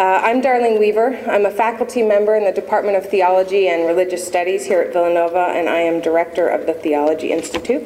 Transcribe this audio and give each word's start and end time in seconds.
Uh, 0.00 0.18
I'm 0.24 0.40
Darlene 0.40 0.80
Weaver. 0.80 1.14
I'm 1.30 1.44
a 1.44 1.50
faculty 1.50 2.02
member 2.02 2.34
in 2.34 2.46
the 2.46 2.52
Department 2.52 2.96
of 2.96 3.10
Theology 3.10 3.68
and 3.68 3.86
Religious 3.86 4.26
Studies 4.26 4.64
here 4.64 4.80
at 4.80 4.94
Villanova, 4.94 5.52
and 5.54 5.68
I 5.68 5.80
am 5.80 6.00
director 6.00 6.48
of 6.48 6.64
the 6.64 6.72
Theology 6.72 7.32
Institute. 7.32 7.82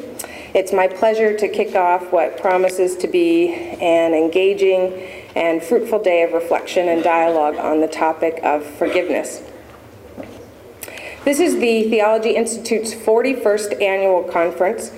It's 0.55 0.73
my 0.73 0.87
pleasure 0.87 1.37
to 1.37 1.49
kick 1.49 1.75
off 1.75 2.13
what 2.13 2.39
promises 2.39 2.97
to 2.99 3.09
be 3.09 3.53
an 3.53 4.15
engaging 4.15 4.93
and 5.35 5.61
fruitful 5.61 6.05
day 6.05 6.23
of 6.23 6.33
reflection 6.33 6.89
and 6.89 7.03
dialogue 7.03 7.57
on 7.57 7.81
the 7.81 7.89
topic 7.89 8.39
of 8.45 8.65
forgiveness. 8.65 9.43
This 11.25 11.41
is 11.41 11.59
the 11.59 11.91
Theology 11.91 12.37
Institute's 12.37 12.95
41st 12.95 13.83
annual 13.83 14.23
conference. 14.23 14.93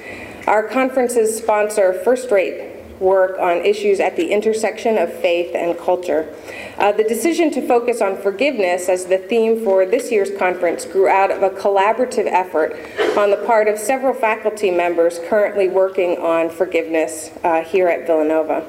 Our 0.47 0.69
conferences 0.69 1.35
sponsor 1.35 1.95
first 1.95 2.31
rate 2.31 2.76
work 3.01 3.39
on 3.39 3.65
issues 3.65 4.01
at 4.01 4.17
the 4.17 4.31
intersection 4.33 4.99
of 4.99 5.13
faith 5.13 5.55
and 5.55 5.79
culture. 5.79 6.35
Uh, 6.79 6.93
the 6.93 7.05
decision 7.05 7.51
to 7.51 7.67
focus 7.67 8.01
on 8.01 8.17
forgiveness 8.17 8.89
as 8.89 9.07
the 9.07 9.19
theme 9.19 9.63
for 9.65 9.87
this 9.87 10.11
year's 10.11 10.31
conference 10.39 10.85
grew 10.85 11.09
out 11.09 11.31
of 11.31 11.43
a 11.43 11.51
collaborative 11.51 12.27
effort 12.27 12.73
on 13.19 13.31
the 13.31 13.43
part 13.47 13.69
of 13.69 13.79
several 13.79 14.15
faculty 14.15 14.71
members 14.71 15.19
currently 15.29 15.69
working 15.69 16.19
on 16.19 16.51
forgiveness 16.51 17.31
uh, 17.45 17.63
here 17.63 17.89
at 17.89 18.07
Villanova. 18.07 18.65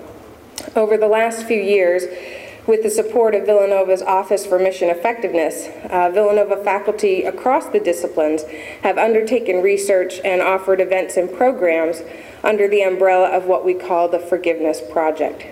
Over 0.75 0.97
the 0.97 1.07
last 1.07 1.45
few 1.45 1.61
years, 1.61 2.03
with 2.67 2.83
the 2.83 2.89
support 2.89 3.33
of 3.33 3.45
Villanova's 3.45 4.01
Office 4.01 4.45
for 4.45 4.59
Mission 4.59 4.89
Effectiveness, 4.89 5.69
uh, 5.89 6.11
Villanova 6.13 6.61
faculty 6.63 7.23
across 7.23 7.67
the 7.67 7.79
disciplines 7.79 8.43
have 8.83 8.97
undertaken 8.97 9.61
research 9.61 10.19
and 10.25 10.41
offered 10.41 10.81
events 10.81 11.15
and 11.15 11.31
programs 11.31 12.01
under 12.43 12.67
the 12.67 12.81
umbrella 12.81 13.29
of 13.29 13.45
what 13.45 13.65
we 13.65 13.73
call 13.73 14.07
the 14.07 14.19
Forgiveness 14.19 14.81
Project. 14.91 15.45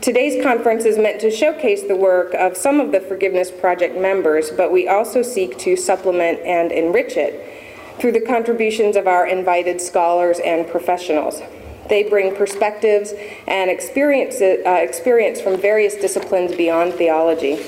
Today's 0.00 0.42
conference 0.42 0.84
is 0.84 0.98
meant 0.98 1.20
to 1.22 1.30
showcase 1.30 1.82
the 1.82 1.96
work 1.96 2.32
of 2.34 2.56
some 2.56 2.80
of 2.80 2.92
the 2.92 3.00
Forgiveness 3.00 3.50
Project 3.50 3.96
members, 3.96 4.50
but 4.50 4.70
we 4.70 4.86
also 4.86 5.22
seek 5.22 5.58
to 5.58 5.76
supplement 5.76 6.38
and 6.40 6.70
enrich 6.70 7.16
it 7.16 7.98
through 7.98 8.12
the 8.12 8.20
contributions 8.20 8.94
of 8.94 9.06
our 9.06 9.26
invited 9.26 9.80
scholars 9.80 10.38
and 10.38 10.68
professionals. 10.68 11.40
They 11.88 12.02
bring 12.02 12.34
perspectives 12.36 13.14
and 13.46 13.70
experience, 13.70 14.40
uh, 14.40 14.70
experience 14.70 15.40
from 15.40 15.56
various 15.60 15.94
disciplines 15.94 16.54
beyond 16.54 16.94
theology. 16.94 17.58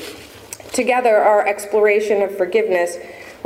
Together, 0.72 1.16
our 1.16 1.46
exploration 1.46 2.22
of 2.22 2.36
forgiveness 2.36 2.98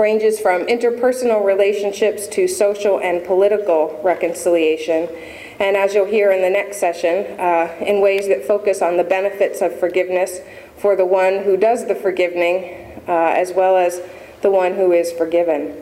ranges 0.02 0.40
from 0.40 0.66
interpersonal 0.66 1.44
relationships 1.44 2.26
to 2.26 2.48
social 2.48 2.98
and 2.98 3.24
political 3.24 4.00
reconciliation. 4.02 5.08
And 5.60 5.76
as 5.76 5.94
you'll 5.94 6.06
hear 6.06 6.32
in 6.32 6.42
the 6.42 6.50
next 6.50 6.78
session, 6.78 7.38
uh, 7.38 7.72
in 7.80 8.00
ways 8.00 8.26
that 8.26 8.44
focus 8.44 8.82
on 8.82 8.96
the 8.96 9.04
benefits 9.04 9.62
of 9.62 9.78
forgiveness 9.78 10.40
for 10.76 10.96
the 10.96 11.06
one 11.06 11.44
who 11.44 11.56
does 11.56 11.86
the 11.86 11.94
forgiving, 11.94 13.00
uh, 13.06 13.12
as 13.12 13.52
well 13.52 13.76
as 13.76 14.00
the 14.42 14.50
one 14.50 14.74
who 14.74 14.90
is 14.90 15.12
forgiven. 15.12 15.80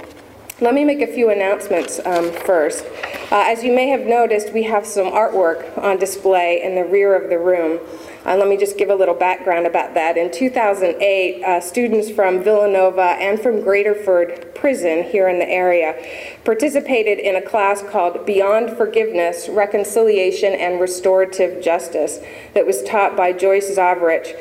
Let 0.61 0.75
me 0.75 0.85
make 0.85 1.01
a 1.01 1.07
few 1.07 1.31
announcements 1.31 1.99
um, 2.05 2.31
first. 2.33 2.85
Uh, 3.33 3.45
as 3.47 3.65
you 3.65 3.73
may 3.73 3.89
have 3.89 4.05
noticed, 4.05 4.53
we 4.53 4.65
have 4.65 4.85
some 4.85 5.07
artwork 5.07 5.79
on 5.79 5.97
display 5.97 6.61
in 6.63 6.75
the 6.75 6.85
rear 6.85 7.17
of 7.17 7.31
the 7.31 7.39
room. 7.39 7.81
Uh, 8.27 8.37
let 8.37 8.49
me 8.49 8.57
just 8.57 8.77
give 8.77 8.91
a 8.91 8.95
little 8.95 9.15
background 9.15 9.67
about 9.67 9.95
that. 9.95 10.19
In 10.19 10.31
2008, 10.31 11.43
uh, 11.43 11.61
students 11.61 12.11
from 12.11 12.43
Villanova 12.43 13.17
and 13.19 13.41
from 13.41 13.63
Graterford 13.63 14.55
Prison 14.55 15.05
here 15.05 15.29
in 15.29 15.39
the 15.39 15.49
area 15.49 15.97
participated 16.45 17.19
in 17.19 17.35
a 17.35 17.43
class 17.43 17.83
called 17.83 18.27
Beyond 18.27 18.77
Forgiveness, 18.77 19.49
Reconciliation, 19.49 20.53
and 20.53 20.81
Restorative 20.81 21.63
Justice 21.63 22.21
that 22.53 22.67
was 22.67 22.83
taught 22.83 23.17
by 23.17 23.33
Joyce 23.33 23.75
Zavarich. 23.75 24.37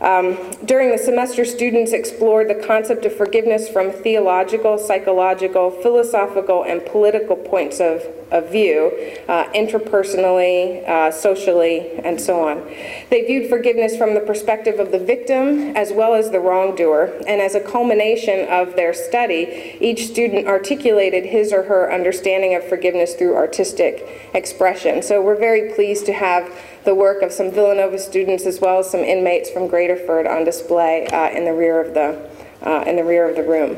Um, 0.00 0.36
during 0.64 0.90
the 0.90 0.98
semester, 0.98 1.44
students 1.44 1.92
explored 1.92 2.48
the 2.48 2.54
concept 2.54 3.04
of 3.04 3.16
forgiveness 3.16 3.68
from 3.68 3.90
theological, 3.90 4.76
psychological, 4.76 5.70
philosophical, 5.70 6.62
and 6.62 6.84
political 6.84 7.36
points 7.36 7.80
of, 7.80 8.02
of 8.30 8.50
view, 8.50 8.90
uh, 9.28 9.44
interpersonally, 9.52 10.86
uh, 10.88 11.10
socially, 11.10 11.92
and 12.04 12.20
so 12.20 12.48
on. 12.48 12.66
They 13.10 13.22
viewed 13.22 13.48
forgiveness 13.48 13.96
from 13.96 14.14
the 14.14 14.20
perspective 14.20 14.80
of 14.80 14.92
the 14.92 14.98
victim 14.98 15.76
as 15.76 15.92
well 15.92 16.14
as 16.14 16.30
the 16.30 16.40
wrongdoer, 16.40 17.22
and 17.26 17.40
as 17.40 17.54
a 17.54 17.60
culmination 17.60 18.48
of 18.48 18.76
their 18.76 18.92
study, 18.92 19.76
each 19.80 20.06
student 20.06 20.46
articulated 20.46 21.26
his 21.26 21.52
or 21.52 21.64
her 21.64 21.92
understanding 21.92 22.54
of 22.54 22.64
forgiveness 22.64 23.14
through 23.14 23.36
artistic 23.36 24.30
expression. 24.34 25.02
So 25.02 25.22
we're 25.22 25.38
very 25.38 25.72
pleased 25.74 26.06
to 26.06 26.12
have 26.12 26.50
the 26.84 26.94
work 26.94 27.22
of 27.22 27.32
some 27.32 27.50
Villanova 27.50 27.98
students 27.98 28.46
as 28.46 28.60
well 28.60 28.80
as 28.80 28.90
some 28.90 29.00
inmates 29.00 29.50
from 29.50 29.68
Graterford 29.68 30.28
on 30.30 30.44
display 30.44 31.06
uh, 31.06 31.30
in 31.30 31.44
the 31.44 31.52
rear 31.52 31.80
of 31.80 31.94
the 31.94 32.34
uh, 32.62 32.82
in 32.86 32.96
the 32.96 33.04
rear 33.04 33.28
of 33.28 33.36
the 33.36 33.42
room. 33.42 33.76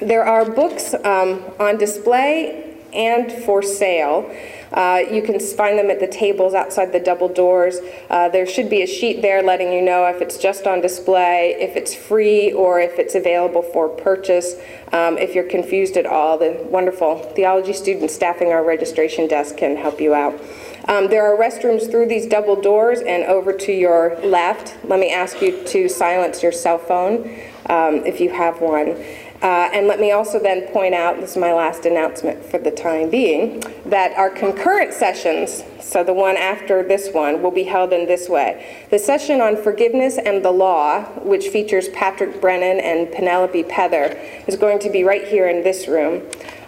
There 0.00 0.24
are 0.24 0.44
books 0.44 0.94
um, 1.04 1.44
on 1.60 1.78
display 1.78 2.73
and 2.94 3.30
for 3.30 3.62
sale. 3.62 4.30
Uh, 4.72 5.02
you 5.10 5.22
can 5.22 5.38
find 5.38 5.78
them 5.78 5.88
at 5.88 6.00
the 6.00 6.06
tables 6.06 6.52
outside 6.52 6.92
the 6.92 6.98
double 6.98 7.28
doors. 7.28 7.78
Uh, 8.10 8.28
there 8.28 8.46
should 8.46 8.68
be 8.68 8.82
a 8.82 8.86
sheet 8.86 9.22
there 9.22 9.40
letting 9.40 9.72
you 9.72 9.80
know 9.80 10.04
if 10.06 10.20
it's 10.20 10.36
just 10.36 10.66
on 10.66 10.80
display, 10.80 11.56
if 11.60 11.76
it's 11.76 11.94
free, 11.94 12.52
or 12.52 12.80
if 12.80 12.98
it's 12.98 13.14
available 13.14 13.62
for 13.62 13.88
purchase. 13.88 14.56
Um, 14.92 15.16
if 15.16 15.34
you're 15.34 15.48
confused 15.48 15.96
at 15.96 16.06
all, 16.06 16.38
the 16.38 16.66
wonderful 16.68 17.18
theology 17.36 17.72
students 17.72 18.14
staffing 18.14 18.48
our 18.48 18.64
registration 18.64 19.28
desk 19.28 19.56
can 19.56 19.76
help 19.76 20.00
you 20.00 20.12
out. 20.12 20.40
Um, 20.86 21.08
there 21.08 21.24
are 21.24 21.38
restrooms 21.38 21.90
through 21.90 22.08
these 22.08 22.26
double 22.26 22.60
doors 22.60 23.00
and 23.00 23.24
over 23.24 23.52
to 23.52 23.72
your 23.72 24.18
left. 24.22 24.76
Let 24.84 25.00
me 25.00 25.12
ask 25.12 25.40
you 25.40 25.64
to 25.66 25.88
silence 25.88 26.42
your 26.42 26.52
cell 26.52 26.78
phone 26.78 27.24
um, 27.70 28.04
if 28.04 28.20
you 28.20 28.30
have 28.30 28.60
one. 28.60 29.02
Uh, 29.44 29.68
and 29.74 29.86
let 29.86 30.00
me 30.00 30.10
also 30.10 30.38
then 30.38 30.66
point 30.68 30.94
out, 30.94 31.20
this 31.20 31.32
is 31.32 31.36
my 31.36 31.52
last 31.52 31.84
announcement 31.84 32.42
for 32.42 32.56
the 32.56 32.70
time 32.70 33.10
being, 33.10 33.60
that 33.84 34.16
our 34.16 34.30
concurrent 34.30 34.94
sessions, 34.94 35.62
so 35.78 36.02
the 36.02 36.14
one 36.14 36.34
after 36.34 36.82
this 36.82 37.10
one, 37.12 37.42
will 37.42 37.50
be 37.50 37.64
held 37.64 37.92
in 37.92 38.06
this 38.06 38.26
way. 38.26 38.86
The 38.88 38.98
session 38.98 39.42
on 39.42 39.62
forgiveness 39.62 40.16
and 40.16 40.42
the 40.42 40.50
law, 40.50 41.02
which 41.20 41.48
features 41.48 41.90
Patrick 41.90 42.40
Brennan 42.40 42.80
and 42.80 43.12
Penelope 43.12 43.64
Pether, 43.64 44.18
is 44.46 44.56
going 44.56 44.78
to 44.78 44.88
be 44.88 45.04
right 45.04 45.28
here 45.28 45.46
in 45.46 45.62
this 45.62 45.88
room. 45.88 46.22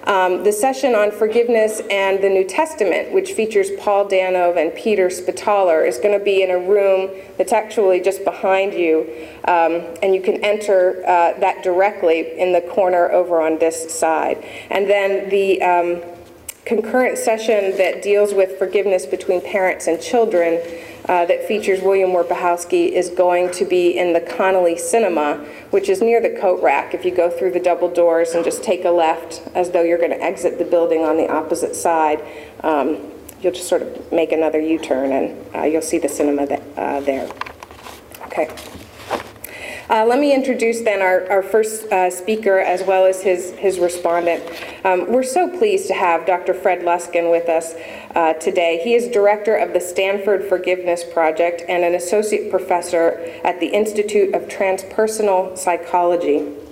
Um, 0.06 0.44
the 0.44 0.52
session 0.52 0.94
on 0.94 1.10
forgiveness 1.10 1.82
and 1.90 2.22
the 2.22 2.28
New 2.28 2.44
Testament, 2.44 3.12
which 3.12 3.32
features 3.32 3.70
Paul 3.78 4.08
Danov 4.08 4.56
and 4.56 4.72
Peter 4.72 5.08
Spitaler, 5.08 5.86
is 5.86 5.98
going 5.98 6.16
to 6.16 6.24
be 6.24 6.42
in 6.42 6.50
a 6.50 6.58
room 6.58 7.10
that's 7.36 7.52
actually 7.52 8.00
just 8.00 8.22
behind 8.24 8.72
you, 8.72 9.00
um, 9.48 9.82
and 10.02 10.14
you 10.14 10.22
can 10.22 10.44
enter 10.44 11.02
uh, 11.04 11.38
that 11.40 11.64
directly 11.64 12.38
in 12.38 12.52
the 12.52 12.60
corner 12.60 13.10
over 13.10 13.40
on 13.40 13.58
this 13.58 13.92
side. 13.92 14.44
And 14.70 14.88
then 14.88 15.28
the 15.28 15.60
um, 15.60 16.02
concurrent 16.64 17.18
session 17.18 17.76
that 17.76 18.02
deals 18.02 18.32
with 18.32 18.58
forgiveness 18.58 19.06
between 19.06 19.40
parents 19.40 19.88
and 19.88 20.00
children 20.00 20.60
uh, 21.08 21.24
that 21.26 21.46
features 21.46 21.80
William 21.80 22.10
Warpechowski 22.10 22.90
is 22.90 23.10
going 23.10 23.50
to 23.52 23.64
be 23.64 23.96
in 23.96 24.12
the 24.12 24.20
Connolly 24.20 24.76
Cinema, 24.76 25.36
which 25.70 25.88
is 25.88 26.02
near 26.02 26.20
the 26.20 26.30
coat 26.40 26.62
rack. 26.62 26.94
If 26.94 27.04
you 27.04 27.14
go 27.14 27.30
through 27.30 27.52
the 27.52 27.60
double 27.60 27.88
doors 27.88 28.32
and 28.32 28.44
just 28.44 28.62
take 28.62 28.84
a 28.84 28.90
left 28.90 29.42
as 29.54 29.70
though 29.70 29.82
you're 29.82 29.98
going 29.98 30.10
to 30.10 30.22
exit 30.22 30.58
the 30.58 30.64
building 30.64 31.02
on 31.02 31.16
the 31.16 31.30
opposite 31.30 31.76
side, 31.76 32.22
um, 32.64 33.12
you'll 33.40 33.52
just 33.52 33.68
sort 33.68 33.82
of 33.82 34.12
make 34.12 34.32
another 34.32 34.60
U-turn 34.60 35.12
and 35.12 35.54
uh, 35.54 35.62
you'll 35.62 35.82
see 35.82 35.98
the 35.98 36.08
cinema 36.08 36.46
th- 36.46 36.60
uh, 36.76 37.00
there. 37.00 37.30
Okay. 38.24 38.48
Uh, 39.88 40.04
let 40.04 40.18
me 40.18 40.34
introduce 40.34 40.80
then 40.80 41.00
our, 41.00 41.30
our 41.30 41.42
first 41.42 41.84
uh, 41.92 42.10
speaker 42.10 42.58
as 42.58 42.82
well 42.82 43.06
as 43.06 43.22
his, 43.22 43.52
his 43.52 43.78
respondent. 43.78 44.42
Um, 44.84 45.12
we're 45.12 45.22
so 45.22 45.48
pleased 45.48 45.86
to 45.86 45.94
have 45.94 46.26
Dr. 46.26 46.54
Fred 46.54 46.80
Luskin 46.80 47.30
with 47.30 47.48
us 47.48 47.74
uh, 48.16 48.32
today. 48.34 48.80
He 48.82 48.94
is 48.94 49.06
director 49.06 49.54
of 49.54 49.72
the 49.72 49.80
Stanford 49.80 50.44
Forgiveness 50.44 51.04
Project 51.04 51.62
and 51.68 51.84
an 51.84 51.94
associate 51.94 52.50
professor 52.50 53.30
at 53.44 53.60
the 53.60 53.68
Institute 53.68 54.34
of 54.34 54.48
Transpersonal 54.48 55.56
Psychology. 55.56 56.65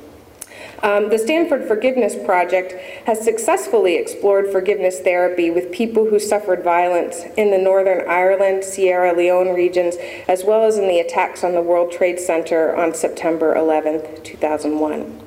Um, 0.82 1.10
the 1.10 1.18
Stanford 1.18 1.66
Forgiveness 1.66 2.14
Project 2.24 2.72
has 3.06 3.20
successfully 3.20 3.96
explored 3.96 4.50
forgiveness 4.50 5.00
therapy 5.00 5.50
with 5.50 5.72
people 5.72 6.08
who 6.08 6.18
suffered 6.18 6.62
violence 6.62 7.22
in 7.36 7.50
the 7.50 7.58
Northern 7.58 8.08
Ireland, 8.08 8.64
Sierra 8.64 9.14
Leone 9.14 9.54
regions, 9.54 9.96
as 10.28 10.44
well 10.44 10.64
as 10.64 10.76
in 10.76 10.88
the 10.88 10.98
attacks 10.98 11.44
on 11.44 11.52
the 11.52 11.62
World 11.62 11.92
Trade 11.92 12.18
Center 12.18 12.74
on 12.76 12.94
September 12.94 13.54
11, 13.54 14.22
2001. 14.22 15.20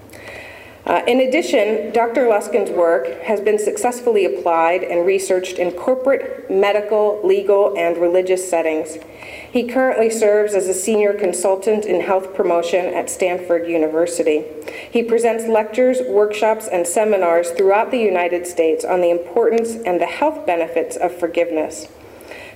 Uh, 0.87 1.03
in 1.05 1.19
addition, 1.19 1.91
Dr. 1.91 2.29
Luskin's 2.29 2.71
work 2.71 3.21
has 3.23 3.41
been 3.41 3.59
successfully 3.59 4.23
applied 4.23 4.83
and 4.83 5.05
researched 5.05 5.59
in 5.59 5.71
corporate, 5.71 6.49
medical, 6.49 7.19
legal, 7.25 7.77
and 7.77 7.97
religious 7.97 8.49
settings. 8.49 8.97
He 9.51 9.67
currently 9.67 10.09
serves 10.09 10.53
as 10.53 10.67
a 10.67 10.73
senior 10.73 11.13
consultant 11.13 11.85
in 11.85 12.01
health 12.01 12.33
promotion 12.33 12.93
at 12.93 13.09
Stanford 13.09 13.67
University. 13.67 14.43
He 14.91 15.03
presents 15.03 15.45
lectures, 15.45 15.99
workshops, 16.01 16.67
and 16.67 16.85
seminars 16.85 17.51
throughout 17.51 17.91
the 17.91 17.99
United 17.99 18.45
States 18.45 18.83
on 18.83 19.01
the 19.01 19.09
importance 19.09 19.75
and 19.75 20.01
the 20.01 20.05
health 20.05 20.45
benefits 20.45 20.97
of 20.97 21.17
forgiveness. 21.17 21.87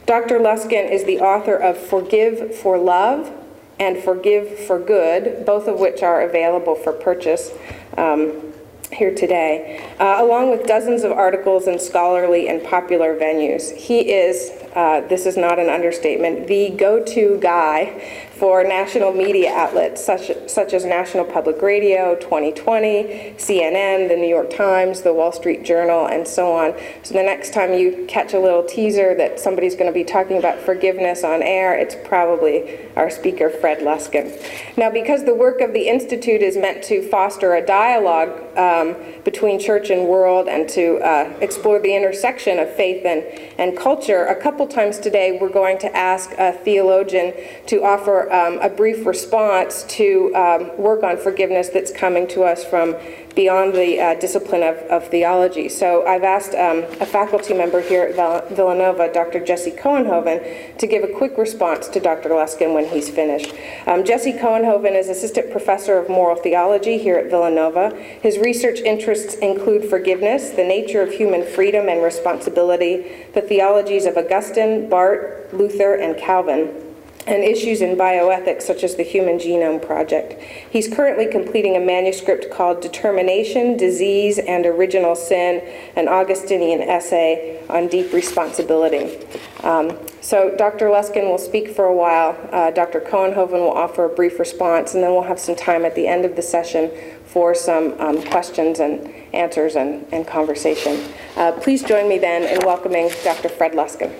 Dr. 0.05 0.39
Luskin 0.39 0.91
is 0.91 1.05
the 1.05 1.19
author 1.19 1.55
of 1.55 1.77
Forgive 1.77 2.55
for 2.55 2.77
Love 2.77 3.31
and 3.79 3.97
Forgive 3.97 4.59
for 4.59 4.77
Good, 4.77 5.45
both 5.45 5.67
of 5.67 5.79
which 5.79 6.03
are 6.03 6.21
available 6.21 6.75
for 6.75 6.91
purchase. 6.91 7.51
Um, 7.97 8.51
here 8.93 9.13
today, 9.13 9.81
uh, 9.99 10.17
along 10.19 10.51
with 10.51 10.67
dozens 10.67 11.03
of 11.03 11.11
articles 11.11 11.67
in 11.67 11.79
scholarly 11.79 12.49
and 12.49 12.61
popular 12.63 13.15
venues. 13.15 13.73
He 13.73 14.11
is, 14.11 14.51
uh, 14.75 15.01
this 15.01 15.25
is 15.25 15.37
not 15.37 15.59
an 15.59 15.69
understatement, 15.69 16.47
the 16.47 16.69
go 16.69 17.03
to 17.03 17.37
guy 17.39 18.29
for 18.41 18.63
national 18.63 19.13
media 19.13 19.53
outlets 19.53 20.03
such, 20.03 20.31
such 20.49 20.73
as 20.73 20.83
National 20.83 21.23
Public 21.23 21.61
Radio, 21.61 22.15
2020, 22.15 23.35
CNN, 23.37 24.09
the 24.09 24.15
New 24.15 24.27
York 24.27 24.49
Times, 24.49 25.01
the 25.01 25.13
Wall 25.13 25.31
Street 25.31 25.63
Journal, 25.63 26.07
and 26.07 26.27
so 26.27 26.51
on. 26.51 26.73
So 27.03 27.13
the 27.13 27.21
next 27.21 27.53
time 27.53 27.71
you 27.71 28.03
catch 28.07 28.33
a 28.33 28.39
little 28.39 28.63
teaser 28.63 29.13
that 29.13 29.39
somebody's 29.39 29.75
going 29.75 29.85
to 29.85 29.93
be 29.93 30.03
talking 30.03 30.37
about 30.39 30.57
forgiveness 30.57 31.23
on 31.23 31.43
air, 31.43 31.75
it's 31.75 31.95
probably 32.03 32.79
our 32.95 33.11
speaker, 33.11 33.51
Fred 33.51 33.77
Luskin. 33.81 34.35
Now, 34.75 34.89
because 34.89 35.23
the 35.25 35.35
work 35.35 35.61
of 35.61 35.73
the 35.73 35.87
Institute 35.87 36.41
is 36.41 36.57
meant 36.57 36.83
to 36.85 37.07
foster 37.09 37.53
a 37.53 37.63
dialogue 37.63 38.57
um, 38.57 38.95
between 39.23 39.59
church 39.59 39.91
and 39.91 40.07
world 40.07 40.47
and 40.47 40.67
to 40.69 40.97
uh, 40.97 41.31
explore 41.41 41.79
the 41.79 41.95
intersection 41.95 42.57
of 42.57 42.73
faith 42.73 43.05
and, 43.05 43.21
and 43.59 43.77
culture, 43.77 44.25
a 44.25 44.41
couple 44.41 44.65
times 44.65 44.97
today 44.97 45.37
we're 45.39 45.47
going 45.47 45.77
to 45.77 45.95
ask 45.95 46.31
a 46.39 46.53
theologian 46.53 47.35
to 47.67 47.83
offer 47.83 48.30
um, 48.31 48.59
a 48.59 48.69
brief 48.69 49.05
response 49.05 49.83
to 49.83 50.33
um, 50.35 50.77
work 50.77 51.03
on 51.03 51.17
forgiveness 51.17 51.67
that's 51.67 51.91
coming 51.91 52.27
to 52.29 52.43
us 52.43 52.63
from 52.63 52.95
beyond 53.35 53.73
the 53.73 53.99
uh, 53.99 54.13
discipline 54.15 54.63
of, 54.63 54.77
of, 54.89 55.07
theology. 55.07 55.67
So 55.69 56.05
I've 56.05 56.23
asked 56.23 56.53
um, 56.53 56.83
a 56.99 57.05
faculty 57.05 57.53
member 57.53 57.81
here 57.81 58.03
at 58.03 58.49
Villanova, 58.49 59.11
Dr. 59.13 59.43
Jesse 59.43 59.71
Couenhoven, 59.71 60.77
to 60.77 60.87
give 60.87 61.03
a 61.03 61.07
quick 61.07 61.37
response 61.37 61.87
to 61.89 61.99
Dr. 61.99 62.29
Luskin 62.29 62.73
when 62.73 62.85
he's 62.85 63.09
finished. 63.09 63.53
Um, 63.87 64.03
Jesse 64.03 64.33
Couenhoven 64.33 64.97
is 64.97 65.09
assistant 65.09 65.51
professor 65.51 65.97
of 65.97 66.09
moral 66.09 66.35
theology 66.35 66.97
here 66.97 67.17
at 67.17 67.29
Villanova. 67.29 67.95
His 68.21 68.37
research 68.37 68.79
interests 68.79 69.35
include 69.35 69.89
forgiveness, 69.89 70.51
the 70.51 70.63
nature 70.63 71.01
of 71.01 71.11
human 71.11 71.45
freedom 71.45 71.89
and 71.89 72.03
responsibility, 72.03 73.27
the 73.33 73.41
theologies 73.41 74.05
of 74.05 74.17
Augustine, 74.17 74.89
Barth, 74.89 75.53
Luther, 75.53 75.95
and 75.95 76.17
Calvin 76.17 76.90
and 77.27 77.43
issues 77.43 77.81
in 77.81 77.95
bioethics 77.95 78.63
such 78.63 78.83
as 78.83 78.95
the 78.95 79.03
Human 79.03 79.37
Genome 79.37 79.81
Project. 79.81 80.41
He's 80.69 80.87
currently 80.87 81.27
completing 81.27 81.75
a 81.75 81.79
manuscript 81.79 82.51
called 82.51 82.81
Determination, 82.81 83.77
Disease, 83.77 84.39
and 84.39 84.65
Original 84.65 85.15
Sin, 85.15 85.61
an 85.95 86.07
Augustinian 86.07 86.81
essay 86.81 87.63
on 87.69 87.87
deep 87.87 88.11
responsibility. 88.11 89.19
Um, 89.63 89.97
so 90.21 90.55
Dr. 90.57 90.87
Luskin 90.87 91.29
will 91.29 91.37
speak 91.37 91.75
for 91.75 91.85
a 91.85 91.95
while. 91.95 92.37
Uh, 92.51 92.71
Dr. 92.71 92.99
Couenhoven 92.99 93.53
will 93.53 93.71
offer 93.71 94.05
a 94.05 94.09
brief 94.09 94.39
response, 94.39 94.93
and 94.93 95.03
then 95.03 95.11
we'll 95.11 95.23
have 95.23 95.39
some 95.39 95.55
time 95.55 95.85
at 95.85 95.95
the 95.95 96.07
end 96.07 96.25
of 96.25 96.35
the 96.35 96.41
session 96.41 96.91
for 97.25 97.53
some 97.53 97.95
um, 97.99 98.21
questions 98.23 98.79
and 98.79 99.07
answers 99.33 99.75
and, 99.75 100.05
and 100.11 100.27
conversation. 100.27 101.13
Uh, 101.37 101.51
please 101.53 101.83
join 101.83 102.09
me 102.09 102.17
then 102.17 102.43
in 102.43 102.65
welcoming 102.65 103.09
Dr. 103.23 103.47
Fred 103.47 103.73
Luskin. 103.73 104.11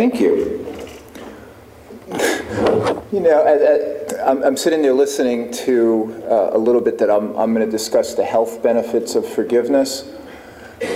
Thank 0.00 0.18
you. 0.18 0.66
You 3.12 3.20
know, 3.20 4.16
I'm, 4.24 4.42
I'm 4.42 4.56
sitting 4.56 4.80
there 4.80 4.94
listening 4.94 5.52
to 5.66 6.24
uh, 6.24 6.56
a 6.56 6.58
little 6.58 6.80
bit 6.80 6.96
that 7.00 7.10
I'm, 7.10 7.36
I'm 7.36 7.52
going 7.52 7.66
to 7.66 7.70
discuss 7.70 8.14
the 8.14 8.24
health 8.24 8.62
benefits 8.62 9.14
of 9.14 9.28
forgiveness. 9.28 10.10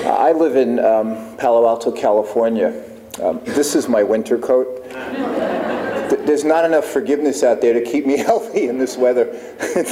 I 0.07 0.33
live 0.33 0.57
in 0.57 0.79
um, 0.79 1.37
Palo 1.37 1.69
Alto, 1.69 1.93
California. 1.93 2.83
Um, 3.23 3.43
this 3.45 3.75
is 3.75 3.91
my 3.91 4.03
winter 4.03 4.39
coat. 4.39 4.89
There's 6.25 6.45
not 6.45 6.65
enough 6.65 6.87
forgiveness 6.87 7.43
out 7.43 7.61
there 7.61 7.75
to 7.75 7.83
keep 7.83 8.07
me 8.07 8.17
healthy 8.31 8.69
in 8.69 8.79
this 8.79 8.97
weather. 8.97 9.27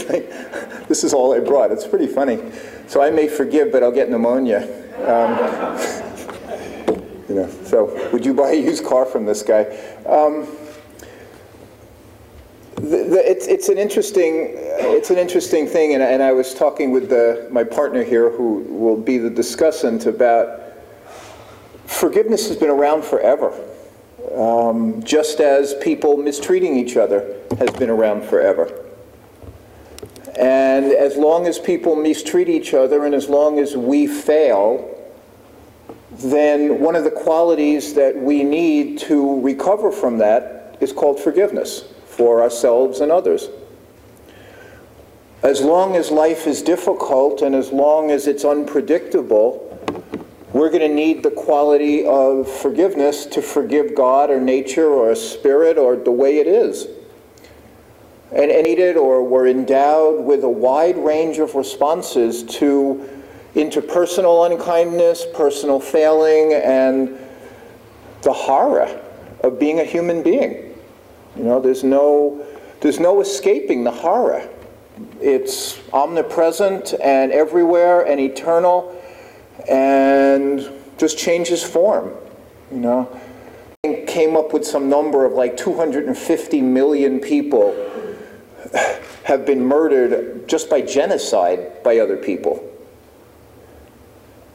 like, 0.09 0.88
this 0.88 1.05
is 1.05 1.12
all 1.12 1.35
I 1.35 1.41
brought. 1.41 1.70
It's 1.70 1.87
pretty 1.87 2.06
funny. 2.06 2.38
So 2.87 3.03
I 3.03 3.11
may 3.11 3.29
forgive, 3.29 3.73
but 3.73 3.82
I'll 3.82 3.93
get 3.93 4.09
pneumonia. 4.09 4.62
Um, 5.06 6.01
you 7.29 7.35
know, 7.35 7.51
so 7.65 8.11
would 8.13 8.25
you 8.25 8.35
buy 8.35 8.51
a 8.51 8.61
used 8.61 8.85
car 8.85 9.05
from 9.07 9.25
this 9.25 9.43
guy? 9.43 9.65
Um, 10.07 10.47
the, 12.77 13.05
the, 13.05 13.31
it's, 13.31 13.47
it's 13.47 13.69
an 13.69 13.79
interesting 13.79 14.57
it's 14.85 15.11
an 15.11 15.19
interesting 15.19 15.67
thing, 15.67 15.95
and, 15.95 16.03
and 16.03 16.23
I 16.23 16.33
was 16.33 16.55
talking 16.55 16.91
with 16.91 17.09
the, 17.09 17.49
my 17.51 17.65
partner 17.65 18.03
here, 18.03 18.31
who 18.31 18.61
will 18.69 18.97
be 18.97 19.19
the 19.19 19.31
discussant, 19.31 20.07
about 20.07 20.61
forgiveness 21.87 22.49
has 22.49 22.57
been 22.57 22.71
around 22.71 23.05
forever, 23.05 23.53
um, 24.35 25.03
just 25.03 25.41
as 25.41 25.75
people 25.75 26.17
mistreating 26.17 26.77
each 26.77 26.97
other 26.97 27.37
has 27.59 27.71
been 27.71 27.91
around 27.91 28.25
forever. 28.25 28.85
And 30.39 30.87
as 30.87 31.17
long 31.17 31.47
as 31.47 31.59
people 31.59 31.95
mistreat 31.95 32.49
each 32.49 32.75
other, 32.75 33.05
and 33.05 33.15
as 33.15 33.29
long 33.29 33.59
as 33.59 33.77
we 33.77 34.07
fail, 34.07 34.92
then 36.19 36.81
one 36.81 36.97
of 36.97 37.05
the 37.05 37.11
qualities 37.11 37.94
that 37.94 38.17
we 38.17 38.44
need 38.44 38.99
to 38.99 39.41
recover 39.41 39.91
from 39.91 40.19
that 40.19 40.76
is 40.81 40.93
called 40.93 41.19
forgiveness 41.19 41.85
for 42.06 42.43
ourselves 42.43 43.00
and 43.00 43.11
others. 43.11 43.49
As 45.43 45.61
long 45.61 45.97
as 45.97 46.11
life 46.11 46.47
is 46.47 46.62
difficult 46.62 47.43
and 47.43 47.55
as 47.55 47.73
long 47.73 48.11
as 48.11 48.26
it's 48.26 48.44
unpredictable, 48.44 49.69
we're 50.53 50.69
going 50.69 50.88
to 50.88 50.94
need 50.94 51.23
the 51.23 51.31
quality 51.31 52.05
of 52.05 52.49
forgiveness 52.49 53.26
to 53.26 53.43
forgive 53.43 53.94
God 53.94 54.31
or 54.31 54.41
nature 54.41 54.87
or 54.87 55.14
spirit 55.14 55.79
or 55.79 55.97
the 55.97 56.12
way 56.12 56.38
it 56.38 56.47
is. 56.47 56.87
And 58.31 58.50
needed 58.64 58.97
or 58.97 59.23
we're 59.23 59.49
endowed 59.49 60.25
with 60.25 60.44
a 60.44 60.49
wide 60.49 60.97
range 60.97 61.38
of 61.38 61.55
responses 61.55 62.43
to 62.44 63.22
interpersonal 63.54 64.50
unkindness, 64.50 65.26
personal 65.34 65.78
failing, 65.78 66.54
and 66.54 67.19
the 68.23 68.32
horror 68.32 69.00
of 69.40 69.59
being 69.59 69.80
a 69.80 69.85
human 69.85 70.23
being. 70.23 70.75
You 71.37 71.44
know, 71.44 71.61
there's 71.61 71.85
no, 71.85 72.47
there's 72.80 73.00
no 73.00 73.21
escaping 73.21 73.85
the 73.85 73.90
horror. 73.90 74.49
It's 75.21 75.80
omnipresent 75.92 76.94
and 77.02 77.32
everywhere 77.32 78.06
and 78.06 78.21
eternal 78.21 78.99
and 79.68 80.71
just 80.99 81.18
changes 81.18 81.62
form, 81.62 82.12
you 82.71 82.78
know. 82.78 83.21
Came 84.06 84.37
up 84.37 84.52
with 84.52 84.64
some 84.64 84.88
number 84.88 85.25
of 85.25 85.32
like 85.32 85.56
250 85.56 86.61
million 86.61 87.18
people 87.18 87.75
have 89.25 89.44
been 89.44 89.64
murdered 89.64 90.49
just 90.49 90.71
by 90.71 90.80
genocide 90.80 91.82
by 91.82 91.99
other 91.99 92.16
people. 92.16 92.72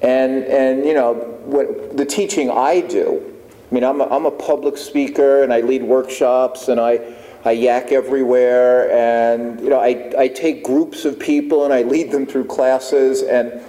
And, 0.02 0.44
and 0.46 0.86
you 0.86 0.94
know, 0.94 1.14
what, 1.46 1.98
the 1.98 2.06
teaching 2.06 2.52
I 2.52 2.82
do, 2.82 3.34
I 3.70 3.74
mean, 3.74 3.84
I'm 3.84 4.00
a, 4.00 4.06
I'm 4.06 4.26
a 4.26 4.32
public 4.32 4.78
speaker 4.78 5.44
and 5.44 5.52
I 5.52 5.62
lead 5.62 5.84
workshops 5.84 6.68
and 6.68 6.80
I, 6.80 7.16
I 7.44 7.52
yak 7.52 7.92
everywhere 7.92 8.92
and, 8.92 9.60
you 9.60 9.70
know, 9.70 9.80
I, 9.80 10.14
I 10.18 10.28
take 10.28 10.64
groups 10.64 11.04
of 11.06 11.20
people 11.20 11.66
and 11.66 11.74
I 11.74 11.82
lead 11.82 12.12
them 12.12 12.26
through 12.26 12.46
classes 12.46 13.24
and, 13.24 13.62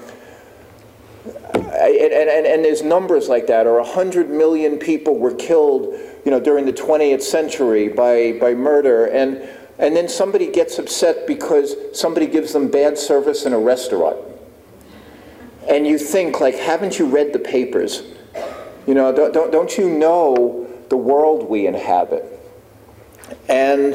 I, 1.55 1.99
and, 2.01 2.13
and, 2.13 2.47
and 2.47 2.65
there's 2.65 2.83
numbers 2.83 3.29
like 3.29 3.47
that, 3.47 3.67
or 3.67 3.81
100 3.81 4.31
million 4.31 4.79
people 4.79 5.19
were 5.19 5.35
killed, 5.35 5.95
you 6.25 6.31
know, 6.31 6.41
during 6.41 6.65
the 6.65 6.73
20th 6.73 7.23
century 7.23 7.89
by, 7.89 8.33
by 8.41 8.55
murder. 8.55 9.07
And, 9.07 9.49
and 9.79 9.97
then 9.97 10.09
somebody 10.09 10.51
gets 10.51 10.79
upset 10.79 11.27
because 11.27 11.75
somebody 11.93 12.27
gives 12.27 12.53
them 12.53 12.69
bad 12.69 12.99
service 12.99 13.47
in 13.47 13.53
a 13.53 13.59
restaurant 13.59 14.19
and 15.69 15.87
you 15.87 15.99
think 15.99 16.41
like, 16.41 16.57
haven't 16.57 16.99
you 16.99 17.07
read 17.07 17.33
the 17.33 17.39
papers? 17.39 18.03
You 18.87 18.95
know, 18.95 19.13
don't, 19.13 19.33
don't, 19.33 19.53
don't 19.53 19.77
you 19.77 19.91
know 19.91 20.67
the 20.89 20.97
world 20.97 21.49
we 21.49 21.67
inhabit? 21.67 22.25
And 23.49 23.95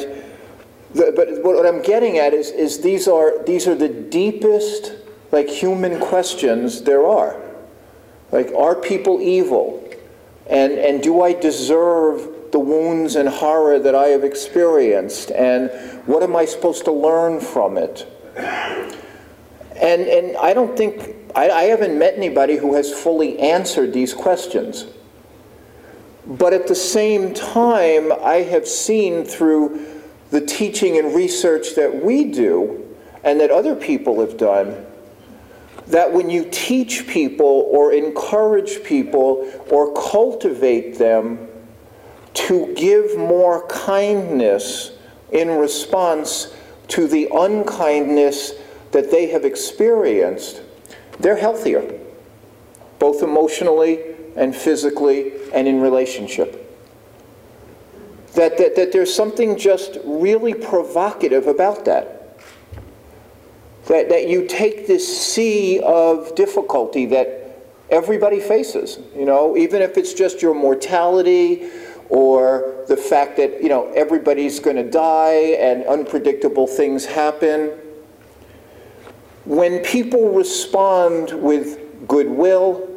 the, 0.93 1.11
but 1.15 1.43
what 1.43 1.65
I'm 1.65 1.81
getting 1.81 2.19
at 2.19 2.33
is, 2.33 2.51
is 2.51 2.81
these 2.81 3.07
are 3.07 3.43
these 3.45 3.67
are 3.67 3.73
the 3.73 3.89
deepest 3.89 4.93
like 5.31 5.49
human 5.49 5.99
questions 5.99 6.83
there 6.83 7.07
are. 7.07 7.41
Like, 8.31 8.51
are 8.53 8.75
people 8.75 9.19
evil? 9.19 9.79
And 10.47 10.73
and 10.73 11.01
do 11.01 11.21
I 11.21 11.33
deserve 11.33 12.51
the 12.51 12.59
wounds 12.59 13.15
and 13.15 13.27
horror 13.27 13.79
that 13.79 13.95
I 13.95 14.09
have 14.09 14.23
experienced? 14.23 15.31
And 15.31 15.71
what 16.05 16.21
am 16.21 16.35
I 16.35 16.45
supposed 16.45 16.85
to 16.85 16.91
learn 16.91 17.39
from 17.39 17.77
it? 17.77 18.05
And 19.75 20.01
and 20.03 20.37
I 20.37 20.53
don't 20.53 20.77
think 20.77 21.15
I, 21.35 21.49
I 21.49 21.63
haven't 21.63 21.97
met 21.97 22.15
anybody 22.15 22.57
who 22.57 22.75
has 22.75 22.93
fully 22.93 23.39
answered 23.39 23.93
these 23.93 24.13
questions. 24.13 24.85
But 26.25 26.53
at 26.53 26.67
the 26.67 26.75
same 26.75 27.33
time, 27.33 28.11
I 28.11 28.35
have 28.35 28.67
seen 28.67 29.25
through 29.25 29.85
the 30.29 30.41
teaching 30.41 30.97
and 30.97 31.13
research 31.13 31.75
that 31.75 32.03
we 32.03 32.23
do 32.25 32.95
and 33.23 33.39
that 33.39 33.51
other 33.51 33.75
people 33.75 34.21
have 34.21 34.37
done 34.37 34.85
that 35.87 36.11
when 36.11 36.29
you 36.29 36.47
teach 36.49 37.07
people 37.07 37.67
or 37.69 37.91
encourage 37.91 38.83
people 38.83 39.51
or 39.69 39.93
cultivate 39.93 40.97
them 40.97 41.47
to 42.33 42.73
give 42.75 43.17
more 43.17 43.67
kindness 43.67 44.93
in 45.31 45.49
response 45.49 46.53
to 46.87 47.07
the 47.07 47.27
unkindness 47.33 48.53
that 48.93 49.11
they 49.11 49.27
have 49.27 49.43
experienced, 49.43 50.61
they're 51.19 51.35
healthier, 51.35 51.99
both 52.99 53.21
emotionally 53.21 53.99
and 54.35 54.55
physically 54.55 55.33
and 55.53 55.67
in 55.67 55.81
relationship. 55.81 56.59
That, 58.35 58.57
that, 58.57 58.75
that 58.75 58.91
there's 58.91 59.13
something 59.13 59.57
just 59.57 59.97
really 60.05 60.53
provocative 60.53 61.47
about 61.47 61.85
that. 61.85 62.39
That, 63.87 64.09
that 64.09 64.27
you 64.29 64.47
take 64.47 64.87
this 64.87 65.05
sea 65.21 65.81
of 65.81 66.33
difficulty 66.35 67.05
that 67.07 67.43
everybody 67.89 68.39
faces, 68.39 68.97
you 69.15 69.25
know, 69.25 69.57
even 69.57 69.81
if 69.81 69.97
it's 69.97 70.13
just 70.13 70.41
your 70.41 70.55
mortality 70.55 71.69
or 72.09 72.85
the 72.87 72.97
fact 72.97 73.37
that, 73.37 73.61
you 73.61 73.69
know, 73.69 73.91
everybody's 73.93 74.59
going 74.59 74.77
to 74.77 74.89
die 74.89 75.57
and 75.59 75.83
unpredictable 75.85 76.65
things 76.65 77.05
happen. 77.05 77.71
When 79.45 79.79
people 79.79 80.29
respond 80.29 81.31
with 81.33 82.07
goodwill 82.07 82.89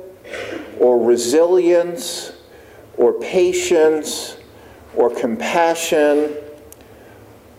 or 0.79 1.05
resilience 1.05 2.33
or 2.97 3.15
patience 3.21 4.37
or 4.95 5.15
compassion, 5.15 6.37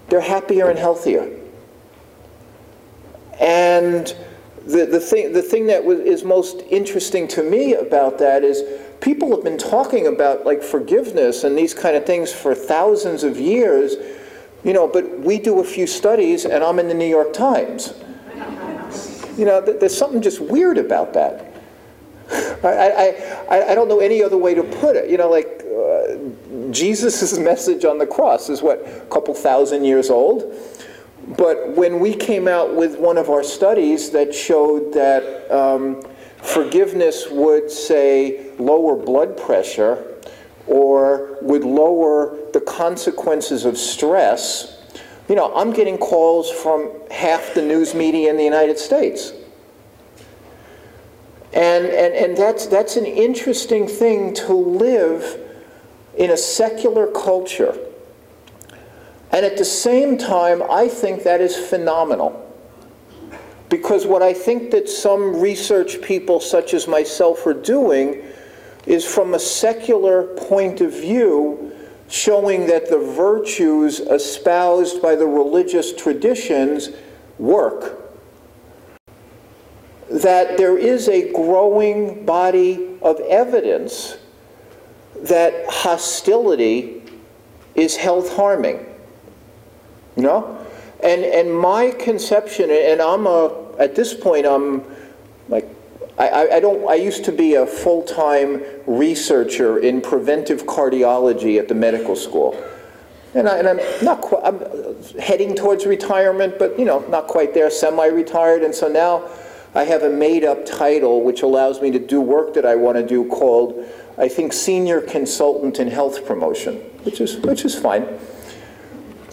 they're 0.09 0.21
happier 0.21 0.69
and 0.69 0.79
healthier. 0.79 1.29
And 3.39 4.15
the, 4.65 4.85
the, 4.85 4.99
thing, 4.99 5.33
the 5.33 5.41
thing 5.41 5.67
that 5.67 5.83
was, 5.83 5.99
is 5.99 6.23
most 6.23 6.61
interesting 6.69 7.27
to 7.29 7.43
me 7.43 7.73
about 7.73 8.17
that 8.19 8.43
is 8.43 8.63
people 9.01 9.31
have 9.31 9.43
been 9.43 9.57
talking 9.57 10.07
about 10.07 10.45
like 10.45 10.63
forgiveness 10.63 11.43
and 11.43 11.57
these 11.57 11.73
kind 11.73 11.95
of 11.95 12.05
things 12.05 12.31
for 12.31 12.55
thousands 12.55 13.23
of 13.23 13.37
years, 13.37 13.95
you 14.63 14.73
know, 14.73 14.87
but 14.87 15.19
we 15.19 15.39
do 15.39 15.59
a 15.59 15.63
few 15.63 15.87
studies 15.87 16.45
and 16.45 16.63
I'm 16.63 16.79
in 16.79 16.87
the 16.87 16.93
New 16.93 17.05
York 17.05 17.33
Times. 17.33 17.93
You 19.37 19.45
know, 19.45 19.61
there's 19.61 19.95
something 19.95 20.21
just 20.21 20.39
weird 20.39 20.77
about 20.77 21.13
that. 21.13 21.53
I, 22.63 23.15
I, 23.49 23.71
I 23.71 23.75
don't 23.75 23.87
know 23.87 23.99
any 23.99 24.21
other 24.21 24.37
way 24.37 24.53
to 24.53 24.63
put 24.63 24.95
it. 24.95 25.09
You 25.09 25.17
know, 25.17 25.29
like 25.29 25.63
uh, 25.63 26.71
Jesus' 26.71 27.37
message 27.37 27.85
on 27.85 27.97
the 27.97 28.07
cross 28.07 28.49
is 28.49 28.61
what, 28.61 28.79
a 28.79 29.05
couple 29.09 29.33
thousand 29.33 29.85
years 29.85 30.09
old? 30.09 30.53
But 31.37 31.69
when 31.75 31.99
we 31.99 32.13
came 32.13 32.47
out 32.47 32.75
with 32.75 32.97
one 32.97 33.17
of 33.17 33.29
our 33.29 33.43
studies 33.43 34.11
that 34.11 34.33
showed 34.33 34.93
that 34.93 35.51
um, 35.51 36.01
forgiveness 36.37 37.27
would, 37.29 37.69
say, 37.69 38.51
lower 38.57 38.95
blood 38.95 39.37
pressure 39.37 40.15
or 40.67 41.37
would 41.41 41.63
lower 41.63 42.37
the 42.53 42.61
consequences 42.61 43.65
of 43.65 43.77
stress, 43.77 44.76
you 45.27 45.35
know, 45.35 45.53
I'm 45.55 45.73
getting 45.73 45.97
calls 45.97 46.49
from 46.49 46.89
half 47.11 47.53
the 47.53 47.61
news 47.61 47.93
media 47.93 48.29
in 48.29 48.37
the 48.37 48.43
United 48.43 48.79
States. 48.79 49.33
And, 51.53 51.85
and, 51.85 52.13
and 52.13 52.37
that's, 52.37 52.67
that's 52.67 52.97
an 52.97 53.05
interesting 53.05 53.87
thing 53.87 54.33
to 54.35 54.53
live 54.53 55.39
in 56.17 56.31
a 56.31 56.37
secular 56.37 57.07
culture 57.07 57.77
and 59.31 59.45
at 59.45 59.57
the 59.57 59.65
same 59.65 60.17
time, 60.17 60.63
I 60.69 60.87
think 60.87 61.23
that 61.23 61.41
is 61.41 61.55
phenomenal. 61.55 62.43
Because 63.69 64.05
what 64.05 64.23
I 64.23 64.33
think 64.33 64.71
that 64.71 64.87
some 64.87 65.41
research 65.41 66.01
people, 66.01 66.39
such 66.39 66.73
as 66.73 66.87
myself, 66.87 67.45
are 67.45 67.53
doing 67.53 68.23
is 68.85 69.03
from 69.03 69.33
a 69.33 69.39
secular 69.39 70.23
point 70.23 70.79
of 70.79 70.93
view, 70.93 71.73
showing 72.07 72.67
that 72.67 72.89
the 72.89 72.99
virtues 72.99 73.99
espoused 73.99 75.01
by 75.01 75.15
the 75.15 75.25
religious 75.25 75.93
traditions 75.93 76.89
work. 77.37 78.03
That 80.09 80.57
there 80.57 80.77
is 80.77 81.09
a 81.09 81.31
growing 81.33 82.25
body 82.25 82.97
of 83.01 83.19
evidence 83.19 84.17
that 85.21 85.65
hostility 85.67 87.03
is 87.75 87.95
health 87.95 88.35
harming. 88.35 88.85
You 90.15 90.23
know? 90.23 90.65
And, 91.03 91.23
and 91.23 91.53
my 91.53 91.91
conception, 91.91 92.69
and 92.71 93.01
I'm 93.01 93.27
a, 93.27 93.75
at 93.77 93.95
this 93.95 94.13
point, 94.13 94.45
I'm 94.45 94.83
I, 96.17 96.47
I 96.53 96.59
don't, 96.59 96.89
I 96.89 96.95
used 96.95 97.25
to 97.25 97.31
be 97.31 97.53
a 97.55 97.65
full-time 97.67 98.63
researcher 98.87 99.77
in 99.77 100.01
preventive 100.01 100.65
cardiology 100.65 101.59
at 101.59 101.67
the 101.67 101.75
medical 101.75 102.15
school. 102.15 102.61
And, 103.35 103.47
I, 103.47 103.59
I'm 103.59 103.79
not 104.03 104.21
quite, 104.21 104.43
I'm 104.43 105.19
heading 105.19 105.55
towards 105.55 105.85
retirement, 105.85 106.57
but 106.57 106.77
you 106.79 106.85
know, 106.85 106.99
not 107.09 107.27
quite 107.27 107.53
there, 107.53 107.69
semi-retired. 107.69 108.63
And 108.63 108.73
so 108.73 108.87
now 108.87 109.29
I 109.75 109.83
have 109.83 110.01
a 110.01 110.09
made-up 110.09 110.65
title 110.65 111.21
which 111.21 111.43
allows 111.43 111.81
me 111.81 111.91
to 111.91 111.99
do 111.99 112.19
work 112.19 112.55
that 112.55 112.65
I 112.65 112.73
want 112.73 112.97
to 112.97 113.05
do 113.05 113.27
called, 113.27 113.85
I 114.17 114.27
think, 114.27 114.53
Senior 114.53 115.01
Consultant 115.01 115.79
in 115.79 115.87
Health 115.87 116.25
Promotion, 116.25 116.77
which 117.03 117.21
is, 117.21 117.37
which 117.37 117.63
is 117.63 117.75
fine. 117.77 118.07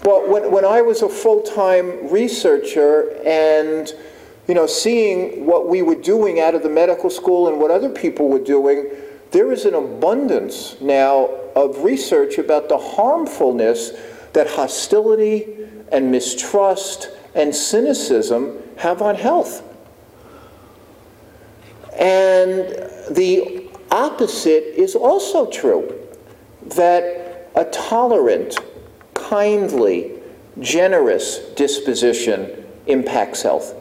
Well, 0.05 0.29
when, 0.31 0.53
when 0.53 0.67
I 0.67 0.83
was 0.83 1.01
a 1.01 1.09
full-time 1.09 2.11
researcher 2.11 3.17
and 3.25 3.91
you 4.47 4.55
know, 4.55 4.67
seeing 4.67 5.47
what 5.47 5.69
we 5.69 5.83
were 5.83 5.95
doing 5.95 6.41
out 6.41 6.55
of 6.55 6.63
the 6.63 6.69
medical 6.69 7.09
school 7.11 7.49
and 7.49 7.59
what 7.59 7.71
other 7.71 7.89
people 7.89 8.29
were 8.29 8.43
doing, 8.43 8.91
there 9.31 9.51
is 9.53 9.65
an 9.65 9.75
abundance 9.75 10.81
now 10.81 11.27
of 11.57 11.83
research 11.83 12.39
about 12.39 12.69
the 12.69 12.79
harmfulness 12.79 13.93
that 14.33 14.49
hostility 14.49 15.67
and 15.91 16.11
mistrust 16.11 17.11
and 17.35 17.55
cynicism 17.55 18.59
have 18.77 19.01
on 19.01 19.15
health. 19.15 19.63
And 21.99 22.59
the 23.11 23.71
opposite 23.91 24.79
is 24.79 24.95
also 24.95 25.47
true, 25.47 26.01
that 26.63 27.51
a 27.55 27.65
tolerant, 27.67 28.59
kindly, 29.15 30.13
generous 30.59 31.39
disposition 31.55 32.65
impacts 32.87 33.43
health. 33.43 33.75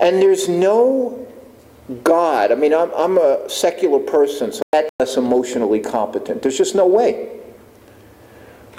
And 0.00 0.22
there's 0.22 0.48
no 0.48 1.26
God, 2.04 2.52
I 2.52 2.54
mean, 2.54 2.74
I'm, 2.74 2.90
I'm 2.94 3.16
a 3.16 3.48
secular 3.48 3.98
person, 3.98 4.52
so 4.52 4.62
that's 4.72 4.90
less 5.00 5.16
emotionally 5.16 5.80
competent. 5.80 6.42
There's 6.42 6.58
just 6.58 6.74
no 6.74 6.86
way. 6.86 7.40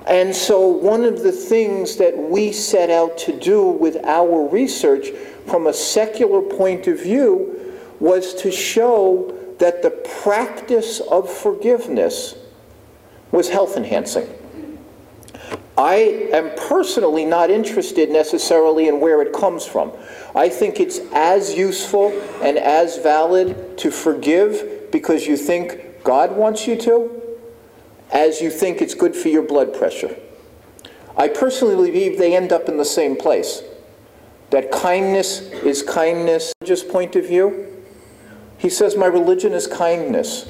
And 0.05 0.35
so, 0.35 0.67
one 0.67 1.03
of 1.03 1.23
the 1.23 1.31
things 1.31 1.97
that 1.97 2.15
we 2.15 2.51
set 2.51 2.89
out 2.89 3.17
to 3.19 3.37
do 3.37 3.67
with 3.67 3.97
our 4.05 4.47
research 4.47 5.09
from 5.47 5.67
a 5.67 5.73
secular 5.73 6.41
point 6.41 6.87
of 6.87 7.01
view 7.01 7.75
was 7.99 8.33
to 8.35 8.51
show 8.51 9.35
that 9.57 9.81
the 9.81 9.91
practice 10.23 10.99
of 10.99 11.29
forgiveness 11.29 12.35
was 13.31 13.49
health 13.49 13.75
enhancing. 13.75 14.27
I 15.77 16.29
am 16.33 16.51
personally 16.67 17.25
not 17.25 17.49
interested 17.49 18.09
necessarily 18.09 18.87
in 18.87 18.99
where 18.99 19.21
it 19.21 19.33
comes 19.33 19.65
from. 19.65 19.91
I 20.35 20.49
think 20.49 20.79
it's 20.79 20.99
as 21.13 21.53
useful 21.55 22.09
and 22.41 22.57
as 22.57 22.97
valid 22.97 23.77
to 23.79 23.91
forgive 23.91 24.91
because 24.91 25.25
you 25.25 25.37
think 25.37 26.03
God 26.03 26.35
wants 26.35 26.67
you 26.67 26.75
to 26.81 27.19
as 28.11 28.41
you 28.41 28.49
think 28.49 28.81
it's 28.81 28.93
good 28.93 29.15
for 29.15 29.29
your 29.29 29.43
blood 29.43 29.73
pressure. 29.73 30.15
I 31.17 31.27
personally 31.27 31.75
believe 31.75 32.17
they 32.17 32.35
end 32.35 32.51
up 32.51 32.69
in 32.69 32.77
the 32.77 32.85
same 32.85 33.15
place. 33.15 33.61
That 34.51 34.71
kindness 34.71 35.41
is 35.41 35.83
kindness, 35.83 36.53
just 36.63 36.89
point 36.89 37.15
of 37.15 37.27
view. 37.27 37.83
He 38.57 38.69
says, 38.69 38.95
My 38.95 39.05
religion 39.05 39.53
is 39.53 39.67
kindness. 39.67 40.49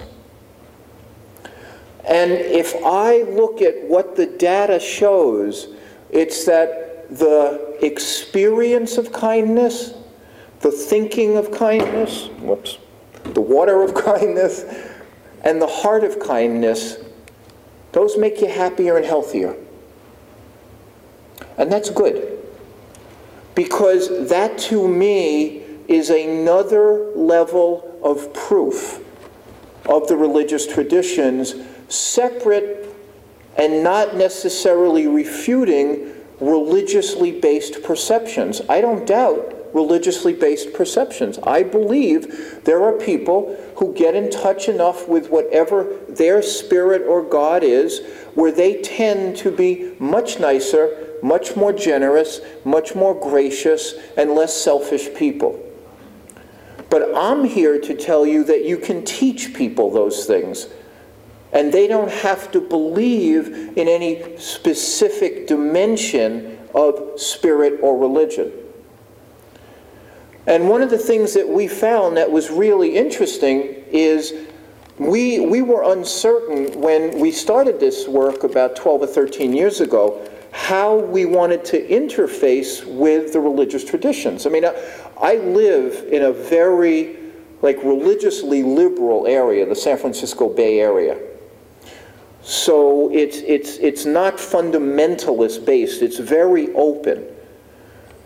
And 2.05 2.31
if 2.31 2.75
I 2.83 3.23
look 3.23 3.61
at 3.61 3.83
what 3.83 4.15
the 4.15 4.25
data 4.25 4.79
shows, 4.79 5.67
it's 6.09 6.45
that 6.45 6.88
the 7.09 7.77
experience 7.81 8.97
of 8.97 9.11
kindness, 9.11 9.93
the 10.61 10.71
thinking 10.71 11.37
of 11.37 11.51
kindness, 11.51 12.27
whoops, 12.39 12.77
the 13.23 13.41
water 13.41 13.81
of 13.81 13.93
kindness, 14.05 14.65
and 15.43 15.61
the 15.61 15.67
heart 15.67 16.03
of 16.03 16.19
kindness, 16.19 16.97
those 17.91 18.17
make 18.17 18.41
you 18.41 18.47
happier 18.47 18.97
and 18.97 19.05
healthier. 19.05 19.55
And 21.57 21.71
that's 21.71 21.89
good. 21.89 22.37
Because 23.55 24.29
that 24.29 24.57
to 24.59 24.87
me 24.87 25.63
is 25.87 26.09
another 26.09 27.11
level 27.15 27.99
of 28.03 28.33
proof 28.33 29.03
of 29.87 30.07
the 30.07 30.15
religious 30.15 30.67
traditions 30.67 31.55
separate 31.89 32.95
and 33.57 33.83
not 33.83 34.15
necessarily 34.15 35.07
refuting 35.07 36.13
religiously 36.39 37.31
based 37.31 37.83
perceptions. 37.83 38.61
I 38.69 38.81
don't 38.81 39.05
doubt 39.05 39.55
religiously 39.73 40.33
based 40.33 40.73
perceptions. 40.73 41.37
I 41.43 41.63
believe 41.63 42.63
there 42.63 42.83
are 42.83 42.93
people 42.93 43.55
who 43.75 43.93
get 43.93 44.15
in 44.15 44.31
touch 44.31 44.67
enough 44.67 45.07
with 45.07 45.29
whatever 45.29 45.95
their 46.07 46.41
spirit 46.41 47.03
or 47.03 47.23
God 47.23 47.63
is 47.63 48.01
where 48.33 48.51
they 48.51 48.81
tend 48.81 49.37
to 49.37 49.51
be 49.51 49.93
much 49.99 50.39
nicer, 50.39 51.17
much 51.21 51.55
more 51.55 51.73
generous, 51.73 52.41
much 52.63 52.95
more 52.95 53.13
gracious, 53.13 53.93
and 54.17 54.31
less 54.31 54.55
selfish 54.55 55.13
people. 55.13 55.63
But 56.89 57.15
I'm 57.15 57.43
here 57.43 57.79
to 57.79 57.93
tell 57.93 58.25
you 58.25 58.43
that 58.45 58.65
you 58.65 58.77
can 58.77 59.05
teach 59.05 59.53
people 59.53 59.91
those 59.91 60.25
things. 60.25 60.67
And 61.51 61.73
they 61.73 61.87
don't 61.87 62.11
have 62.11 62.51
to 62.51 62.61
believe 62.61 63.77
in 63.77 63.87
any 63.87 64.37
specific 64.37 65.47
dimension 65.47 66.59
of 66.75 67.19
spirit 67.19 67.79
or 67.81 67.97
religion. 67.97 68.51
And 70.45 70.69
one 70.69 70.81
of 70.81 70.89
the 70.89 70.97
things 70.97 71.33
that 71.33 71.47
we 71.47 71.67
found 71.67 72.17
that 72.17 72.31
was 72.31 72.49
really 72.49 72.95
interesting 72.95 73.61
is 73.91 74.33
we, 74.97 75.39
we 75.39 75.61
were 75.61 75.91
uncertain 75.91 76.79
when 76.79 77.19
we 77.19 77.31
started 77.31 77.79
this 77.79 78.07
work 78.07 78.43
about 78.43 78.75
12 78.75 79.03
or 79.03 79.07
13 79.07 79.53
years 79.53 79.81
ago 79.81 80.27
how 80.51 80.97
we 80.97 81.25
wanted 81.25 81.63
to 81.63 81.87
interface 81.87 82.83
with 82.85 83.33
the 83.33 83.39
religious 83.39 83.83
traditions. 83.85 84.47
I 84.47 84.49
mean, 84.49 84.65
I, 84.65 84.73
I 85.21 85.35
live 85.35 86.07
in 86.11 86.23
a 86.23 86.31
very 86.31 87.17
like 87.61 87.77
religiously 87.83 88.63
liberal 88.63 89.27
area, 89.27 89.65
the 89.65 89.75
San 89.75 89.97
Francisco 89.97 90.49
Bay 90.49 90.79
Area. 90.79 91.19
So 92.41 93.11
it's, 93.11 93.37
it's, 93.37 93.77
it's 93.77 94.05
not 94.05 94.37
fundamentalist 94.37 95.65
based, 95.65 96.01
it's 96.01 96.17
very 96.17 96.73
open. 96.73 97.25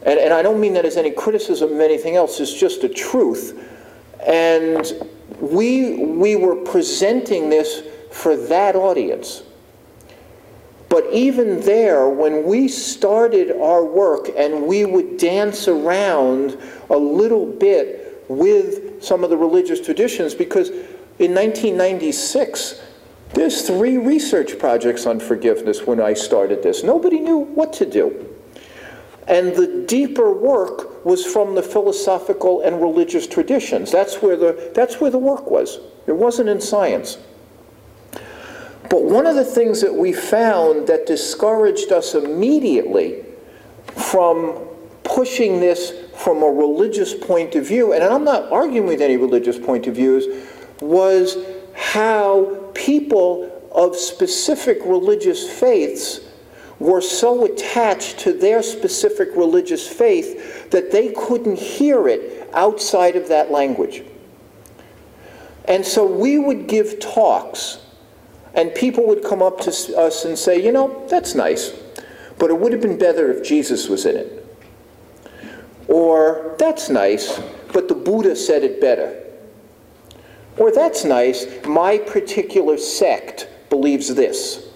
And, 0.06 0.20
and 0.20 0.34
I 0.34 0.42
don't 0.42 0.60
mean 0.60 0.74
that 0.74 0.86
as 0.86 0.98
any 0.98 1.12
criticism 1.12 1.74
of 1.74 1.80
anything 1.80 2.16
else, 2.16 2.40
it's 2.40 2.54
just 2.54 2.84
a 2.84 2.90
truth. 2.90 3.70
And 4.26 4.92
we, 5.40 6.06
we 6.06 6.36
were 6.36 6.56
presenting 6.56 7.50
this 7.50 7.84
for 8.12 8.36
that 8.36 8.76
audience. 8.76 9.44
But 10.90 11.12
even 11.12 11.60
there, 11.62 12.08
when 12.08 12.44
we 12.46 12.68
started 12.68 13.52
our 13.60 13.84
work 13.84 14.30
and 14.38 14.68
we 14.68 14.86
would 14.86 15.18
dance 15.18 15.68
around 15.68 16.56
a 16.92 16.98
little 16.98 17.48
bit 17.48 18.24
with 18.30 19.04
some 19.04 19.24
of 19.24 19.32
the 19.32 19.38
religious 19.38 19.82
traditions, 19.82 20.36
because 20.36 20.70
in 20.70 21.34
1996, 21.34 22.80
there's 23.34 23.66
three 23.66 23.98
research 23.98 24.60
projects 24.60 25.06
on 25.06 25.20
forgiveness 25.20 25.82
when 25.88 26.00
I 26.00 26.14
started 26.14 26.62
this. 26.62 26.84
Nobody 26.84 27.20
knew 27.20 27.38
what 27.38 27.74
to 27.74 27.86
do. 27.86 28.30
And 29.28 29.56
the 29.56 29.86
deeper 29.88 30.34
work 30.34 31.06
was 31.06 31.26
from 31.26 31.56
the 31.56 31.64
philosophical 31.64 32.62
and 32.62 32.82
religious 32.82 33.26
traditions. 33.26 33.92
That's 33.92 34.22
where 34.22 34.36
the, 34.36 34.72
that's 34.76 35.00
where 35.00 35.10
the 35.10 35.18
work 35.18 35.50
was. 35.50 35.80
It 36.08 36.16
wasn't 36.16 36.50
in 36.50 36.60
science. 36.62 37.18
But 38.90 39.04
one 39.04 39.26
of 39.26 39.36
the 39.36 39.46
things 39.46 39.82
that 39.82 39.94
we 39.94 40.14
found 40.14 40.88
that 40.88 41.08
discouraged 41.08 41.92
us 41.92 42.14
immediately 42.16 43.26
from 43.88 44.68
pushing 45.04 45.60
this 45.60 45.94
from 46.16 46.44
a 46.44 46.48
religious 46.48 47.14
point 47.14 47.56
of 47.56 47.68
view, 47.68 47.94
and 47.94 48.04
I'm 48.04 48.24
not 48.24 48.52
arguing 48.52 48.88
with 48.88 49.02
any 49.02 49.18
religious 49.18 49.58
point 49.58 49.88
of 49.88 49.96
views, 49.96 50.28
was 50.80 51.38
how 51.74 52.63
people 52.74 53.50
of 53.72 53.96
specific 53.96 54.80
religious 54.86 55.50
faiths 55.60 56.22
were 56.80 57.02
so 57.02 57.46
attached 57.46 58.20
to 58.20 58.34
their 58.34 58.62
specific 58.62 59.30
religious 59.36 59.88
faith 59.88 60.70
that 60.70 60.92
they 60.92 61.14
couldn't 61.14 61.58
hear 61.58 62.08
it 62.08 62.50
outside 62.54 63.16
of 63.16 63.30
that 63.30 63.52
language. 63.52 64.04
And 65.66 65.86
so 65.86 66.06
we 66.06 66.38
would 66.38 66.68
give 66.68 67.00
talks, 67.00 67.80
and 68.54 68.74
people 68.76 69.08
would 69.08 69.24
come 69.24 69.42
up 69.42 69.62
to 69.62 69.98
us 69.98 70.26
and 70.26 70.38
say, 70.38 70.64
you 70.64 70.72
know, 70.72 71.08
that's 71.08 71.36
nice, 71.36 71.74
but 72.38 72.50
it 72.50 72.60
would 72.60 72.74
have 72.74 72.82
been 72.82 72.98
better 72.98 73.32
if 73.32 73.48
Jesus 73.48 73.88
was 73.88 74.06
in 74.06 74.18
it. 74.18 74.40
Or, 75.88 76.56
that's 76.60 76.90
nice, 76.90 77.42
but 77.72 77.88
the 77.88 77.96
Buddha 77.96 78.36
said 78.36 78.64
it 78.64 78.82
better. 78.82 79.23
Or 80.58 80.72
that's 80.72 81.04
nice, 81.04 81.46
my 81.66 81.98
particular 81.98 82.78
sect 82.78 83.48
believes 83.70 84.14
this. 84.14 84.68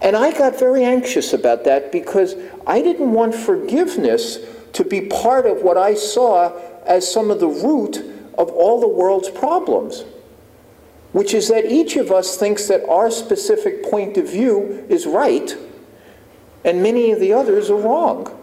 And 0.00 0.16
I 0.16 0.36
got 0.36 0.58
very 0.58 0.84
anxious 0.84 1.32
about 1.32 1.64
that 1.64 1.92
because 1.92 2.34
I 2.66 2.82
didn't 2.82 3.12
want 3.12 3.34
forgiveness 3.34 4.38
to 4.72 4.84
be 4.84 5.02
part 5.02 5.46
of 5.46 5.62
what 5.62 5.76
I 5.76 5.94
saw 5.94 6.52
as 6.84 7.10
some 7.10 7.30
of 7.30 7.38
the 7.38 7.46
root 7.46 7.98
of 8.36 8.50
all 8.50 8.80
the 8.80 8.88
world's 8.88 9.30
problems, 9.30 10.04
which 11.12 11.34
is 11.34 11.48
that 11.48 11.66
each 11.66 11.96
of 11.96 12.10
us 12.10 12.36
thinks 12.36 12.66
that 12.66 12.84
our 12.88 13.10
specific 13.10 13.84
point 13.84 14.16
of 14.16 14.28
view 14.28 14.84
is 14.88 15.06
right 15.06 15.56
and 16.64 16.82
many 16.82 17.12
of 17.12 17.20
the 17.20 17.32
others 17.32 17.70
are 17.70 17.76
wrong. 17.76 18.38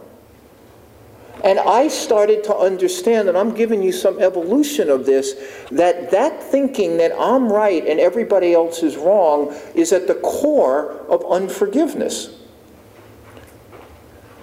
And 1.44 1.58
I 1.60 1.88
started 1.88 2.44
to 2.46 2.56
understand, 2.56 3.30
and 3.30 3.38
I'm 3.38 3.54
giving 3.54 3.82
you 3.82 3.92
some 3.92 4.20
evolution 4.22 4.90
of 4.90 5.06
this, 5.06 5.34
that 5.72 6.12
that 6.12 6.44
thinking 6.44 6.98
that 6.98 7.14
I'm 7.18 7.52
right 7.52 7.86
and 7.86 8.00
everybody 8.00 8.54
else 8.54 8.84
is 8.84 8.98
wrong 8.98 9.56
is 9.74 9.94
at 9.94 10.08
the 10.08 10.16
core 10.16 10.92
of 11.08 11.24
unforgiveness. 11.30 12.36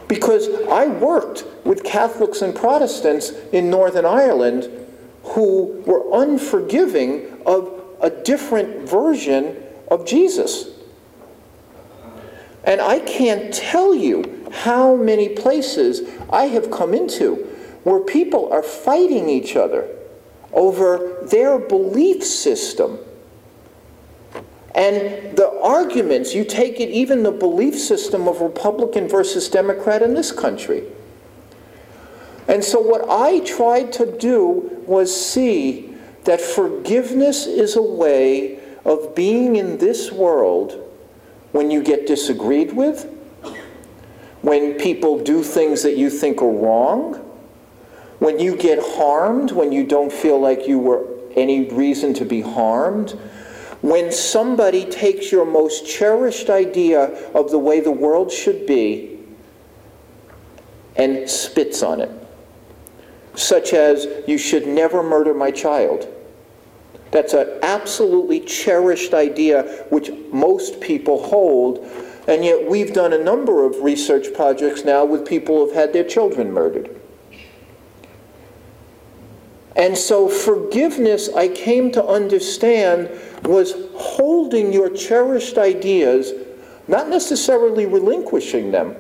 Because 0.09 0.49
I 0.71 0.87
worked 0.87 1.45
with 1.65 1.85
Catholics 1.85 2.41
and 2.41 2.55
Protestants 2.55 3.31
in 3.53 3.69
Northern 3.69 4.07
Ireland 4.07 4.71
who 5.25 5.83
were 5.85 6.23
unforgiving 6.23 7.43
of 7.45 7.83
a 8.01 8.09
different 8.09 8.89
version 8.89 9.63
of 9.89 10.07
Jesus. 10.07 10.76
And 12.67 12.81
I 12.81 12.99
can't 12.99 13.55
tell 13.55 13.95
you 13.95 14.51
how 14.51 14.97
many 14.97 15.29
places 15.29 16.03
I 16.29 16.47
have 16.47 16.71
come 16.71 16.93
into 16.93 17.37
where 17.85 18.01
people 18.01 18.53
are 18.53 18.65
fighting 18.65 19.29
each 19.29 19.55
other 19.55 19.89
over 20.53 21.25
their 21.31 21.61
belief 21.61 22.25
system. 22.25 22.99
And 24.75 25.37
the 25.37 25.49
arguments, 25.63 26.35
you 26.35 26.45
take 26.45 26.81
it, 26.81 26.91
even 26.91 27.23
the 27.23 27.31
belief 27.31 27.79
system 27.79 28.27
of 28.27 28.41
Republican 28.41 29.09
versus 29.09 29.49
Democrat 29.49 30.03
in 30.03 30.15
this 30.15 30.33
country. 30.33 30.83
And 32.49 32.63
so, 32.63 32.81
what 32.81 33.09
I 33.09 33.41
tried 33.41 33.93
to 33.95 34.19
do 34.19 34.83
was 34.87 35.15
see 35.15 35.95
that 36.25 36.41
forgiveness 36.41 37.47
is 37.47 37.77
a 37.77 37.83
way 37.83 38.59
of 38.85 39.15
being 39.15 39.57
in 39.57 39.79
this 39.79 40.13
world 40.13 40.86
when 41.57 41.71
you 41.71 41.83
get 41.83 42.07
disagreed 42.07 42.73
with, 42.75 43.05
when 44.43 44.75
people 44.75 45.25
do 45.25 45.43
things 45.43 45.83
that 45.83 45.97
you 45.97 46.11
think 46.11 46.43
are 46.43 46.51
wrong, 46.51 47.15
when 48.19 48.39
you 48.39 48.55
get 48.55 48.79
harmed, 48.79 49.53
when 49.53 49.73
you 49.73 49.87
don't 49.87 50.13
feel 50.13 50.39
like 50.39 50.69
you 50.69 50.79
were 50.79 51.07
any 51.35 51.71
reason 51.71 52.13
to 52.13 52.27
be 52.27 52.43
harmed, 52.43 53.13
when 53.81 54.13
somebody 54.13 54.85
takes 54.85 55.33
your 55.33 55.47
most 55.47 55.87
cherished 55.87 56.51
idea 56.51 57.05
of 57.33 57.51
the 57.51 57.59
way 57.59 57.81
the 57.81 57.91
world 57.91 58.31
should 58.31 58.67
be 58.67 59.19
and 60.97 61.29
spits 61.29 61.83
on 61.83 62.03
it, 62.03 62.11
such 63.35 63.73
as, 63.73 64.07
you 64.27 64.37
should 64.37 64.67
never 64.67 65.03
murder 65.03 65.33
my 65.33 65.51
child. 65.51 66.07
That's 67.11 67.35
an 67.35 67.59
absolutely 67.63 68.41
cherished 68.41 69.15
idea 69.15 69.85
which 69.91 70.11
most 70.33 70.81
people 70.81 71.27
hold 71.27 71.87
and 72.29 72.45
yet 72.45 72.69
we've 72.69 72.93
done 72.93 73.13
a 73.13 73.19
number 73.19 73.65
of 73.65 73.83
research 73.83 74.35
projects 74.35 74.85
now 74.85 75.05
with 75.05 75.27
people 75.27 75.65
who've 75.65 75.75
had 75.75 75.93
their 75.93 76.05
children 76.05 76.53
murdered. 76.53 76.91
And 79.77 79.97
so 79.97 80.29
forgiveness, 80.29 81.29
I 81.35 81.49
came 81.49 81.93
to 81.93 82.05
understand, 82.05 83.11
was 83.43 83.75
holding 83.95 84.73
your 84.73 84.91
cherished 84.91 85.59
ideas, 85.59 86.33
not 86.89 87.09
necessarily 87.09 87.87
relinquishing 87.87 88.73
them, 88.73 88.97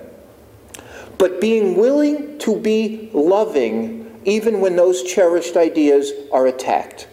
but 1.19 1.41
being 1.41 1.77
willing 1.77 2.39
to 2.41 2.61
be 2.61 3.11
loving 3.13 4.21
even 4.25 4.61
when 4.61 4.77
those 4.77 5.03
cherished 5.03 5.57
ideas 5.57 6.13
are 6.31 6.47
attacked. 6.47 7.09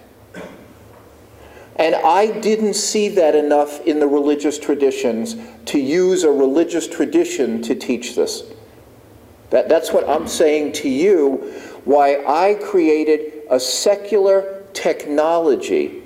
And 1.77 1.95
I 1.95 2.39
didn't 2.39 2.75
see 2.75 3.09
that 3.09 3.36
enough 3.36 3.81
in 3.81 3.99
the 3.99 4.07
religious 4.07 4.59
traditions 4.59 5.36
to 5.65 5.79
use 5.79 6.23
a 6.23 6.31
religious 6.31 6.88
tradition 6.88 7.62
to 7.63 7.75
teach 7.75 8.15
this. 8.15 8.43
That, 9.49 9.69
that's 9.69 9.91
what 9.91 10.07
I'm 10.07 10.27
saying 10.27 10.73
to 10.73 10.89
you, 10.89 11.51
why 11.86 12.23
I 12.25 12.55
created 12.55 13.43
a 13.49 13.59
secular 13.59 14.63
technology 14.73 16.03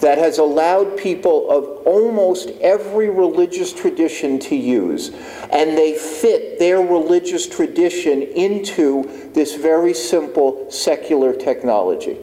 that 0.00 0.18
has 0.18 0.38
allowed 0.38 0.96
people 0.98 1.50
of 1.50 1.86
almost 1.86 2.50
every 2.60 3.08
religious 3.08 3.72
tradition 3.72 4.38
to 4.38 4.56
use. 4.56 5.10
And 5.50 5.78
they 5.78 5.96
fit 5.96 6.58
their 6.58 6.80
religious 6.80 7.48
tradition 7.48 8.22
into 8.22 9.30
this 9.32 9.54
very 9.54 9.94
simple 9.94 10.70
secular 10.70 11.34
technology. 11.34 12.18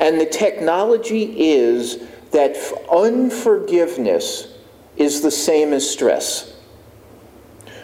And 0.00 0.18
the 0.18 0.26
technology 0.26 1.52
is 1.52 2.02
that 2.32 2.56
unforgiveness 2.90 4.48
is 4.96 5.20
the 5.20 5.30
same 5.30 5.74
as 5.74 5.88
stress. 5.88 6.56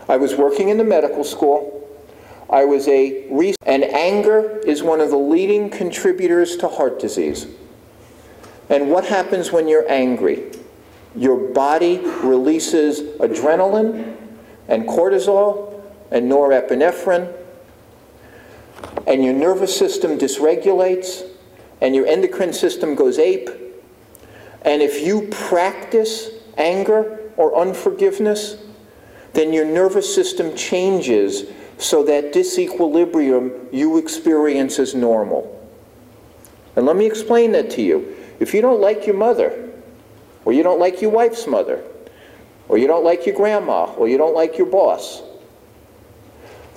I 0.08 0.16
was 0.16 0.34
working 0.34 0.70
in 0.70 0.78
the 0.78 0.84
medical 0.84 1.24
school. 1.24 1.72
I 2.48 2.64
was 2.64 2.88
a, 2.88 3.28
and 3.66 3.84
anger 3.84 4.58
is 4.66 4.82
one 4.82 5.00
of 5.00 5.10
the 5.10 5.18
leading 5.18 5.68
contributors 5.68 6.56
to 6.58 6.68
heart 6.68 6.98
disease. 6.98 7.46
And 8.70 8.90
what 8.90 9.04
happens 9.04 9.52
when 9.52 9.68
you're 9.68 9.88
angry? 9.90 10.52
Your 11.14 11.36
body 11.36 11.98
releases 12.22 13.00
adrenaline 13.18 14.16
and 14.68 14.84
cortisol 14.84 15.82
and 16.10 16.30
norepinephrine, 16.30 17.32
and 19.06 19.24
your 19.24 19.34
nervous 19.34 19.76
system 19.76 20.18
dysregulates, 20.18 21.28
and 21.80 21.94
your 21.94 22.06
endocrine 22.06 22.52
system 22.52 22.94
goes 22.94 23.18
ape. 23.18 23.50
And 24.62 24.82
if 24.82 25.00
you 25.00 25.28
practice 25.30 26.30
anger 26.56 27.20
or 27.36 27.56
unforgiveness, 27.56 28.56
then 29.34 29.52
your 29.52 29.64
nervous 29.64 30.12
system 30.12 30.56
changes 30.56 31.44
so 31.78 32.02
that 32.04 32.32
disequilibrium 32.32 33.72
you 33.72 33.98
experience 33.98 34.78
is 34.78 34.94
normal. 34.94 35.52
And 36.74 36.86
let 36.86 36.96
me 36.96 37.06
explain 37.06 37.52
that 37.52 37.70
to 37.72 37.82
you. 37.82 38.16
If 38.40 38.54
you 38.54 38.60
don't 38.60 38.80
like 38.80 39.06
your 39.06 39.16
mother, 39.16 39.70
or 40.44 40.52
you 40.52 40.62
don't 40.62 40.78
like 40.78 41.02
your 41.02 41.10
wife's 41.10 41.46
mother, 41.46 41.82
or 42.68 42.78
you 42.78 42.86
don't 42.86 43.04
like 43.04 43.26
your 43.26 43.34
grandma, 43.34 43.84
or 43.94 44.08
you 44.08 44.18
don't 44.18 44.34
like 44.34 44.58
your 44.58 44.66
boss, 44.66 45.22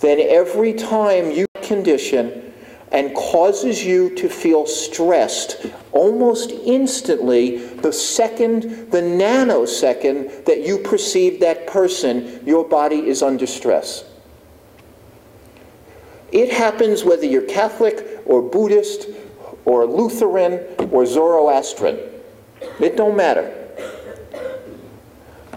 then 0.01 0.19
every 0.19 0.73
time 0.73 1.31
you 1.31 1.45
condition 1.61 2.48
and 2.91 3.13
causes 3.15 3.83
you 3.83 4.15
to 4.15 4.27
feel 4.27 4.65
stressed 4.65 5.67
almost 5.91 6.51
instantly 6.51 7.57
the 7.57 7.93
second, 7.93 8.91
the 8.91 9.01
nanosecond 9.01 10.45
that 10.45 10.65
you 10.65 10.79
perceive 10.79 11.39
that 11.39 11.67
person, 11.67 12.41
your 12.45 12.67
body 12.67 13.07
is 13.07 13.21
under 13.21 13.45
stress. 13.45 14.05
It 16.31 16.51
happens 16.51 17.03
whether 17.03 17.25
you're 17.25 17.43
Catholic 17.43 18.21
or 18.25 18.41
Buddhist 18.41 19.07
or 19.65 19.85
Lutheran 19.85 20.63
or 20.91 21.05
Zoroastrian. 21.05 21.99
It 22.79 22.95
don't 22.95 23.15
matter. 23.15 23.55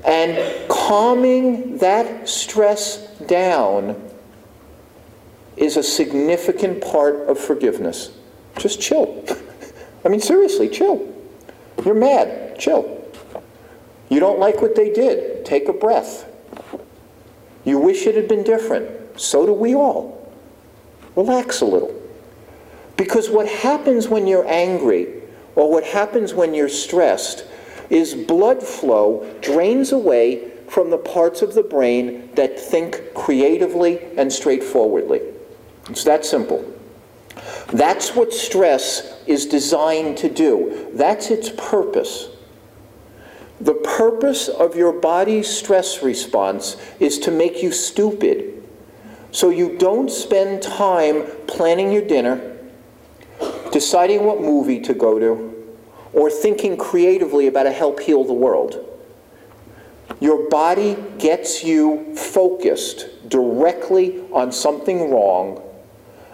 And 0.04 0.68
calming 0.68 1.78
that 1.78 2.28
stress 2.28 3.06
down 3.26 4.11
is 5.56 5.76
a 5.76 5.82
significant 5.82 6.82
part 6.82 7.28
of 7.28 7.38
forgiveness. 7.38 8.12
Just 8.58 8.80
chill. 8.80 9.24
I 10.04 10.08
mean, 10.08 10.20
seriously, 10.20 10.68
chill. 10.68 11.08
You're 11.84 11.94
mad, 11.94 12.58
chill. 12.58 13.02
You 14.08 14.20
don't 14.20 14.38
like 14.38 14.60
what 14.60 14.74
they 14.74 14.92
did, 14.92 15.44
take 15.44 15.68
a 15.68 15.72
breath. 15.72 16.28
You 17.64 17.78
wish 17.78 18.06
it 18.06 18.14
had 18.14 18.28
been 18.28 18.42
different. 18.42 19.20
So 19.20 19.46
do 19.46 19.52
we 19.52 19.74
all. 19.74 20.32
Relax 21.16 21.60
a 21.60 21.64
little. 21.64 21.98
Because 22.96 23.30
what 23.30 23.48
happens 23.48 24.08
when 24.08 24.26
you're 24.26 24.46
angry 24.46 25.22
or 25.54 25.70
what 25.70 25.84
happens 25.84 26.34
when 26.34 26.54
you're 26.54 26.68
stressed 26.68 27.44
is 27.90 28.14
blood 28.14 28.62
flow 28.62 29.26
drains 29.40 29.92
away 29.92 30.50
from 30.68 30.90
the 30.90 30.98
parts 30.98 31.42
of 31.42 31.54
the 31.54 31.62
brain 31.62 32.30
that 32.34 32.58
think 32.58 33.12
creatively 33.14 34.00
and 34.16 34.32
straightforwardly. 34.32 35.20
It's 35.88 36.04
that 36.04 36.24
simple. 36.24 36.64
That's 37.72 38.14
what 38.14 38.32
stress 38.32 39.14
is 39.26 39.46
designed 39.46 40.18
to 40.18 40.28
do. 40.28 40.90
That's 40.94 41.30
its 41.30 41.50
purpose. 41.50 42.28
The 43.60 43.74
purpose 43.74 44.48
of 44.48 44.76
your 44.76 44.92
body's 44.92 45.48
stress 45.48 46.02
response 46.02 46.76
is 47.00 47.18
to 47.20 47.30
make 47.30 47.62
you 47.62 47.72
stupid. 47.72 48.62
So 49.30 49.48
you 49.48 49.78
don't 49.78 50.10
spend 50.10 50.62
time 50.62 51.24
planning 51.46 51.92
your 51.92 52.06
dinner, 52.06 52.58
deciding 53.70 54.24
what 54.24 54.40
movie 54.40 54.80
to 54.80 54.92
go 54.92 55.18
to, 55.18 55.54
or 56.12 56.28
thinking 56.28 56.76
creatively 56.76 57.46
about 57.46 57.62
to 57.62 57.72
help 57.72 58.00
heal 58.00 58.24
the 58.24 58.34
world. 58.34 58.88
Your 60.20 60.50
body 60.50 60.96
gets 61.18 61.64
you 61.64 62.14
focused 62.16 63.28
directly 63.28 64.20
on 64.32 64.52
something 64.52 65.10
wrong 65.10 65.62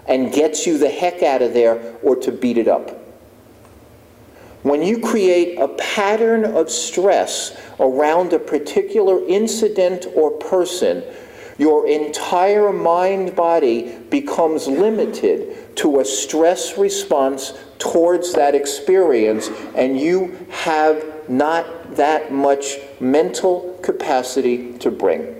and 0.09 0.33
gets 0.33 0.67
you 0.67 0.79
the 0.79 0.89
heck 0.89 1.23
out 1.23 1.43
of 1.43 1.53
there 1.53 1.95
or 2.03 2.17
to 2.17 2.33
beat 2.33 2.59
it 2.59 2.67
up. 2.67 2.91
When 4.63 4.83
you 4.83 5.01
create 5.01 5.59
a 5.59 5.69
pattern 5.69 6.45
of 6.45 6.71
stress 6.71 7.57
around 7.79 8.33
a 8.33 8.39
particular 8.39 9.25
incident 9.27 10.07
or 10.15 10.33
person, 10.33 11.05
your 11.59 11.89
entire 11.89 12.73
mind 12.73 13.37
body 13.37 13.99
becomes 14.11 14.67
limited 14.67 15.77
to 15.77 16.01
a 16.01 16.05
stress 16.05 16.77
response 16.77 17.53
towards 17.79 18.33
that 18.35 18.55
experience, 18.55 19.49
and 19.75 19.99
you 19.99 20.47
have 20.51 21.29
not 21.29 21.97
that 21.97 22.33
much 22.33 22.79
mental 23.01 23.79
capacity 23.83 24.77
to 24.79 24.91
bring. 24.91 25.35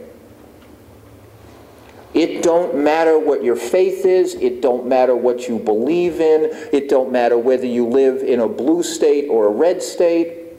It 2.15 2.43
don't 2.43 2.75
matter 2.77 3.19
what 3.19 3.45
your 3.45 3.57
faith 3.57 4.07
is, 4.07 4.35
it 4.35 4.63
don't 4.63 4.87
matter 4.87 5.15
what 5.15 5.47
you 5.47 5.59
believe 5.59 6.21
in, 6.21 6.49
it 6.73 6.89
don't 6.89 7.13
matter 7.13 7.37
whether 7.37 7.67
you 7.67 7.87
live 7.87 8.23
in 8.23 8.41
a 8.41 8.49
blue 8.49 8.83
state 8.83 9.29
or 9.29 9.47
a 9.47 9.51
red 9.51 9.83
state. 9.83 10.55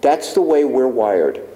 That's 0.00 0.32
the 0.32 0.40
way 0.40 0.64
we're 0.64 0.88
wired. 0.88 1.46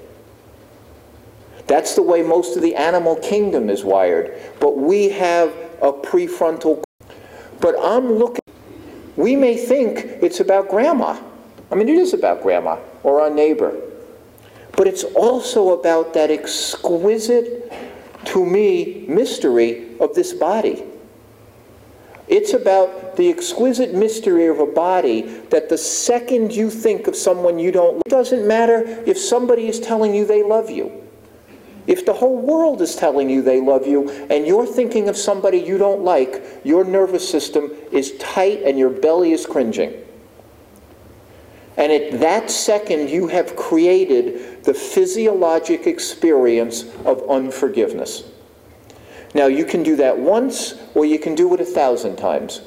That's 1.66 1.94
the 1.94 2.02
way 2.02 2.22
most 2.22 2.56
of 2.56 2.62
the 2.62 2.74
animal 2.74 3.16
kingdom 3.16 3.70
is 3.70 3.82
wired. 3.82 4.38
But 4.60 4.76
we 4.76 5.08
have 5.10 5.48
a 5.80 5.92
prefrontal. 5.92 6.82
But 7.60 7.76
I'm 7.80 8.12
looking, 8.12 8.42
we 9.16 9.34
may 9.34 9.56
think 9.56 10.00
it's 10.22 10.40
about 10.40 10.68
grandma. 10.68 11.18
I 11.72 11.74
mean, 11.74 11.88
it 11.88 11.96
is 11.96 12.12
about 12.12 12.42
grandma 12.42 12.78
or 13.02 13.22
our 13.22 13.30
neighbor. 13.30 13.80
But 14.76 14.86
it's 14.86 15.04
also 15.04 15.78
about 15.78 16.12
that 16.14 16.30
exquisite 16.30 17.72
to 18.26 18.44
me, 18.44 19.04
mystery 19.08 19.96
of 20.00 20.14
this 20.14 20.32
body. 20.32 20.84
It's 22.26 22.54
about 22.54 23.16
the 23.16 23.28
exquisite 23.28 23.92
mystery 23.94 24.46
of 24.46 24.58
a 24.58 24.66
body 24.66 25.22
that 25.50 25.68
the 25.68 25.76
second 25.76 26.54
you 26.54 26.70
think 26.70 27.06
of 27.06 27.14
someone 27.14 27.58
you 27.58 27.70
don't, 27.70 27.98
it 27.98 28.08
doesn't 28.08 28.46
matter 28.46 28.82
if 29.06 29.18
somebody 29.18 29.68
is 29.68 29.78
telling 29.78 30.14
you 30.14 30.24
they 30.24 30.42
love 30.42 30.70
you. 30.70 31.04
If 31.86 32.06
the 32.06 32.14
whole 32.14 32.38
world 32.38 32.80
is 32.80 32.96
telling 32.96 33.28
you 33.28 33.42
they 33.42 33.60
love 33.60 33.86
you 33.86 34.08
and 34.30 34.46
you're 34.46 34.66
thinking 34.66 35.10
of 35.10 35.18
somebody 35.18 35.58
you 35.58 35.76
don't 35.76 36.02
like, 36.02 36.42
your 36.64 36.82
nervous 36.82 37.28
system 37.28 37.70
is 37.92 38.16
tight 38.18 38.62
and 38.62 38.78
your 38.78 38.88
belly 38.88 39.32
is 39.32 39.44
cringing. 39.44 39.92
And 41.76 41.92
at 41.92 42.20
that 42.20 42.50
second, 42.50 43.10
you 43.10 43.26
have 43.28 43.56
created 43.56 44.53
the 44.64 44.74
physiologic 44.74 45.86
experience 45.86 46.84
of 47.04 47.22
unforgiveness. 47.28 48.24
Now, 49.34 49.46
you 49.46 49.64
can 49.64 49.82
do 49.82 49.96
that 49.96 50.18
once 50.18 50.74
or 50.94 51.04
you 51.04 51.18
can 51.18 51.34
do 51.34 51.52
it 51.54 51.60
a 51.60 51.64
thousand 51.64 52.16
times. 52.16 52.62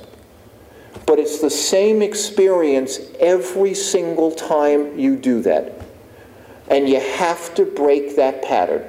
But 1.06 1.20
it's 1.20 1.42
the 1.42 1.50
same 1.50 2.02
experience 2.02 3.00
every 3.20 3.74
single 3.74 4.32
time 4.32 4.98
you 5.00 5.16
do 5.16 5.42
that. 5.44 5.82
And 6.70 6.88
you 6.88 7.00
have 7.00 7.56
to 7.56 7.66
break 7.66 8.16
that 8.18 8.44
pattern. 8.44 8.86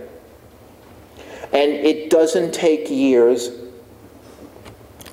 And 1.53 1.71
it 1.73 2.11
doesn't 2.11 2.53
take 2.53 2.91
years. 2.91 3.51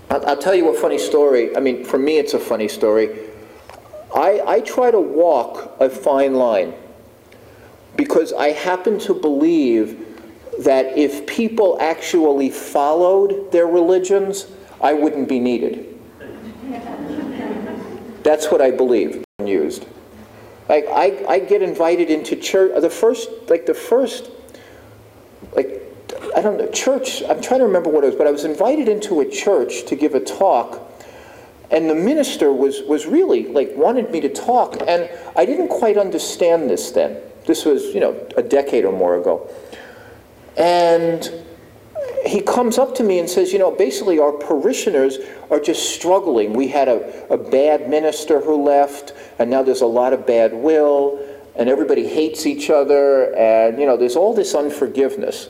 I'll, 0.09 0.25
I'll 0.25 0.37
tell 0.37 0.55
you 0.55 0.75
a 0.75 0.79
funny 0.79 0.97
story. 0.97 1.55
I 1.55 1.59
mean, 1.59 1.85
for 1.85 1.99
me, 1.99 2.17
it's 2.17 2.33
a 2.33 2.39
funny 2.39 2.67
story. 2.67 3.19
I, 4.13 4.41
I 4.45 4.59
try 4.61 4.89
to 4.89 4.99
walk 4.99 5.77
a 5.79 5.89
fine 5.89 6.33
line 6.33 6.73
because 7.95 8.33
I 8.33 8.49
happen 8.49 8.99
to 8.99 9.13
believe 9.13 10.05
that 10.63 10.97
if 10.97 11.25
people 11.27 11.77
actually 11.79 12.49
followed 12.49 13.51
their 13.51 13.67
religions, 13.67 14.47
I 14.81 14.93
wouldn't 14.93 15.27
be 15.27 15.39
needed. 15.39 15.97
That's 18.23 18.51
what 18.51 18.61
I 18.61 18.71
believe 18.71 19.23
used. 19.43 19.85
Like 20.67 20.85
I, 20.87 21.25
I 21.29 21.39
get 21.39 21.61
invited 21.61 22.09
into 22.09 22.35
church. 22.35 22.71
The 22.81 22.89
first, 22.89 23.29
like 23.49 23.65
the 23.65 23.73
first, 23.75 24.31
like 25.55 25.81
I 26.35 26.41
don't 26.41 26.57
know, 26.57 26.69
church. 26.71 27.21
I'm 27.23 27.41
trying 27.41 27.59
to 27.59 27.65
remember 27.65 27.89
what 27.89 28.03
it 28.03 28.07
was, 28.07 28.15
but 28.15 28.27
I 28.27 28.31
was 28.31 28.45
invited 28.45 28.87
into 28.87 29.21
a 29.21 29.29
church 29.29 29.85
to 29.85 29.95
give 29.95 30.15
a 30.15 30.19
talk, 30.19 30.91
And 31.71 31.89
the 31.89 31.95
minister 31.95 32.51
was, 32.51 32.81
was 32.83 33.05
really, 33.05 33.47
like, 33.47 33.75
wanted 33.75 34.11
me 34.11 34.21
to 34.21 34.29
talk, 34.29 34.77
and 34.87 35.09
I 35.35 35.45
didn't 35.45 35.69
quite 35.69 35.97
understand 35.97 36.69
this 36.69 36.91
then. 36.91 37.17
This 37.45 37.65
was, 37.65 37.93
you 37.93 37.99
know, 37.99 38.27
a 38.37 38.43
decade 38.43 38.85
or 38.85 38.91
more 38.91 39.17
ago. 39.17 39.49
And 40.57 41.29
he 42.25 42.41
comes 42.41 42.77
up 42.77 42.95
to 42.95 43.03
me 43.03 43.19
and 43.19 43.29
says, 43.29 43.53
you 43.53 43.59
know, 43.59 43.71
basically 43.71 44.19
our 44.19 44.31
parishioners 44.31 45.19
are 45.51 45.59
just 45.59 45.93
struggling. 45.93 46.53
We 46.53 46.67
had 46.67 46.87
a, 46.87 47.31
a 47.31 47.37
bad 47.37 47.89
minister 47.89 48.41
who 48.41 48.63
left, 48.63 49.13
and 49.37 49.49
now 49.49 49.61
there's 49.61 49.81
a 49.81 49.87
lot 49.87 50.13
of 50.13 50.25
bad 50.25 50.53
will, 50.53 51.19
and 51.55 51.69
everybody 51.69 52.07
hates 52.07 52.45
each 52.45 52.69
other, 52.69 53.35
and, 53.35 53.79
you 53.79 53.85
know, 53.85 53.95
there's 53.95 54.15
all 54.15 54.33
this 54.33 54.55
unforgiveness. 54.55 55.49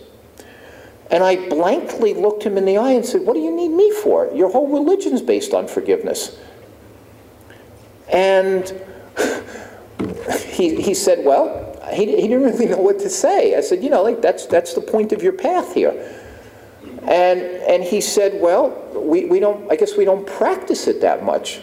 And 1.11 1.23
I 1.23 1.47
blankly 1.49 2.13
looked 2.13 2.43
him 2.43 2.57
in 2.57 2.65
the 2.65 2.77
eye 2.77 2.91
and 2.91 3.05
said, 3.05 3.21
What 3.21 3.35
do 3.35 3.39
you 3.39 3.51
need 3.51 3.69
me 3.69 3.91
for? 3.91 4.31
Your 4.33 4.49
whole 4.49 4.67
religion's 4.67 5.21
based 5.21 5.53
on 5.53 5.67
forgiveness. 5.67 6.37
And 8.11 8.81
he, 10.47 10.81
he 10.81 10.93
said, 10.95 11.23
Well, 11.23 11.64
he, 11.91 12.05
he 12.21 12.27
didn't 12.27 12.43
really 12.43 12.65
know 12.67 12.77
what 12.77 12.99
to 12.99 13.09
say. 13.09 13.55
I 13.55 13.61
said, 13.61 13.83
You 13.83 13.89
know, 13.89 14.03
like, 14.03 14.21
that's, 14.21 14.45
that's 14.45 14.73
the 14.73 14.81
point 14.81 15.11
of 15.11 15.21
your 15.21 15.33
path 15.33 15.73
here. 15.73 15.91
And, 17.03 17.41
and 17.41 17.83
he 17.83 18.01
said, 18.01 18.41
Well, 18.41 18.69
we, 18.93 19.25
we 19.25 19.39
don't, 19.39 19.71
I 19.71 19.75
guess 19.75 19.95
we 19.95 20.05
don't 20.05 20.25
practice 20.25 20.87
it 20.87 21.01
that 21.01 21.23
much. 21.23 21.61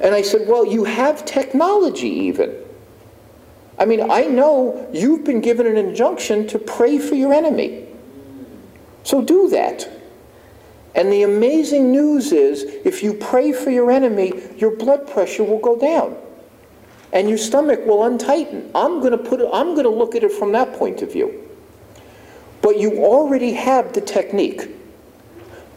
And 0.00 0.14
I 0.14 0.22
said, 0.22 0.48
Well, 0.48 0.66
you 0.66 0.84
have 0.84 1.24
technology 1.24 2.08
even. 2.08 2.54
I 3.78 3.84
mean, 3.84 4.10
I 4.10 4.22
know 4.22 4.88
you've 4.92 5.24
been 5.24 5.40
given 5.40 5.66
an 5.66 5.76
injunction 5.76 6.46
to 6.48 6.58
pray 6.58 6.98
for 6.98 7.14
your 7.14 7.32
enemy. 7.32 7.86
So 9.02 9.22
do 9.22 9.48
that. 9.50 9.88
And 10.94 11.12
the 11.12 11.24
amazing 11.24 11.92
news 11.92 12.32
is 12.32 12.62
if 12.62 13.02
you 13.02 13.12
pray 13.12 13.52
for 13.52 13.70
your 13.70 13.90
enemy, 13.90 14.32
your 14.56 14.74
blood 14.74 15.06
pressure 15.06 15.44
will 15.44 15.58
go 15.58 15.78
down. 15.78 16.16
And 17.12 17.28
your 17.28 17.38
stomach 17.38 17.86
will 17.86 18.04
untighten. 18.04 18.70
I'm 18.74 19.00
going 19.00 19.12
to 19.12 19.18
put 19.18 19.40
it, 19.40 19.48
I'm 19.52 19.74
going 19.74 19.84
to 19.84 19.90
look 19.90 20.14
at 20.14 20.24
it 20.24 20.32
from 20.32 20.52
that 20.52 20.74
point 20.74 21.02
of 21.02 21.12
view. 21.12 21.48
But 22.62 22.78
you 22.78 23.04
already 23.04 23.52
have 23.52 23.92
the 23.92 24.00
technique. 24.00 24.68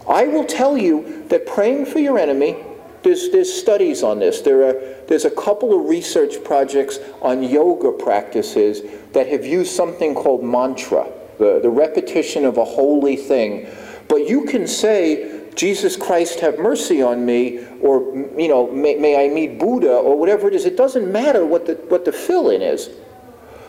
I 0.08 0.26
will 0.26 0.46
tell 0.46 0.78
you 0.78 1.26
that 1.30 1.46
praying 1.46 1.86
for 1.86 2.00
your 2.00 2.18
enemy, 2.18 2.58
there's, 3.04 3.30
there's 3.30 3.54
studies 3.54 4.02
on 4.02 4.20
this. 4.20 4.42
There 4.42 4.64
are, 4.68 5.06
there's 5.08 5.26
a 5.26 5.32
couple 5.32 5.80
of 5.80 5.88
research 5.88 6.44
projects 6.44 7.00
on 7.22 7.44
yoga 7.44 7.92
practices 7.92 8.82
that 9.14 9.28
have 9.28 9.46
used 9.46 9.72
something 9.72 10.16
called 10.16 10.44
mantra 10.44 11.08
the, 11.40 11.60
the 11.62 11.70
repetition 11.70 12.46
of 12.46 12.58
a 12.58 12.66
holy 12.66 13.16
thing. 13.16 13.68
But 14.08 14.28
you 14.28 14.46
can 14.46 14.68
say, 14.68 15.39
Jesus 15.60 15.98
Christ, 15.98 16.40
have 16.40 16.58
mercy 16.58 17.02
on 17.02 17.26
me, 17.26 17.60
or, 17.82 18.16
you 18.38 18.48
know, 18.48 18.72
may, 18.72 18.96
may 18.96 19.26
I 19.26 19.28
meet 19.28 19.60
Buddha, 19.60 19.92
or 19.92 20.18
whatever 20.18 20.48
it 20.48 20.56
is. 20.56 20.64
It 20.64 20.78
doesn't 20.78 21.12
matter 21.12 21.46
what 21.46 21.66
the, 21.66 21.74
what 21.90 22.06
the 22.06 22.14
fill 22.14 22.50
in 22.50 22.62
is. 22.62 22.90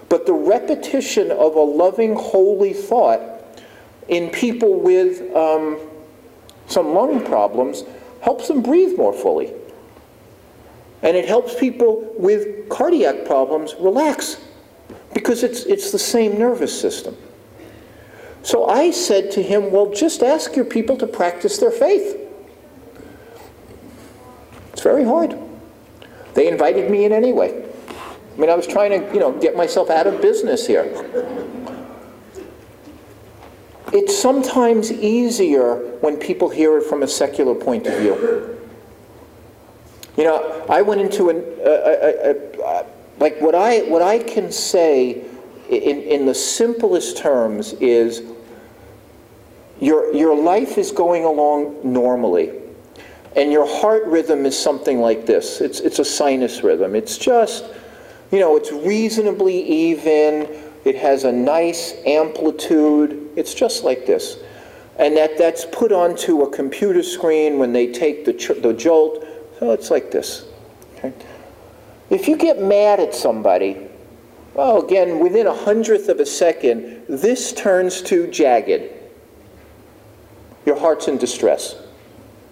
But 0.09 0.25
the 0.25 0.33
repetition 0.33 1.33
of 1.33 1.57
a 1.57 1.61
loving, 1.61 2.15
holy 2.15 2.75
thought 2.75 3.21
in 4.07 4.31
people 4.31 4.79
with 4.79 5.35
um, 5.35 5.81
some 6.69 6.95
lung 6.95 7.25
problems 7.25 7.83
helps 8.23 8.47
them 8.47 8.63
breathe 8.63 8.97
more 8.97 9.13
fully. 9.13 9.53
And 11.03 11.17
it 11.17 11.27
helps 11.27 11.59
people 11.59 12.09
with 12.17 12.69
cardiac 12.69 13.25
problems 13.25 13.75
relax 13.81 14.41
because 15.13 15.43
it's, 15.43 15.65
it's 15.65 15.91
the 15.91 15.99
same 15.99 16.39
nervous 16.39 16.81
system. 16.81 17.17
So 18.43 18.67
I 18.67 18.91
said 18.91 19.31
to 19.33 19.43
him, 19.43 19.71
Well, 19.71 19.93
just 19.93 20.23
ask 20.23 20.57
your 20.57 20.65
people 20.65 20.97
to 20.99 21.07
practice 21.07 21.59
their 21.59 21.71
faith. 21.71 22.17
It's 24.73 24.83
very 24.83 25.05
hard. 25.05 25.37
They 26.35 26.49
invited 26.49 26.91
me 26.91 27.05
in 27.05 27.13
anyway. 27.13 27.67
I 27.89 28.41
mean, 28.41 28.49
I 28.49 28.55
was 28.55 28.67
trying 28.67 28.91
to, 28.91 29.13
you 29.13 29.21
know, 29.21 29.33
get 29.33 29.57
myself 29.57 29.91
out 29.91 30.07
of 30.07 30.23
business 30.23 30.67
here. 30.67 30.85
It's 33.93 34.17
sometimes 34.17 34.93
easier 34.93 35.75
when 36.01 36.17
people 36.17 36.49
hear 36.49 36.79
it 36.79 36.85
from 36.85 37.03
a 37.03 37.09
secular 37.09 37.55
point 37.55 37.87
of 37.87 37.99
view. 37.99 38.59
You 40.17 40.25
know, 40.25 40.65
I 40.69 40.83
went 40.83 41.01
into 41.01 41.29
an, 41.29 41.45
uh, 41.65 41.69
uh, 41.69 42.63
uh, 42.65 42.87
like 43.19 43.41
what 43.41 43.55
I, 43.55 43.81
what 43.83 44.01
I 44.01 44.19
can 44.19 44.53
say 44.53 45.25
in, 45.71 46.03
in 46.03 46.27
the 46.27 46.35
simplest 46.35 47.17
terms 47.17 47.73
is 47.75 48.23
your, 49.81 50.13
your 50.15 50.35
life 50.37 50.77
is 50.79 50.93
going 50.93 51.25
along 51.25 51.81
normally. 51.85 52.53
And 53.37 53.53
your 53.53 53.67
heart 53.67 54.05
rhythm 54.07 54.45
is 54.45 54.59
something 54.59 55.01
like 55.01 55.25
this. 55.25 55.61
It's, 55.61 55.81
it's 55.81 56.01
a 56.01 56.05
sinus 56.05 56.63
rhythm. 56.65 56.97
It's 56.97 57.17
just, 57.17 57.65
you 58.33 58.41
know, 58.41 58.57
it's 58.57 58.73
reasonably 58.73 59.63
even. 59.63 60.49
It 60.85 60.97
has 60.97 61.25
a 61.25 61.33
nice 61.33 61.95
amplitude. 62.05 63.31
It's 63.37 63.55
just 63.55 63.85
like 63.85 64.07
this. 64.07 64.39
And 64.99 65.17
that, 65.17 65.39
that's 65.39 65.65
put 65.65 65.93
onto 65.93 66.43
a 66.43 66.51
computer 66.51 67.03
screen 67.03 67.59
when 67.59 67.73
they 67.73 67.93
take 67.93 68.25
the, 68.25 68.33
the 68.61 68.75
jolt. 68.75 69.25
So 69.61 69.71
it's 69.71 69.91
like 69.91 70.11
this. 70.11 70.47
Okay? 70.97 71.15
If 72.11 72.27
you 72.27 72.37
get 72.37 72.61
mad 72.61 72.99
at 72.99 73.15
somebody, 73.15 73.90
well, 74.55 74.85
again, 74.85 75.21
within 75.21 75.47
a 75.47 75.55
hundredth 75.55 76.09
of 76.09 76.21
a 76.21 76.27
second, 76.27 77.05
this 77.09 77.53
turns 77.53 78.03
to 78.03 78.27
jagged. 78.27 78.93
Your 80.67 80.79
heart's 80.79 81.09
in 81.09 81.19
distress. 81.19 81.77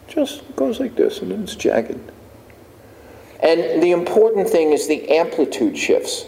Just 0.07 0.43
goes 0.57 0.81
like 0.81 0.97
this, 0.97 1.21
and 1.21 1.31
then 1.31 1.43
it's 1.43 1.55
jagged. 1.55 1.99
And 3.41 3.83
the 3.83 3.93
important 3.93 4.49
thing 4.49 4.73
is 4.73 4.89
the 4.89 5.11
amplitude 5.11 5.77
shifts. 5.77 6.27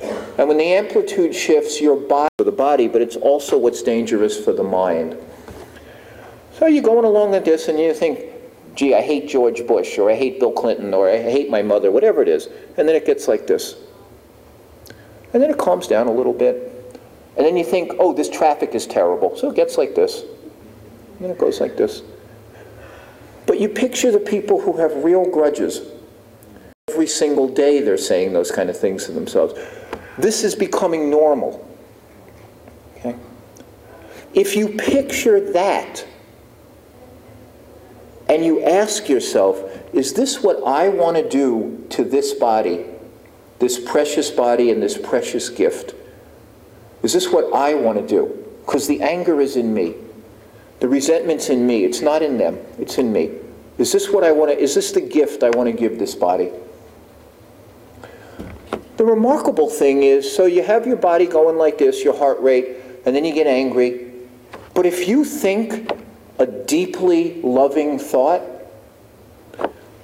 And 0.00 0.48
when 0.48 0.56
the 0.56 0.72
amplitude 0.72 1.34
shifts, 1.34 1.80
your 1.80 1.96
body 1.96 2.28
for 2.38 2.44
the 2.44 2.52
body, 2.52 2.88
but 2.88 3.02
it's 3.02 3.16
also 3.16 3.58
what's 3.58 3.82
dangerous 3.82 4.42
for 4.42 4.52
the 4.52 4.62
mind. 4.62 5.16
So 6.52 6.66
you're 6.66 6.82
going 6.82 7.04
along 7.04 7.32
like 7.32 7.44
this, 7.44 7.68
and 7.68 7.78
you 7.78 7.92
think, 7.92 8.20
gee, 8.74 8.94
I 8.94 9.00
hate 9.00 9.28
George 9.28 9.66
Bush, 9.66 9.98
or 9.98 10.10
I 10.10 10.14
hate 10.14 10.38
Bill 10.38 10.52
Clinton, 10.52 10.94
or 10.94 11.10
I 11.10 11.18
hate 11.18 11.50
my 11.50 11.62
mother, 11.62 11.90
whatever 11.90 12.22
it 12.22 12.28
is. 12.28 12.48
And 12.76 12.88
then 12.88 12.94
it 12.94 13.04
gets 13.06 13.26
like 13.26 13.46
this. 13.46 13.74
And 15.32 15.42
then 15.42 15.50
it 15.50 15.58
calms 15.58 15.86
down 15.86 16.06
a 16.06 16.12
little 16.12 16.32
bit. 16.32 16.74
And 17.36 17.46
then 17.46 17.56
you 17.56 17.64
think, 17.64 17.92
oh, 17.98 18.12
this 18.12 18.28
traffic 18.28 18.74
is 18.74 18.86
terrible. 18.86 19.36
So 19.36 19.50
it 19.50 19.56
gets 19.56 19.78
like 19.78 19.94
this. 19.94 20.22
And 20.22 21.20
then 21.20 21.30
it 21.30 21.38
goes 21.38 21.60
like 21.60 21.76
this. 21.76 22.02
But 23.46 23.60
you 23.60 23.68
picture 23.68 24.10
the 24.10 24.18
people 24.18 24.60
who 24.60 24.76
have 24.76 25.04
real 25.04 25.28
grudges. 25.30 25.80
Every 26.88 27.06
single 27.06 27.48
day 27.48 27.80
they're 27.80 27.96
saying 27.96 28.32
those 28.32 28.50
kind 28.50 28.68
of 28.68 28.78
things 28.78 29.06
to 29.06 29.12
themselves. 29.12 29.54
This 30.18 30.44
is 30.44 30.54
becoming 30.54 31.10
normal. 31.10 31.66
Okay? 32.96 33.16
If 34.34 34.56
you 34.56 34.70
picture 34.70 35.52
that 35.52 36.06
and 38.28 38.44
you 38.44 38.62
ask 38.62 39.08
yourself, 39.08 39.62
is 39.94 40.12
this 40.12 40.42
what 40.42 40.62
I 40.66 40.88
want 40.88 41.16
to 41.16 41.28
do 41.28 41.86
to 41.90 42.04
this 42.04 42.34
body, 42.34 42.84
this 43.58 43.78
precious 43.78 44.30
body 44.30 44.70
and 44.70 44.82
this 44.82 44.96
precious 44.96 45.48
gift? 45.48 45.94
Is 47.02 47.12
this 47.12 47.28
what 47.28 47.52
I 47.54 47.74
want 47.74 47.98
to 47.98 48.06
do? 48.06 48.44
Because 48.64 48.86
the 48.86 49.02
anger 49.02 49.40
is 49.40 49.56
in 49.56 49.72
me. 49.72 49.94
The 50.80 50.88
resentment's 50.88 51.48
in 51.48 51.66
me. 51.66 51.84
It's 51.84 52.00
not 52.00 52.22
in 52.22 52.38
them. 52.38 52.58
It's 52.78 52.98
in 52.98 53.12
me. 53.12 53.30
Is 53.78 53.92
this 53.92 54.10
what 54.10 54.24
I 54.24 54.32
want 54.32 54.50
to, 54.50 54.58
is 54.58 54.74
this 54.74 54.92
the 54.92 55.00
gift 55.00 55.42
I 55.42 55.50
want 55.50 55.68
to 55.68 55.72
give 55.72 55.98
this 55.98 56.14
body? 56.14 56.50
The 58.96 59.04
remarkable 59.04 59.70
thing 59.70 60.02
is, 60.02 60.30
so 60.30 60.46
you 60.46 60.64
have 60.64 60.86
your 60.86 60.96
body 60.96 61.26
going 61.26 61.56
like 61.56 61.78
this, 61.78 62.02
your 62.02 62.16
heart 62.16 62.40
rate, 62.40 62.76
and 63.06 63.14
then 63.14 63.24
you 63.24 63.32
get 63.32 63.46
angry. 63.46 64.12
But 64.74 64.86
if 64.86 65.06
you 65.06 65.24
think 65.24 65.90
a 66.40 66.46
deeply 66.46 67.40
loving 67.42 67.98
thought, 67.98 68.42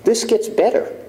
this 0.05 0.23
gets 0.25 0.49
better. 0.49 1.04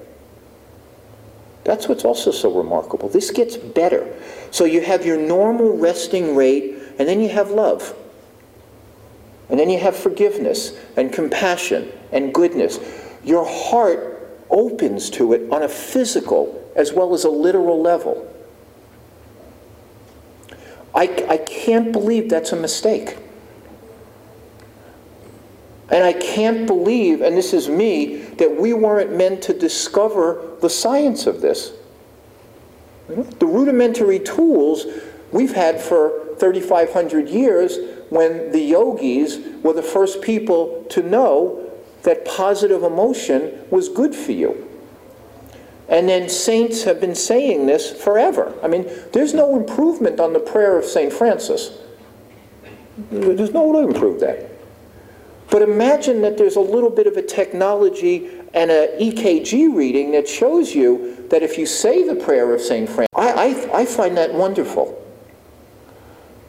That's 1.65 1.89
what's 1.89 2.06
also 2.06 2.32
so 2.32 2.56
remarkable. 2.56 3.10
This 3.10 3.32
gets 3.32 3.58
better. 3.58 4.15
So 4.51 4.65
you 4.65 4.82
have 4.82 5.06
your 5.06 5.17
normal 5.17 5.75
resting 5.75 6.36
rate, 6.36 6.75
and 6.97 7.08
then 7.08 7.19
you 7.19 7.30
have 7.30 7.49
love. 7.49 7.95
And 9.49 9.60
then 9.60 9.69
you 9.69 9.80
have 9.80 9.95
forgiveness 9.95 10.78
and 10.95 11.12
compassion 11.12 11.91
and 12.12 12.34
goodness. 12.34 12.80
Your 13.23 13.45
heart 13.45 14.39
opens 14.49 15.10
to 15.12 15.34
it 15.34 15.51
on 15.51 15.63
a 15.63 15.69
physical 15.69 16.71
as 16.75 16.93
well 16.93 17.13
as 17.13 17.23
a 17.23 17.30
literal 17.30 17.82
level. 17.82 18.32
I, 20.93 21.04
I 21.28 21.38
can't 21.38 21.91
believe 21.91 22.30
that's 22.30 22.51
a 22.51 22.56
mistake. 22.56 23.17
And 25.89 26.04
I 26.04 26.13
can't 26.13 26.65
believe, 26.65 27.21
and 27.21 27.38
this 27.38 27.54
is 27.54 27.69
me, 27.69 28.17
that 28.38 28.60
we 28.60 28.73
weren't 28.73 29.15
meant 29.15 29.43
to 29.43 29.54
discover 29.54 30.54
the 30.65 30.69
science 30.71 31.28
of 31.28 31.41
this. 31.41 31.73
The 33.08 33.45
rudimentary 33.45 34.17
tools 34.17 34.88
we've 35.32 35.54
had 35.54 35.80
for 35.80 36.36
3,500 36.39 37.30
years 37.30 37.78
when 38.10 38.51
the 38.51 38.62
yogis 38.62 39.38
were 39.62 39.73
the 39.73 39.84
first 39.84 40.23
people 40.23 40.84
to 40.89 41.04
know 41.04 41.71
that 42.01 42.25
positive 42.25 42.82
emotion 42.82 43.63
was 43.69 43.89
good 43.89 44.15
for 44.15 44.32
you. 44.32 44.67
And 45.88 46.10
then 46.10 46.30
saints 46.30 46.82
have 46.86 46.99
been 46.99 47.13
saying 47.13 47.67
this 47.67 47.91
forever. 47.91 48.51
I 48.63 48.67
mean, 48.67 48.89
there's 49.13 49.36
no 49.36 49.56
improvement 49.56 50.19
on 50.19 50.34
the 50.34 50.39
prayer 50.39 50.80
of 50.80 50.86
St. 50.86 51.13
Francis. 51.13 51.78
There's 53.12 53.54
no 53.54 53.67
way 53.67 53.84
to 53.84 53.88
improve 53.89 54.19
that. 54.21 54.49
But 55.51 55.62
imagine 55.62 56.23
that 56.23 56.39
there's 56.39 56.56
a 56.56 56.60
little 56.60 56.89
bit 56.89 57.06
of 57.06 57.17
a 57.17 57.21
technology 57.21 58.34
and 58.55 58.71
an 58.71 58.87
EKG 58.99 59.75
reading 59.75 60.11
that 60.13 60.27
shows 60.27 60.73
you 60.73 61.27
that 61.29 61.43
if 61.43 61.57
you 61.57 61.65
say 61.65 62.07
the 62.07 62.15
prayer 62.15 62.53
of 62.53 62.61
St. 62.61 62.87
Francis, 62.87 63.09
I, 63.13 63.31
I, 63.31 63.81
I 63.81 63.85
find 63.85 64.15
that 64.17 64.33
wonderful. 64.33 65.01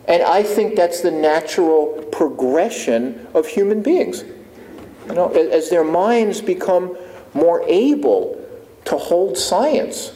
And 0.07 0.23
I 0.23 0.45
think 0.45 0.77
that's 0.77 1.01
the 1.01 1.11
natural 1.11 2.07
progression 2.13 3.27
of 3.35 3.49
human 3.49 3.83
beings. 3.83 4.25
You 5.09 5.15
know, 5.15 5.31
as 5.31 5.69
their 5.69 5.85
minds 5.85 6.41
become 6.41 6.97
more 7.35 7.63
able 7.67 8.41
to 8.85 8.97
hold 8.97 9.37
science. 9.37 10.13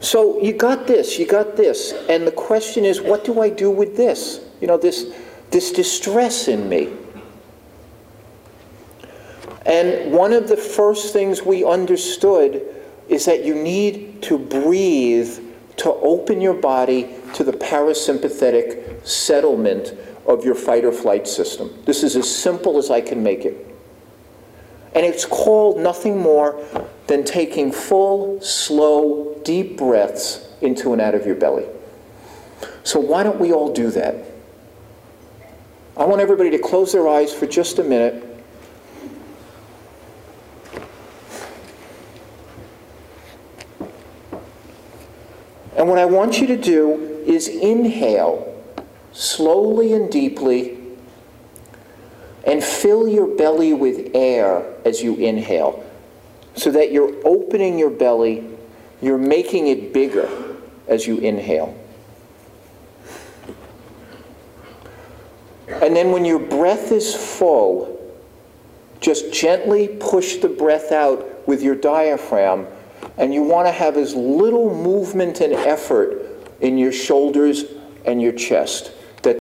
So 0.00 0.40
you 0.40 0.52
got 0.52 0.86
this, 0.86 1.18
you 1.18 1.26
got 1.26 1.56
this, 1.56 1.92
and 2.08 2.26
the 2.26 2.32
question 2.32 2.84
is, 2.84 3.00
what 3.00 3.24
do 3.24 3.40
I 3.40 3.48
do 3.48 3.70
with 3.70 3.96
this? 3.96 4.40
You 4.60 4.68
know, 4.68 4.76
this, 4.76 5.12
this 5.50 5.72
distress 5.72 6.46
in 6.46 6.68
me. 6.68 6.92
And 9.66 10.12
one 10.12 10.32
of 10.32 10.48
the 10.48 10.56
first 10.56 11.12
things 11.12 11.42
we 11.42 11.64
understood 11.64 12.62
is 13.08 13.24
that 13.24 13.44
you 13.44 13.54
need 13.54 14.22
to 14.22 14.38
breathe 14.38 15.38
to 15.76 15.92
open 15.92 16.40
your 16.40 16.54
body 16.54 17.14
to 17.34 17.44
the 17.44 17.52
parasympathetic 17.52 19.06
settlement 19.06 19.94
of 20.26 20.44
your 20.44 20.54
fight 20.54 20.84
or 20.84 20.92
flight 20.92 21.26
system. 21.26 21.82
This 21.84 22.02
is 22.02 22.16
as 22.16 22.34
simple 22.34 22.78
as 22.78 22.90
I 22.90 23.00
can 23.00 23.22
make 23.22 23.44
it. 23.44 23.66
And 24.94 25.04
it's 25.04 25.24
called 25.24 25.78
nothing 25.78 26.18
more 26.18 26.64
than 27.08 27.24
taking 27.24 27.72
full, 27.72 28.40
slow, 28.40 29.40
deep 29.44 29.76
breaths 29.76 30.46
into 30.60 30.92
and 30.92 31.02
out 31.02 31.14
of 31.14 31.26
your 31.26 31.34
belly. 31.34 31.66
So, 32.84 33.00
why 33.00 33.22
don't 33.22 33.40
we 33.40 33.52
all 33.52 33.72
do 33.72 33.90
that? 33.90 34.14
I 35.96 36.04
want 36.04 36.20
everybody 36.20 36.50
to 36.50 36.58
close 36.58 36.92
their 36.92 37.08
eyes 37.08 37.32
for 37.32 37.46
just 37.46 37.78
a 37.78 37.84
minute. 37.84 38.33
And 45.76 45.88
what 45.88 45.98
I 45.98 46.04
want 46.04 46.40
you 46.40 46.46
to 46.48 46.56
do 46.56 47.22
is 47.26 47.48
inhale 47.48 48.50
slowly 49.12 49.92
and 49.92 50.10
deeply 50.10 50.78
and 52.46 52.62
fill 52.62 53.08
your 53.08 53.26
belly 53.36 53.72
with 53.72 54.10
air 54.14 54.64
as 54.84 55.02
you 55.02 55.16
inhale 55.16 55.84
so 56.56 56.70
that 56.70 56.92
you're 56.92 57.14
opening 57.26 57.78
your 57.78 57.90
belly, 57.90 58.44
you're 59.00 59.18
making 59.18 59.66
it 59.68 59.92
bigger 59.92 60.28
as 60.86 61.06
you 61.06 61.18
inhale. 61.18 61.76
And 65.66 65.96
then 65.96 66.12
when 66.12 66.24
your 66.24 66.38
breath 66.38 66.92
is 66.92 67.14
full, 67.14 67.90
just 69.00 69.32
gently 69.32 69.88
push 69.88 70.36
the 70.36 70.48
breath 70.48 70.92
out 70.92 71.46
with 71.48 71.62
your 71.62 71.74
diaphragm, 71.74 72.66
and 73.16 73.32
you 73.32 73.42
want 73.42 73.66
to 73.66 73.72
have 73.72 73.96
as 73.96 74.14
little 74.14 74.74
movement 74.74 75.40
and 75.40 75.52
effort 75.52 76.22
in 76.60 76.78
your 76.78 76.92
shoulders 76.92 77.64
and 78.04 78.20
your 78.20 78.32
chest. 78.32 78.92
That, 79.22 79.38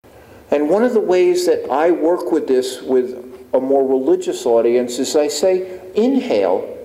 and 0.50 0.68
one 0.68 0.82
of 0.82 0.94
the 0.94 1.00
ways 1.00 1.46
that 1.46 1.70
I 1.70 1.90
work 1.90 2.32
with 2.32 2.46
this 2.48 2.82
with 2.82 3.26
a 3.52 3.60
more 3.60 3.86
religious 3.86 4.46
audience 4.46 4.98
is 4.98 5.16
I 5.16 5.28
say, 5.28 5.80
inhale 5.94 6.76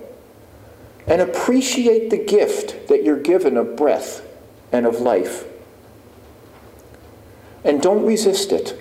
and 1.06 1.20
appreciate 1.20 2.10
the 2.10 2.18
gift 2.18 2.88
that 2.88 3.04
you're 3.04 3.20
given 3.20 3.56
of 3.56 3.76
breath 3.76 4.26
and 4.72 4.86
of 4.86 5.00
life. 5.00 5.44
And 7.64 7.80
don't 7.80 8.04
resist 8.04 8.52
it. 8.52 8.78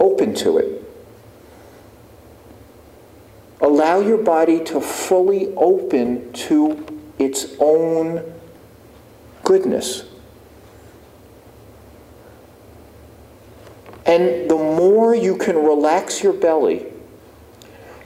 Open 0.00 0.34
to 0.36 0.58
it. 0.58 0.73
Allow 3.74 3.98
your 3.98 4.18
body 4.18 4.62
to 4.66 4.80
fully 4.80 5.52
open 5.56 6.32
to 6.32 6.86
its 7.18 7.56
own 7.58 8.22
goodness. 9.42 10.04
And 14.06 14.48
the 14.48 14.54
more 14.54 15.16
you 15.16 15.36
can 15.36 15.56
relax 15.56 16.22
your 16.22 16.34
belly, 16.34 16.86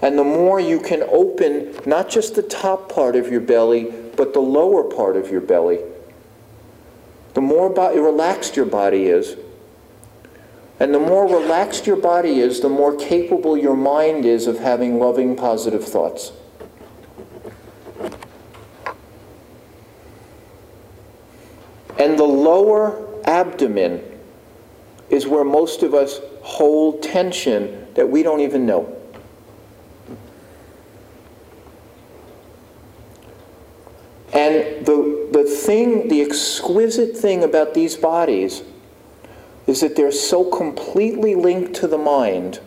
and 0.00 0.18
the 0.18 0.24
more 0.24 0.58
you 0.58 0.80
can 0.80 1.02
open 1.02 1.78
not 1.84 2.08
just 2.08 2.34
the 2.34 2.42
top 2.42 2.90
part 2.90 3.14
of 3.14 3.30
your 3.30 3.42
belly, 3.42 3.92
but 4.16 4.32
the 4.32 4.40
lower 4.40 4.84
part 4.84 5.16
of 5.16 5.30
your 5.30 5.42
belly, 5.42 5.80
the 7.34 7.42
more 7.42 7.70
relaxed 7.70 8.56
your 8.56 8.64
body 8.64 9.04
is. 9.04 9.36
And 10.80 10.94
the 10.94 11.00
more 11.00 11.26
relaxed 11.26 11.86
your 11.86 11.96
body 11.96 12.38
is, 12.38 12.60
the 12.60 12.68
more 12.68 12.94
capable 12.96 13.56
your 13.56 13.76
mind 13.76 14.24
is 14.24 14.46
of 14.46 14.60
having 14.60 14.98
loving, 14.98 15.34
positive 15.34 15.84
thoughts. 15.84 16.32
And 21.98 22.16
the 22.16 22.24
lower 22.24 23.04
abdomen 23.24 24.02
is 25.10 25.26
where 25.26 25.42
most 25.42 25.82
of 25.82 25.94
us 25.94 26.20
hold 26.42 27.02
tension 27.02 27.88
that 27.94 28.08
we 28.08 28.22
don't 28.22 28.40
even 28.40 28.64
know. 28.64 28.94
And 34.32 34.86
the, 34.86 35.28
the 35.32 35.44
thing, 35.44 36.06
the 36.06 36.22
exquisite 36.22 37.16
thing 37.16 37.42
about 37.42 37.74
these 37.74 37.96
bodies 37.96 38.62
is 39.68 39.82
that 39.82 39.94
they're 39.94 40.10
so 40.10 40.44
completely 40.50 41.34
linked 41.34 41.74
to 41.74 41.86
the 41.86 41.98
mind 41.98 42.58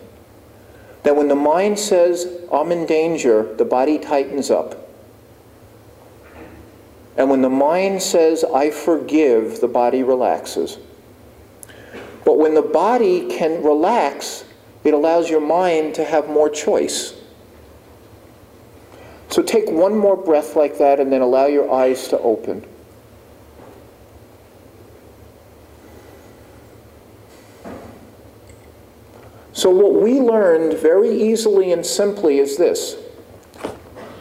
that 1.02 1.16
when 1.16 1.28
the 1.28 1.36
mind 1.36 1.80
says, 1.80 2.28
I'm 2.54 2.72
in 2.72 2.86
danger, 2.86 3.56
the 3.56 3.66
body 3.66 3.98
tightens 3.98 4.52
up. 4.52 4.88
And 7.18 7.28
when 7.30 7.42
the 7.42 7.50
mind 7.50 8.04
says, 8.04 8.44
I 8.44 8.70
forgive, 8.70 9.62
the 9.62 9.68
body 9.68 10.04
relaxes. 10.04 10.78
But 12.24 12.38
when 12.38 12.54
the 12.54 12.62
body 12.62 13.28
can 13.36 13.64
relax, 13.64 14.46
it 14.84 14.94
allows 14.94 15.28
your 15.28 15.42
mind 15.42 15.96
to 15.96 16.06
have 16.06 16.30
more 16.30 16.50
choice. 16.50 17.16
So 19.30 19.42
take 19.42 19.70
one 19.72 19.98
more 19.98 20.16
breath 20.16 20.56
like 20.56 20.78
that 20.78 21.00
and 21.00 21.12
then 21.12 21.22
allow 21.22 21.48
your 21.48 21.74
eyes 21.74 22.10
to 22.10 22.20
open. 22.20 22.64
So, 29.62 29.70
what 29.70 29.94
we 29.94 30.20
learned 30.20 30.80
very 30.80 31.16
easily 31.16 31.72
and 31.72 31.86
simply 31.86 32.40
is 32.40 32.58
this 32.58 32.98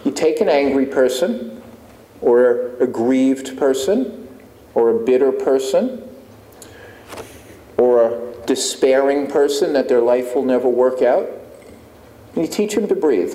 you 0.05 0.13
take 0.13 0.43
an 0.43 0.51
angry 0.51 0.85
person, 0.85 1.63
or 2.21 2.77
a 2.77 2.87
grieved 2.87 3.57
person, 3.57 4.29
or 4.75 4.91
a 4.91 4.99
bitter 5.03 5.33
person, 5.33 6.07
or 7.79 8.03
a 8.03 8.33
despairing 8.45 9.29
person 9.29 9.73
that 9.73 9.89
their 9.89 10.03
life 10.03 10.35
will 10.35 10.45
never 10.45 10.69
work 10.69 11.01
out, 11.01 11.27
and 12.35 12.45
you 12.45 12.47
teach 12.47 12.75
them 12.75 12.87
to 12.89 12.95
breathe. 12.95 13.35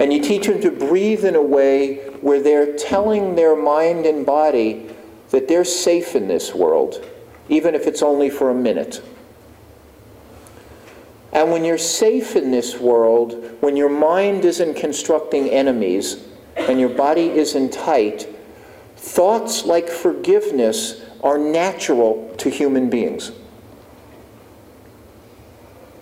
And 0.00 0.12
you 0.12 0.20
teach 0.20 0.48
them 0.48 0.60
to 0.62 0.72
breathe 0.72 1.24
in 1.24 1.36
a 1.36 1.42
way 1.42 1.98
where 2.20 2.42
they're 2.42 2.74
telling 2.76 3.36
their 3.36 3.54
mind 3.54 4.06
and 4.06 4.26
body 4.26 4.90
that 5.30 5.46
they're 5.46 5.64
safe 5.64 6.16
in 6.16 6.26
this 6.26 6.52
world, 6.52 7.08
even 7.48 7.76
if 7.76 7.86
it's 7.86 8.02
only 8.02 8.28
for 8.28 8.50
a 8.50 8.54
minute. 8.56 9.00
And 11.34 11.50
when 11.50 11.64
you're 11.64 11.78
safe 11.78 12.36
in 12.36 12.52
this 12.52 12.78
world, 12.78 13.56
when 13.60 13.76
your 13.76 13.88
mind 13.88 14.44
isn't 14.44 14.74
constructing 14.74 15.50
enemies 15.50 16.24
and 16.56 16.78
your 16.78 16.90
body 16.90 17.28
isn't 17.30 17.72
tight, 17.72 18.28
thoughts 18.96 19.64
like 19.64 19.88
forgiveness 19.88 21.02
are 21.24 21.36
natural 21.36 22.32
to 22.38 22.48
human 22.48 22.88
beings. 22.88 23.32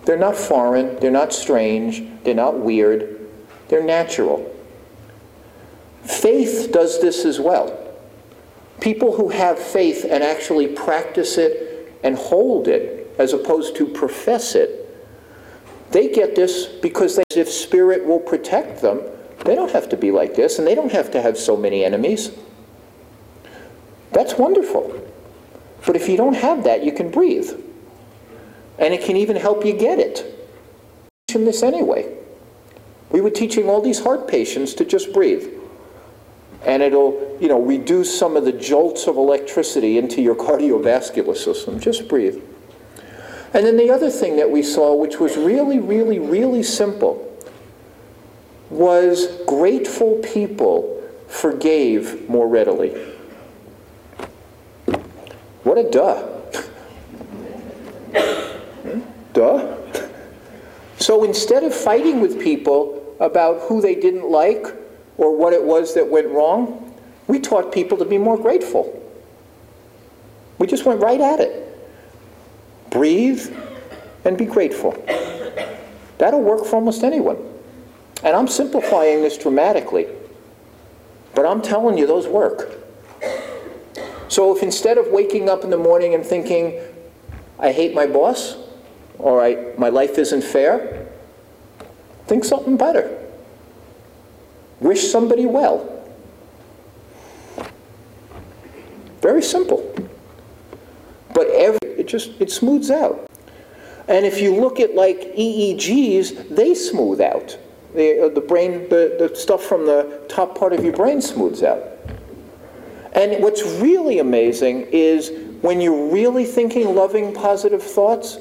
They're 0.05 0.17
not 0.17 0.35
foreign, 0.35 0.99
they're 0.99 1.09
not 1.09 1.33
strange, 1.33 2.03
they're 2.23 2.35
not 2.35 2.59
weird, 2.59 3.27
they're 3.69 3.83
natural. 3.83 4.49
Faith 6.03 6.69
does 6.71 7.01
this 7.01 7.25
as 7.25 7.39
well. 7.39 7.79
People 8.81 9.15
who 9.15 9.29
have 9.29 9.57
faith 9.57 10.05
and 10.07 10.23
actually 10.23 10.67
practice 10.67 11.37
it 11.37 11.97
and 12.03 12.17
hold 12.17 12.67
it, 12.67 13.15
as 13.17 13.33
opposed 13.33 13.77
to 13.77 13.87
profess 13.87 14.55
it, 14.55 14.82
they 15.93 16.09
get 16.09 16.35
this 16.35 16.65
because 16.65 17.15
they, 17.15 17.23
if 17.35 17.47
spirit 17.47 18.03
will 18.03 18.19
protect 18.19 18.81
them, 18.81 19.01
they 19.45 19.55
don't 19.55 19.71
have 19.71 19.89
to 19.89 19.97
be 19.97 20.11
like 20.11 20.35
this 20.35 20.57
and 20.57 20.67
they 20.67 20.75
don't 20.75 20.91
have 20.91 21.11
to 21.11 21.21
have 21.21 21.37
so 21.37 21.55
many 21.55 21.85
enemies. 21.85 22.31
That's 24.11 24.37
wonderful. 24.37 24.99
But 25.85 25.95
if 25.95 26.09
you 26.09 26.17
don't 26.17 26.35
have 26.35 26.63
that, 26.63 26.83
you 26.83 26.91
can 26.91 27.11
breathe. 27.11 27.51
And 28.79 28.93
it 28.93 29.03
can 29.03 29.15
even 29.17 29.35
help 29.35 29.65
you 29.65 29.73
get 29.73 29.99
it. 29.99 30.35
teaching 31.27 31.45
this 31.45 31.61
anyway. 31.61 32.17
We 33.11 33.21
were 33.21 33.29
teaching 33.29 33.69
all 33.69 33.81
these 33.81 33.99
heart 33.99 34.27
patients 34.27 34.73
to 34.75 34.85
just 34.85 35.13
breathe. 35.13 35.47
And 36.65 36.81
it'll, 36.81 37.37
you 37.39 37.49
know, 37.49 37.61
reduce 37.61 38.17
some 38.17 38.35
of 38.35 38.45
the 38.45 38.51
jolts 38.51 39.05
of 39.07 39.17
electricity 39.17 39.99
into 39.99 40.21
your 40.21 40.35
cardiovascular 40.47 41.35
system. 41.35 41.79
Just 41.79 42.07
breathe. 42.07 42.41
And 43.53 43.65
then 43.65 43.77
the 43.77 43.91
other 43.91 44.09
thing 44.09 44.37
that 44.37 44.49
we 44.49 44.63
saw, 44.63 44.95
which 44.95 45.19
was 45.19 45.37
really, 45.37 45.79
really, 45.79 46.17
really 46.17 46.63
simple, 46.63 47.29
was 48.69 49.27
grateful 49.45 50.17
people 50.17 50.89
forgave 51.27 52.27
more 52.27 52.47
readily. 52.47 52.89
What 55.63 55.77
a 55.77 55.89
duh. 55.89 56.29
duh. 59.33 59.77
So 60.97 61.23
instead 61.23 61.63
of 61.63 61.75
fighting 61.75 62.21
with 62.21 62.41
people 62.41 63.15
about 63.19 63.61
who 63.61 63.81
they 63.81 63.93
didn't 63.93 64.29
like 64.29 64.65
or 65.17 65.37
what 65.37 65.53
it 65.53 65.63
was 65.63 65.93
that 65.93 66.07
went 66.07 66.27
wrong, 66.29 66.95
we 67.27 67.39
taught 67.39 67.71
people 67.71 67.97
to 67.99 68.05
be 68.05 68.17
more 68.17 68.37
grateful. 68.37 68.99
We 70.57 70.67
just 70.67 70.85
went 70.85 71.01
right 71.01 71.21
at 71.21 71.39
it. 71.39 71.72
Breathe 72.93 73.51
and 74.23 74.37
be 74.37 74.45
grateful. 74.45 74.93
That'll 76.19 76.43
work 76.43 76.65
for 76.65 76.75
almost 76.75 77.03
anyone. 77.03 77.37
And 78.23 78.35
I'm 78.35 78.47
simplifying 78.47 79.23
this 79.23 79.35
dramatically, 79.35 80.07
but 81.33 81.43
I'm 81.43 81.61
telling 81.61 81.97
you, 81.97 82.05
those 82.05 82.27
work. 82.27 82.77
So 84.27 84.55
if 84.55 84.61
instead 84.61 84.99
of 84.99 85.07
waking 85.07 85.49
up 85.49 85.63
in 85.63 85.71
the 85.71 85.77
morning 85.77 86.13
and 86.13 86.23
thinking, 86.23 86.79
I 87.57 87.71
hate 87.71 87.95
my 87.95 88.05
boss, 88.05 88.57
or 89.17 89.43
I, 89.43 89.73
my 89.77 89.89
life 89.89 90.19
isn't 90.19 90.43
fair, 90.43 91.07
think 92.27 92.45
something 92.45 92.77
better. 92.77 93.19
Wish 94.79 95.11
somebody 95.11 95.47
well. 95.47 95.89
Very 99.19 99.41
simple. 99.41 99.93
But 101.33 101.47
every, 101.49 101.79
it 101.83 102.07
just, 102.07 102.31
it 102.39 102.51
smooths 102.51 102.91
out. 102.91 103.29
And 104.07 104.25
if 104.25 104.41
you 104.41 104.55
look 104.55 104.79
at 104.79 104.95
like 104.95 105.33
EEGs, 105.35 106.55
they 106.55 106.75
smooth 106.75 107.21
out. 107.21 107.57
The, 107.95 108.25
uh, 108.25 108.29
the 108.29 108.41
brain, 108.41 108.89
the, 108.89 109.15
the 109.19 109.35
stuff 109.35 109.63
from 109.63 109.85
the 109.85 110.21
top 110.27 110.57
part 110.57 110.73
of 110.73 110.83
your 110.83 110.93
brain 110.93 111.21
smooths 111.21 111.63
out. 111.63 111.81
And 113.13 113.41
what's 113.43 113.63
really 113.63 114.19
amazing 114.19 114.87
is 114.91 115.31
when 115.61 115.79
you're 115.79 116.11
really 116.11 116.45
thinking 116.45 116.95
loving, 116.95 117.33
positive 117.33 117.83
thoughts, 117.83 118.39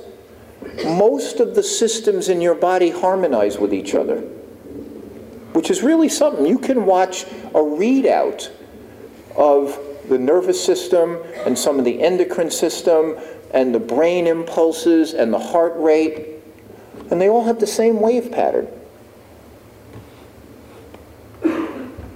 most 0.84 1.40
of 1.40 1.55
the 1.55 1.62
systems 1.62 2.28
in 2.28 2.40
your 2.40 2.55
body 2.55 2.90
harmonize 2.90 3.59
with 3.59 3.74
each 3.74 3.95
other, 3.95 4.20
which 5.53 5.70
is 5.70 5.82
really 5.82 6.09
something. 6.09 6.47
You 6.47 6.59
can 6.59 6.86
watch 6.86 7.24
a 7.24 7.59
readout 7.59 8.51
of 9.36 9.78
the 10.09 10.18
nervous 10.18 10.62
system 10.62 11.18
and 11.46 11.59
some 11.59 11.78
of 11.78 11.84
the 11.84 12.03
endocrine 12.03 12.50
system 12.50 13.16
and 13.53 13.74
the 13.74 13.80
brain 13.80 14.26
impulses 14.26 15.14
and 15.14 15.32
the 15.32 15.38
heart 15.38 15.74
rate, 15.76 16.26
and 17.11 17.20
they 17.20 17.28
all 17.28 17.44
have 17.44 17.61
the 17.61 17.66
same 17.66 18.00
wave 18.00 18.32
pattern. 18.32 18.68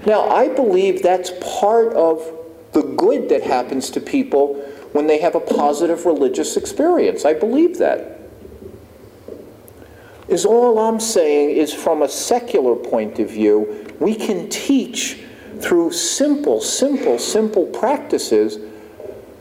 Now, 0.07 0.29
I 0.29 0.49
believe 0.49 1.03
that's 1.03 1.33
part 1.41 1.93
of 1.95 2.33
the 2.73 2.83
good 2.83 3.29
that 3.29 3.43
happens 3.43 3.91
to 3.91 4.01
people 4.01 4.55
when 4.93 5.07
they 5.07 5.19
have 5.19 5.35
a 5.35 5.41
positive 5.41 6.07
religious 6.07 6.57
experience. 6.57 7.25
I 7.25 7.35
believe 7.35 7.79
that. 7.79 8.21
Is 10.29 10.45
all 10.45 10.79
I'm 10.79 11.01
saying 11.01 11.57
is 11.57 11.73
from 11.73 12.03
a 12.03 12.09
secular 12.09 12.75
point 12.75 13.19
of 13.19 13.31
view, 13.31 13.87
we 14.01 14.15
can 14.15 14.49
teach 14.49 15.21
through 15.61 15.93
simple, 15.93 16.61
simple, 16.61 17.19
simple 17.19 17.67
practices 17.67 18.59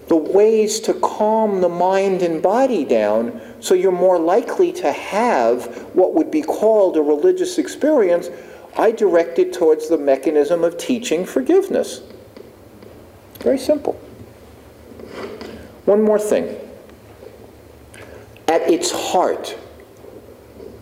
the 0.07 0.15
ways 0.15 0.79
to 0.81 0.93
calm 0.95 1.61
the 1.61 1.69
mind 1.69 2.21
and 2.21 2.41
body 2.41 2.85
down 2.85 3.41
so 3.59 3.73
you're 3.73 3.91
more 3.91 4.19
likely 4.19 4.71
to 4.71 4.91
have 4.91 5.65
what 5.95 6.13
would 6.13 6.29
be 6.29 6.41
called 6.41 6.95
a 6.97 7.01
religious 7.01 7.57
experience. 7.57 8.29
I 8.77 8.91
direct 8.91 9.39
it 9.39 9.53
towards 9.53 9.89
the 9.89 9.97
mechanism 9.97 10.63
of 10.63 10.77
teaching 10.77 11.25
forgiveness. 11.25 12.01
Very 13.39 13.57
simple. 13.57 13.93
One 15.85 16.03
more 16.03 16.19
thing. 16.19 16.55
At 18.47 18.69
its 18.69 18.91
heart, 18.91 19.57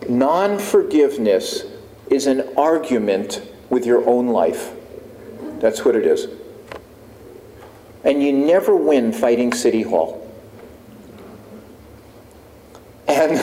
non 0.08 0.58
forgiveness 0.58 1.64
is 2.10 2.26
an 2.26 2.52
argument 2.58 3.40
with 3.70 3.86
your 3.86 4.06
own 4.06 4.28
life. 4.28 4.73
That's 5.64 5.82
what 5.82 5.96
it 5.96 6.04
is. 6.04 6.28
And 8.04 8.22
you 8.22 8.34
never 8.34 8.76
win 8.76 9.14
fighting 9.14 9.54
City 9.54 9.80
Hall. 9.80 10.30
And 13.08 13.40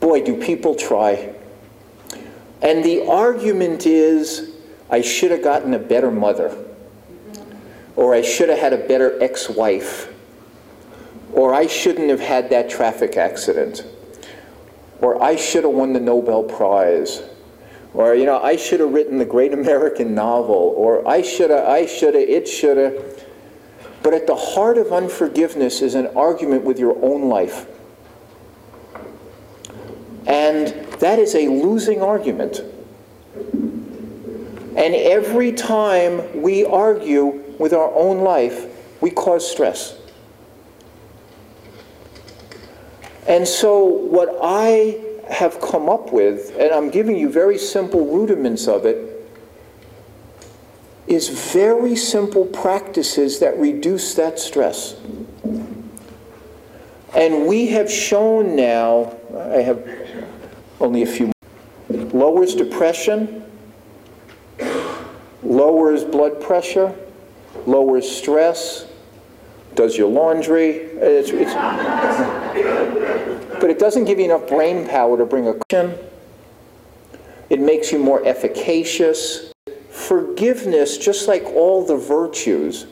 boy, 0.00 0.22
do 0.22 0.40
people 0.40 0.74
try. 0.74 1.34
And 2.62 2.82
the 2.82 3.06
argument 3.06 3.84
is 3.84 4.56
I 4.88 5.02
should 5.02 5.32
have 5.32 5.42
gotten 5.42 5.74
a 5.74 5.78
better 5.78 6.10
mother, 6.10 6.56
or 7.94 8.14
I 8.14 8.22
should 8.22 8.48
have 8.48 8.58
had 8.58 8.72
a 8.72 8.78
better 8.78 9.22
ex 9.22 9.50
wife, 9.50 10.10
or 11.34 11.52
I 11.52 11.66
shouldn't 11.66 12.08
have 12.08 12.20
had 12.20 12.48
that 12.48 12.70
traffic 12.70 13.18
accident, 13.18 13.84
or 15.02 15.22
I 15.22 15.36
should 15.36 15.64
have 15.64 15.74
won 15.74 15.92
the 15.92 16.00
Nobel 16.00 16.44
Prize. 16.44 17.22
Or, 17.94 18.14
you 18.14 18.26
know, 18.26 18.42
I 18.42 18.56
should 18.56 18.80
have 18.80 18.92
written 18.92 19.18
the 19.18 19.24
great 19.24 19.52
American 19.60 20.14
novel, 20.14 20.74
or 20.76 21.06
I 21.08 21.22
should 21.22 21.50
have, 21.50 21.66
I 21.66 21.86
should 21.86 22.14
have, 22.14 22.28
it 22.28 22.46
should 22.46 22.76
have. 22.76 23.24
But 24.02 24.12
at 24.12 24.26
the 24.26 24.36
heart 24.36 24.76
of 24.76 24.92
unforgiveness 24.92 25.80
is 25.80 25.94
an 25.94 26.08
argument 26.08 26.64
with 26.64 26.78
your 26.78 27.02
own 27.02 27.28
life. 27.28 27.66
And 30.26 30.68
that 31.00 31.18
is 31.18 31.34
a 31.34 31.48
losing 31.48 32.02
argument. 32.02 32.60
And 34.76 34.94
every 34.94 35.52
time 35.52 36.42
we 36.42 36.64
argue 36.64 37.44
with 37.58 37.72
our 37.72 37.94
own 37.94 38.18
life, 38.18 38.66
we 39.00 39.10
cause 39.10 39.48
stress. 39.48 39.96
And 43.26 43.46
so, 43.46 43.84
what 43.84 44.36
I 44.42 45.03
have 45.30 45.60
come 45.60 45.88
up 45.88 46.12
with, 46.12 46.56
and 46.58 46.72
I'm 46.72 46.90
giving 46.90 47.16
you 47.16 47.28
very 47.28 47.58
simple 47.58 48.06
rudiments 48.06 48.66
of 48.68 48.84
it, 48.86 49.10
is 51.06 51.28
very 51.52 51.96
simple 51.96 52.46
practices 52.46 53.38
that 53.40 53.58
reduce 53.58 54.14
that 54.14 54.38
stress. 54.38 54.96
And 57.14 57.46
we 57.46 57.68
have 57.68 57.90
shown 57.90 58.56
now, 58.56 59.14
I 59.36 59.58
have 59.58 59.86
only 60.80 61.02
a 61.02 61.06
few, 61.06 61.32
lowers 61.88 62.54
depression, 62.54 63.44
lowers 65.42 66.04
blood 66.04 66.40
pressure, 66.40 66.94
lowers 67.66 68.10
stress, 68.10 68.86
does 69.74 69.96
your 69.96 70.08
laundry. 70.08 70.70
It's, 70.70 71.30
it's, 71.30 71.54
but 73.64 73.70
it 73.70 73.78
doesn't 73.78 74.04
give 74.04 74.18
you 74.18 74.26
enough 74.26 74.46
brain 74.46 74.86
power 74.86 75.16
to 75.16 75.24
bring 75.24 75.48
a 75.48 75.54
cushion. 75.54 75.98
It 77.48 77.58
makes 77.60 77.90
you 77.90 77.98
more 77.98 78.22
efficacious. 78.26 79.54
Forgiveness, 79.88 80.98
just 80.98 81.28
like 81.28 81.44
all 81.44 81.82
the 81.82 81.96
virtues, 81.96 82.86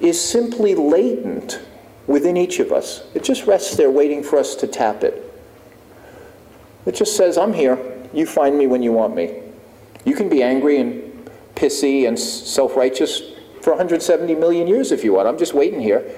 is 0.00 0.20
simply 0.20 0.76
latent 0.76 1.60
within 2.06 2.36
each 2.36 2.60
of 2.60 2.70
us. 2.70 3.02
It 3.14 3.24
just 3.24 3.48
rests 3.48 3.76
there 3.76 3.90
waiting 3.90 4.22
for 4.22 4.38
us 4.38 4.54
to 4.54 4.68
tap 4.68 5.02
it. 5.02 5.28
It 6.86 6.94
just 6.94 7.16
says, 7.16 7.36
I'm 7.36 7.52
here. 7.52 7.76
You 8.12 8.24
find 8.24 8.56
me 8.56 8.68
when 8.68 8.84
you 8.84 8.92
want 8.92 9.16
me. 9.16 9.42
You 10.04 10.14
can 10.14 10.28
be 10.28 10.44
angry 10.44 10.78
and 10.78 11.28
pissy 11.56 12.06
and 12.06 12.16
self 12.16 12.76
righteous 12.76 13.20
for 13.62 13.70
170 13.70 14.32
million 14.36 14.68
years 14.68 14.92
if 14.92 15.02
you 15.02 15.14
want. 15.14 15.26
I'm 15.26 15.38
just 15.38 15.54
waiting 15.54 15.80
here. 15.80 16.08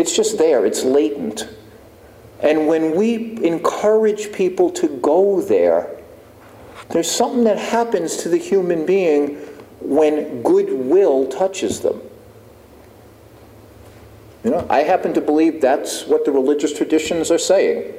It's 0.00 0.16
just 0.16 0.38
there, 0.38 0.64
it's 0.64 0.82
latent. 0.82 1.46
And 2.42 2.66
when 2.66 2.96
we 2.96 3.36
encourage 3.44 4.32
people 4.32 4.70
to 4.70 4.88
go 4.88 5.42
there, 5.42 5.94
there's 6.88 7.10
something 7.10 7.44
that 7.44 7.58
happens 7.58 8.16
to 8.22 8.30
the 8.30 8.38
human 8.38 8.86
being 8.86 9.36
when 9.78 10.42
goodwill 10.42 11.26
touches 11.26 11.80
them. 11.80 12.00
You 14.42 14.52
know, 14.52 14.66
I 14.70 14.84
happen 14.84 15.12
to 15.12 15.20
believe 15.20 15.60
that's 15.60 16.06
what 16.06 16.24
the 16.24 16.32
religious 16.32 16.72
traditions 16.72 17.30
are 17.30 17.38
saying. 17.38 17.92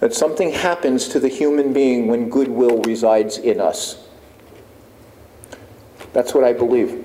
That 0.00 0.14
something 0.14 0.52
happens 0.52 1.06
to 1.08 1.20
the 1.20 1.28
human 1.28 1.74
being 1.74 2.08
when 2.08 2.30
goodwill 2.30 2.80
resides 2.80 3.36
in 3.36 3.60
us. 3.60 4.08
That's 6.14 6.32
what 6.32 6.44
I 6.44 6.54
believe. 6.54 7.04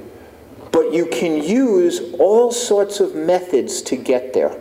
But 0.72 0.94
you 0.94 1.06
can 1.08 1.44
use 1.44 2.14
all 2.20 2.52
sorts 2.52 3.00
of 3.00 3.16
methods 3.16 3.82
to 3.84 3.96
get 3.96 4.34
there. 4.34 4.56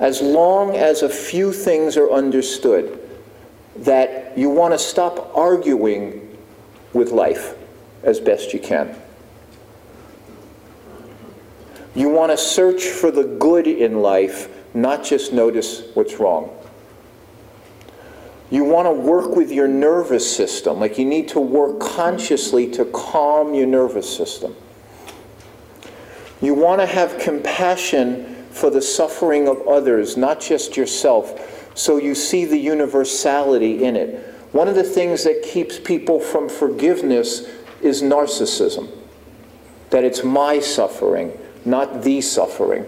as 0.00 0.22
long 0.22 0.76
as 0.76 1.02
a 1.02 1.08
few 1.08 1.52
things 1.52 1.96
are 1.96 2.10
understood, 2.10 3.00
that 3.76 4.36
you 4.36 4.50
want 4.50 4.72
to 4.72 4.78
stop 4.78 5.36
arguing 5.36 6.36
with 6.92 7.10
life 7.10 7.54
as 8.02 8.20
best 8.20 8.52
you 8.52 8.60
can. 8.60 8.94
You 11.94 12.08
want 12.08 12.30
to 12.30 12.36
search 12.36 12.84
for 12.84 13.10
the 13.10 13.24
good 13.24 13.66
in 13.66 14.00
life, 14.00 14.48
not 14.74 15.04
just 15.04 15.32
notice 15.32 15.82
what's 15.94 16.20
wrong. 16.20 16.50
You 18.50 18.64
want 18.64 18.86
to 18.86 18.92
work 18.92 19.36
with 19.36 19.52
your 19.52 19.68
nervous 19.68 20.34
system, 20.34 20.80
like 20.80 20.98
you 20.98 21.04
need 21.04 21.28
to 21.28 21.40
work 21.40 21.80
consciously 21.80 22.70
to 22.72 22.86
calm 22.86 23.52
your 23.54 23.66
nervous 23.66 24.14
system. 24.14 24.56
You 26.40 26.54
want 26.54 26.80
to 26.80 26.86
have 26.86 27.18
compassion 27.18 28.46
for 28.50 28.70
the 28.70 28.80
suffering 28.80 29.48
of 29.48 29.66
others, 29.68 30.16
not 30.16 30.40
just 30.40 30.76
yourself, 30.76 31.70
so 31.76 31.98
you 31.98 32.14
see 32.14 32.44
the 32.44 32.56
universality 32.58 33.84
in 33.84 33.96
it. 33.96 34.34
One 34.52 34.66
of 34.66 34.74
the 34.74 34.82
things 34.82 35.24
that 35.24 35.42
keeps 35.42 35.78
people 35.78 36.18
from 36.18 36.48
forgiveness 36.48 37.46
is 37.82 38.02
narcissism, 38.02 38.88
that 39.90 40.04
it's 40.04 40.24
my 40.24 40.58
suffering, 40.58 41.38
not 41.64 42.02
the 42.02 42.20
suffering. 42.22 42.86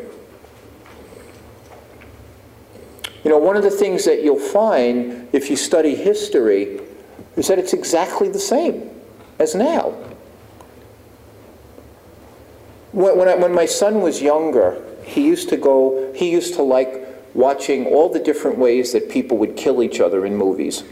You 3.24 3.30
know, 3.30 3.38
one 3.38 3.56
of 3.56 3.62
the 3.62 3.70
things 3.70 4.04
that 4.06 4.22
you'll 4.22 4.38
find 4.38 5.28
if 5.32 5.50
you 5.50 5.56
study 5.56 5.94
history 5.94 6.80
is 7.36 7.48
that 7.48 7.58
it's 7.58 7.72
exactly 7.72 8.28
the 8.28 8.38
same 8.38 8.90
as 9.38 9.54
now. 9.54 9.94
When, 12.92 13.16
when, 13.16 13.28
I, 13.28 13.34
when 13.34 13.54
my 13.54 13.66
son 13.66 14.00
was 14.00 14.20
younger, 14.22 14.82
he 15.04 15.26
used 15.26 15.48
to 15.50 15.56
go, 15.56 16.12
he 16.14 16.30
used 16.30 16.54
to 16.54 16.62
like 16.62 17.06
watching 17.34 17.86
all 17.86 18.08
the 18.08 18.18
different 18.18 18.58
ways 18.58 18.92
that 18.92 19.08
people 19.08 19.38
would 19.38 19.56
kill 19.56 19.82
each 19.82 20.00
other 20.00 20.26
in 20.26 20.36
movies. 20.36 20.82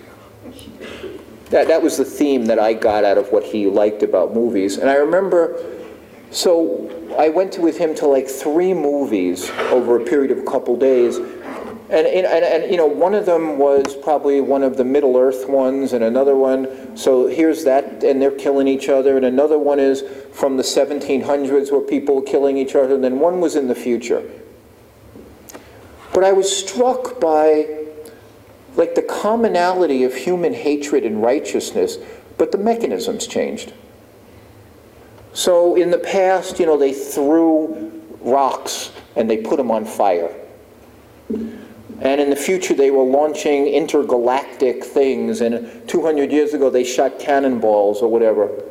That, 1.50 1.66
that 1.68 1.82
was 1.82 1.96
the 1.96 2.04
theme 2.04 2.46
that 2.46 2.58
I 2.58 2.74
got 2.74 3.04
out 3.04 3.16
of 3.16 3.32
what 3.32 3.42
he 3.42 3.66
liked 3.66 4.02
about 4.02 4.34
movies. 4.34 4.76
And 4.76 4.90
I 4.90 4.96
remember, 4.96 5.58
so 6.30 6.90
I 7.18 7.30
went 7.30 7.58
with 7.58 7.78
him 7.78 7.94
to 7.96 8.06
like 8.06 8.28
three 8.28 8.74
movies 8.74 9.50
over 9.70 10.00
a 10.00 10.04
period 10.04 10.30
of 10.30 10.38
a 10.38 10.44
couple 10.44 10.76
days, 10.76 11.18
and, 11.90 12.06
and, 12.06 12.26
and, 12.26 12.70
you 12.70 12.76
know, 12.76 12.86
one 12.86 13.14
of 13.14 13.24
them 13.24 13.58
was 13.58 13.96
probably 13.96 14.42
one 14.42 14.62
of 14.62 14.76
the 14.76 14.84
Middle 14.84 15.16
Earth 15.16 15.48
ones, 15.48 15.94
and 15.94 16.04
another 16.04 16.36
one, 16.36 16.96
so 16.96 17.26
here's 17.26 17.64
that, 17.64 18.04
and 18.04 18.20
they're 18.20 18.30
killing 18.30 18.68
each 18.68 18.90
other, 18.90 19.16
and 19.16 19.24
another 19.24 19.58
one 19.58 19.78
is 19.78 20.02
from 20.32 20.58
the 20.58 20.62
1700s 20.62 21.72
where 21.72 21.80
people 21.80 22.16
were 22.16 22.22
killing 22.22 22.58
each 22.58 22.74
other, 22.74 22.94
and 22.94 23.02
then 23.02 23.18
one 23.18 23.40
was 23.40 23.56
in 23.56 23.68
the 23.68 23.74
future. 23.74 24.22
But 26.12 26.24
I 26.24 26.32
was 26.32 26.54
struck 26.54 27.18
by, 27.20 27.86
like, 28.76 28.94
the 28.94 29.02
commonality 29.02 30.04
of 30.04 30.14
human 30.14 30.52
hatred 30.52 31.04
and 31.04 31.22
righteousness, 31.22 31.96
but 32.36 32.52
the 32.52 32.58
mechanisms 32.58 33.26
changed. 33.26 33.72
So 35.32 35.74
in 35.74 35.90
the 35.90 35.98
past, 35.98 36.58
you 36.58 36.66
know, 36.66 36.76
they 36.76 36.92
threw 36.92 37.92
rocks 38.20 38.90
and 39.16 39.30
they 39.30 39.38
put 39.38 39.56
them 39.56 39.70
on 39.70 39.84
fire. 39.84 40.34
And 42.00 42.20
in 42.20 42.30
the 42.30 42.36
future, 42.36 42.74
they 42.74 42.90
were 42.90 43.02
launching 43.02 43.66
intergalactic 43.66 44.84
things. 44.84 45.40
And 45.40 45.88
200 45.88 46.30
years 46.30 46.54
ago, 46.54 46.70
they 46.70 46.84
shot 46.84 47.18
cannonballs 47.18 48.02
or 48.02 48.08
whatever. 48.08 48.62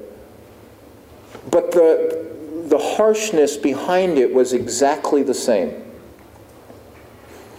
But 1.51 1.71
the, 1.71 2.31
the 2.67 2.77
harshness 2.77 3.57
behind 3.57 4.17
it 4.17 4.33
was 4.33 4.53
exactly 4.53 5.23
the 5.23 5.33
same. 5.33 5.83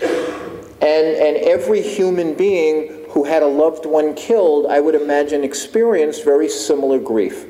And, 0.00 1.06
and 1.16 1.36
every 1.36 1.82
human 1.82 2.34
being 2.34 3.04
who 3.10 3.24
had 3.24 3.42
a 3.42 3.46
loved 3.46 3.84
one 3.84 4.14
killed, 4.14 4.66
I 4.66 4.80
would 4.80 4.94
imagine, 4.94 5.44
experienced 5.44 6.24
very 6.24 6.48
similar 6.48 6.98
grief. 6.98 7.46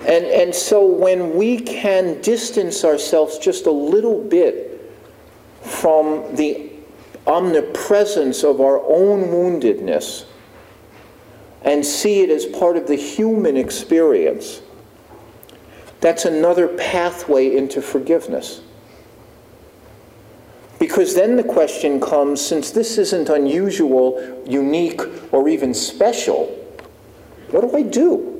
And, 0.00 0.24
and 0.26 0.54
so 0.54 0.86
when 0.86 1.34
we 1.34 1.58
can 1.60 2.20
distance 2.20 2.84
ourselves 2.84 3.38
just 3.38 3.66
a 3.66 3.70
little 3.70 4.22
bit 4.22 4.65
from 5.66 6.34
the 6.36 6.70
omnipresence 7.26 8.44
of 8.44 8.60
our 8.60 8.80
own 8.80 9.24
woundedness 9.24 10.24
and 11.62 11.84
see 11.84 12.20
it 12.20 12.30
as 12.30 12.46
part 12.46 12.76
of 12.76 12.86
the 12.86 12.94
human 12.94 13.56
experience, 13.56 14.62
that's 16.00 16.24
another 16.24 16.68
pathway 16.68 17.56
into 17.56 17.82
forgiveness. 17.82 18.60
Because 20.78 21.14
then 21.14 21.36
the 21.36 21.42
question 21.42 22.00
comes 22.00 22.40
since 22.40 22.70
this 22.70 22.98
isn't 22.98 23.28
unusual, 23.28 24.44
unique, 24.46 25.00
or 25.32 25.48
even 25.48 25.74
special, 25.74 26.46
what 27.50 27.62
do 27.62 27.76
I 27.76 27.82
do? 27.82 28.32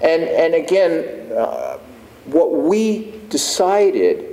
And, 0.00 0.22
and 0.22 0.54
again, 0.54 1.32
uh, 1.32 1.78
what 2.26 2.52
we 2.52 3.20
decided 3.28 4.27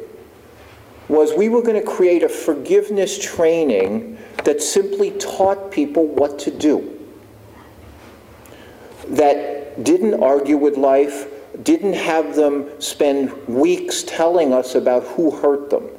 was 1.07 1.33
we 1.33 1.49
were 1.49 1.61
going 1.61 1.79
to 1.79 1.87
create 1.87 2.23
a 2.23 2.29
forgiveness 2.29 3.17
training 3.19 4.17
that 4.43 4.61
simply 4.61 5.11
taught 5.11 5.71
people 5.71 6.07
what 6.07 6.39
to 6.39 6.51
do. 6.51 6.91
That 9.09 9.83
didn't 9.83 10.23
argue 10.23 10.57
with 10.57 10.77
life, 10.77 11.27
didn't 11.63 11.93
have 11.93 12.35
them 12.35 12.69
spend 12.81 13.31
weeks 13.47 14.03
telling 14.03 14.51
us 14.53 14.75
about 14.75 15.03
who 15.03 15.31
hurt 15.31 15.69
them. 15.69 15.89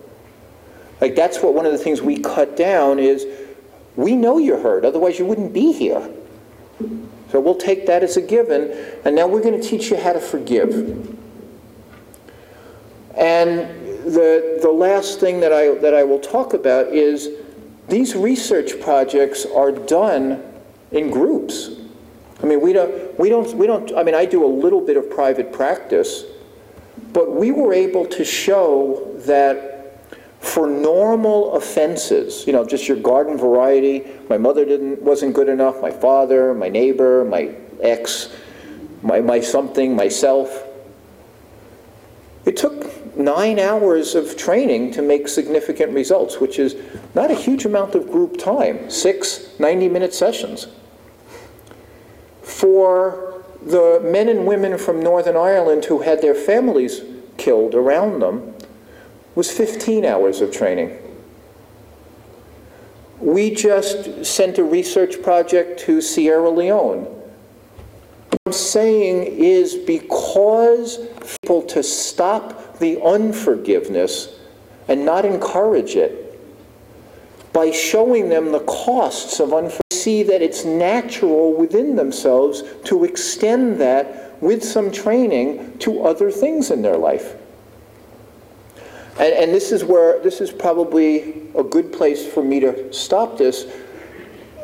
Like 1.00 1.14
that's 1.14 1.38
what 1.40 1.54
one 1.54 1.66
of 1.66 1.72
the 1.72 1.78
things 1.78 2.02
we 2.02 2.18
cut 2.18 2.56
down 2.56 2.98
is 2.98 3.26
we 3.94 4.16
know 4.16 4.38
you're 4.38 4.60
hurt, 4.60 4.84
otherwise 4.84 5.18
you 5.18 5.26
wouldn't 5.26 5.52
be 5.52 5.72
here. 5.72 6.10
So 7.30 7.40
we'll 7.40 7.56
take 7.56 7.86
that 7.86 8.02
as 8.02 8.16
a 8.16 8.22
given, 8.22 8.70
and 9.04 9.14
now 9.14 9.26
we're 9.26 9.42
going 9.42 9.60
to 9.60 9.66
teach 9.66 9.90
you 9.90 9.96
how 9.96 10.12
to 10.12 10.20
forgive. 10.20 11.16
And 13.16 13.85
the, 14.06 14.60
the 14.62 14.70
last 14.70 15.18
thing 15.18 15.40
that 15.40 15.52
I, 15.52 15.74
that 15.74 15.92
I 15.92 16.04
will 16.04 16.20
talk 16.20 16.54
about 16.54 16.88
is 16.88 17.28
these 17.88 18.14
research 18.14 18.80
projects 18.80 19.44
are 19.44 19.72
done 19.72 20.42
in 20.92 21.10
groups. 21.10 21.70
I 22.42 22.46
mean, 22.46 22.60
we 22.60 22.72
don't, 22.72 23.18
we 23.18 23.28
don't, 23.28 23.52
we 23.56 23.66
don't, 23.66 23.92
I 23.96 24.04
mean, 24.04 24.14
I 24.14 24.24
do 24.24 24.44
a 24.44 24.46
little 24.46 24.80
bit 24.80 24.96
of 24.96 25.10
private 25.10 25.52
practice, 25.52 26.24
but 27.12 27.32
we 27.32 27.50
were 27.50 27.74
able 27.74 28.06
to 28.06 28.24
show 28.24 29.12
that 29.26 29.74
for 30.38 30.68
normal 30.68 31.54
offenses, 31.54 32.46
you 32.46 32.52
know, 32.52 32.64
just 32.64 32.86
your 32.86 32.98
garden 32.98 33.36
variety, 33.36 34.04
my 34.28 34.38
mother 34.38 34.64
didn't, 34.64 35.02
wasn't 35.02 35.34
good 35.34 35.48
enough, 35.48 35.80
my 35.82 35.90
father, 35.90 36.54
my 36.54 36.68
neighbor, 36.68 37.24
my 37.24 37.52
ex, 37.80 38.32
my, 39.02 39.20
my 39.20 39.40
something, 39.40 39.96
myself. 39.96 40.62
It 42.44 42.56
took 42.56 42.84
nine 43.16 43.58
hours 43.58 44.14
of 44.14 44.36
training 44.36 44.92
to 44.92 45.02
make 45.02 45.28
significant 45.28 45.92
results, 45.92 46.40
which 46.40 46.58
is 46.58 46.76
not 47.14 47.30
a 47.30 47.34
huge 47.34 47.64
amount 47.64 47.94
of 47.94 48.10
group 48.10 48.36
time, 48.36 48.90
six 48.90 49.58
90 49.58 49.88
minute 49.88 50.14
sessions. 50.14 50.68
For 52.42 53.42
the 53.62 54.00
men 54.02 54.28
and 54.28 54.46
women 54.46 54.78
from 54.78 55.00
Northern 55.00 55.36
Ireland 55.36 55.86
who 55.86 56.02
had 56.02 56.22
their 56.22 56.34
families 56.34 57.02
killed 57.36 57.74
around 57.74 58.20
them, 58.20 58.54
was 59.34 59.50
15 59.50 60.04
hours 60.04 60.40
of 60.40 60.50
training. 60.50 60.96
We 63.20 63.54
just 63.54 64.24
sent 64.24 64.58
a 64.58 64.64
research 64.64 65.22
project 65.22 65.80
to 65.80 66.00
Sierra 66.00 66.50
Leone. 66.50 67.04
What 67.04 68.40
I'm 68.46 68.52
saying 68.52 69.24
is 69.24 69.74
because 69.74 70.98
people 71.42 71.62
to 71.62 71.82
stop 71.82 72.65
the 72.78 73.00
unforgiveness 73.02 74.38
and 74.88 75.04
not 75.04 75.24
encourage 75.24 75.96
it 75.96 76.22
by 77.52 77.70
showing 77.70 78.28
them 78.28 78.52
the 78.52 78.60
costs 78.60 79.40
of 79.40 79.52
unforgiveness. 79.52 79.82
See 79.90 80.22
that 80.22 80.42
it's 80.42 80.64
natural 80.64 81.54
within 81.54 81.96
themselves 81.96 82.62
to 82.84 83.04
extend 83.04 83.80
that 83.80 84.40
with 84.40 84.62
some 84.62 84.92
training 84.92 85.78
to 85.78 86.02
other 86.02 86.30
things 86.30 86.70
in 86.70 86.82
their 86.82 86.96
life. 86.96 87.34
And, 89.18 89.32
and 89.34 89.54
this 89.54 89.72
is 89.72 89.84
where 89.84 90.22
this 90.22 90.40
is 90.40 90.52
probably 90.52 91.48
a 91.56 91.64
good 91.64 91.92
place 91.92 92.26
for 92.26 92.44
me 92.44 92.60
to 92.60 92.92
stop 92.92 93.38
this. 93.38 93.66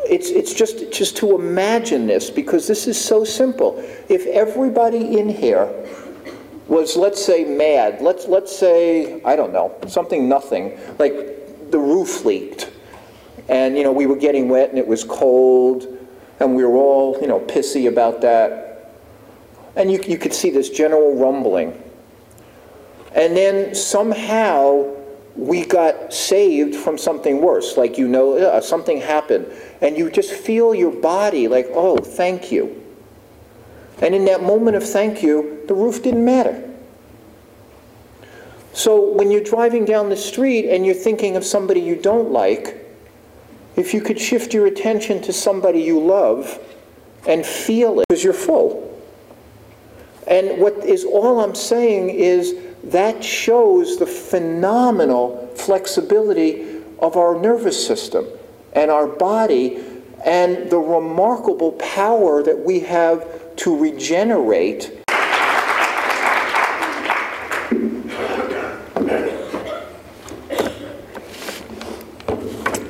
It's, 0.04 0.28
it's 0.28 0.52
just, 0.52 0.92
just 0.92 1.16
to 1.18 1.34
imagine 1.34 2.06
this 2.06 2.28
because 2.28 2.68
this 2.68 2.86
is 2.86 3.02
so 3.02 3.24
simple. 3.24 3.78
If 4.08 4.26
everybody 4.26 5.18
in 5.18 5.28
here 5.28 5.72
was, 6.68 6.96
let's 6.96 7.24
say, 7.24 7.44
mad. 7.44 8.00
Let's, 8.00 8.26
let's 8.26 8.54
say, 8.56 9.22
I 9.24 9.36
don't 9.36 9.52
know, 9.52 9.76
something 9.88 10.28
nothing, 10.28 10.78
like 10.98 11.70
the 11.70 11.78
roof 11.78 12.24
leaked. 12.24 12.70
And, 13.48 13.76
you 13.76 13.82
know, 13.82 13.92
we 13.92 14.06
were 14.06 14.16
getting 14.16 14.48
wet 14.48 14.70
and 14.70 14.78
it 14.78 14.86
was 14.86 15.04
cold, 15.04 15.86
and 16.40 16.54
we 16.54 16.64
were 16.64 16.76
all, 16.76 17.18
you 17.20 17.26
know, 17.26 17.40
pissy 17.40 17.88
about 17.88 18.20
that. 18.22 18.94
And 19.74 19.90
you, 19.90 20.00
you 20.06 20.18
could 20.18 20.32
see 20.34 20.50
this 20.50 20.70
general 20.70 21.16
rumbling. 21.16 21.72
and 23.14 23.36
then 23.36 23.74
somehow 23.74 24.94
we 25.36 25.64
got 25.64 26.12
saved 26.12 26.74
from 26.74 26.98
something 26.98 27.40
worse, 27.40 27.76
like 27.76 27.96
you 27.98 28.06
know, 28.08 28.36
uh, 28.36 28.60
something 28.60 29.00
happened, 29.00 29.46
and 29.80 29.96
you 29.96 30.10
just 30.10 30.32
feel 30.32 30.74
your 30.74 30.92
body 30.92 31.48
like, 31.48 31.68
oh, 31.72 31.96
thank 31.96 32.52
you. 32.52 32.81
And 34.02 34.16
in 34.16 34.24
that 34.24 34.42
moment 34.42 34.76
of 34.76 34.82
thank 34.82 35.22
you, 35.22 35.62
the 35.68 35.74
roof 35.74 36.02
didn't 36.02 36.24
matter. 36.24 36.68
So 38.72 39.12
when 39.12 39.30
you're 39.30 39.44
driving 39.44 39.84
down 39.84 40.08
the 40.08 40.16
street 40.16 40.68
and 40.68 40.84
you're 40.84 40.94
thinking 40.94 41.36
of 41.36 41.44
somebody 41.44 41.80
you 41.80 41.94
don't 41.94 42.32
like, 42.32 42.84
if 43.76 43.94
you 43.94 44.00
could 44.00 44.20
shift 44.20 44.52
your 44.52 44.66
attention 44.66 45.22
to 45.22 45.32
somebody 45.32 45.80
you 45.80 46.00
love 46.00 46.58
and 47.28 47.46
feel 47.46 48.00
it, 48.00 48.08
because 48.08 48.24
you're 48.24 48.32
full. 48.32 48.88
And 50.26 50.60
what 50.60 50.78
is 50.84 51.04
all 51.04 51.40
I'm 51.40 51.54
saying 51.54 52.10
is 52.10 52.56
that 52.84 53.22
shows 53.22 53.98
the 53.98 54.06
phenomenal 54.06 55.52
flexibility 55.54 56.82
of 56.98 57.16
our 57.16 57.38
nervous 57.38 57.86
system 57.86 58.26
and 58.72 58.90
our 58.90 59.06
body 59.06 59.84
and 60.24 60.70
the 60.70 60.78
remarkable 60.78 61.72
power 61.72 62.42
that 62.42 62.58
we 62.58 62.80
have 62.80 63.41
to 63.56 63.78
regenerate 63.78 65.02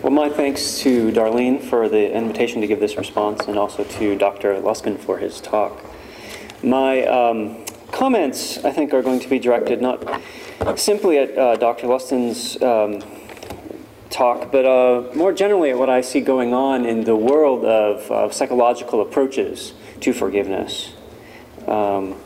Well, 0.03 0.11
my 0.11 0.29
thanks 0.29 0.81
to 0.81 1.13
Darlene 1.13 1.63
for 1.63 1.89
the 1.89 2.13
invitation 2.13 2.61
to 2.61 2.67
give 2.67 2.81
this 2.81 2.97
response 2.97 3.47
and 3.47 3.57
also 3.57 3.85
to 3.85 4.19
Dr. 4.19 4.57
Luskin 4.57 4.99
for 4.99 5.19
his 5.19 5.41
talk. 5.41 5.81
My 6.63 7.05
um, 7.07 7.65
comments, 7.93 8.59
I 8.65 8.73
think, 8.73 8.93
are 8.93 9.03
going 9.03 9.21
to 9.21 9.29
be 9.29 9.39
directed 9.39 9.81
not 9.81 10.21
simply 10.77 11.19
at 11.19 11.39
uh, 11.39 11.57
Dr. 11.57 11.87
Luskin's 11.87 12.61
um, 12.61 13.03
talk, 14.11 14.53
but 14.53 14.67
uh, 14.67 15.15
more 15.15 15.33
generally 15.33 15.71
at 15.71 15.79
what 15.79 15.89
I 15.89 16.01
see 16.01 16.21
going 16.21 16.53
on 16.53 16.85
in 16.85 17.05
the 17.05 17.17
world 17.17 17.65
of, 17.65 18.11
of 18.11 18.35
psychological 18.35 19.01
approaches 19.01 19.73
to 20.03 20.13
forgiveness. 20.13 20.93
Um, 21.67 22.17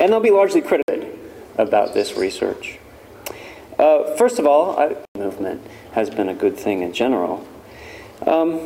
and 0.00 0.12
they'll 0.12 0.20
be 0.20 0.30
largely 0.30 0.60
credited 0.60 1.18
about 1.56 1.94
this 1.94 2.16
research. 2.16 2.78
Uh, 3.78 4.16
first 4.16 4.38
of 4.38 4.46
all, 4.46 4.78
I, 4.78 4.96
movement 5.16 5.66
has 5.92 6.10
been 6.10 6.28
a 6.28 6.34
good 6.34 6.56
thing 6.56 6.82
in 6.82 6.92
general. 6.92 7.46
Um, 8.26 8.60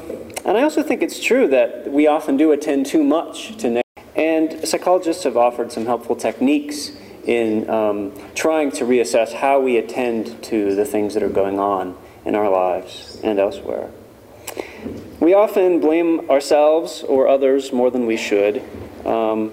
and 0.45 0.57
I 0.57 0.63
also 0.63 0.83
think 0.83 1.03
it's 1.03 1.23
true 1.23 1.49
that 1.49 1.91
we 1.91 2.07
often 2.07 2.37
do 2.37 2.53
attend 2.53 2.87
too 2.87 3.03
much 3.03 3.57
to 3.59 3.69
negative. 3.69 3.83
And 4.15 4.67
psychologists 4.67 5.25
have 5.25 5.37
offered 5.37 5.73
some 5.73 5.87
helpful 5.87 6.17
techniques 6.17 6.93
in 7.25 7.69
um, 7.69 8.13
trying 8.35 8.71
to 8.73 8.85
reassess 8.85 9.33
how 9.33 9.61
we 9.61 9.77
attend 9.77 10.43
to 10.45 10.75
the 10.75 10.85
things 10.85 11.15
that 11.15 11.23
are 11.23 11.29
going 11.29 11.59
on 11.59 11.97
in 12.25 12.35
our 12.35 12.49
lives 12.49 13.19
and 13.23 13.39
elsewhere. 13.39 13.91
We 15.21 15.35
often 15.35 15.81
blame 15.81 16.31
ourselves 16.31 17.03
or 17.03 17.29
others 17.29 17.73
more 17.73 17.91
than 17.91 18.07
we 18.07 18.17
should, 18.17 18.63
um, 19.05 19.53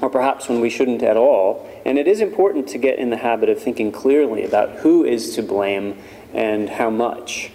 or 0.00 0.10
perhaps 0.10 0.48
when 0.48 0.60
we 0.60 0.70
shouldn't 0.70 1.02
at 1.02 1.16
all. 1.16 1.68
And 1.84 1.98
it 1.98 2.06
is 2.06 2.20
important 2.20 2.68
to 2.68 2.78
get 2.78 2.98
in 2.98 3.10
the 3.10 3.16
habit 3.16 3.48
of 3.48 3.60
thinking 3.60 3.90
clearly 3.92 4.44
about 4.44 4.70
who 4.80 5.04
is 5.04 5.34
to 5.36 5.42
blame 5.42 5.98
and 6.32 6.68
how 6.68 6.90
much. 6.90 7.50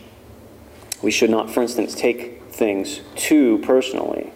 We 1.01 1.11
should 1.11 1.29
not, 1.29 1.49
for 1.49 1.61
instance, 1.61 1.93
take 1.93 2.41
things 2.51 3.01
too 3.15 3.59
personally. 3.59 4.31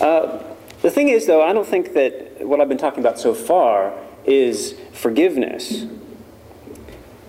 Uh, 0.00 0.42
the 0.82 0.90
thing 0.90 1.08
is, 1.08 1.26
though, 1.26 1.42
I 1.42 1.52
don't 1.52 1.66
think 1.66 1.94
that 1.94 2.44
what 2.46 2.60
I've 2.60 2.68
been 2.68 2.78
talking 2.78 3.00
about 3.00 3.18
so 3.18 3.32
far 3.32 3.94
is 4.26 4.74
forgiveness. 4.92 5.86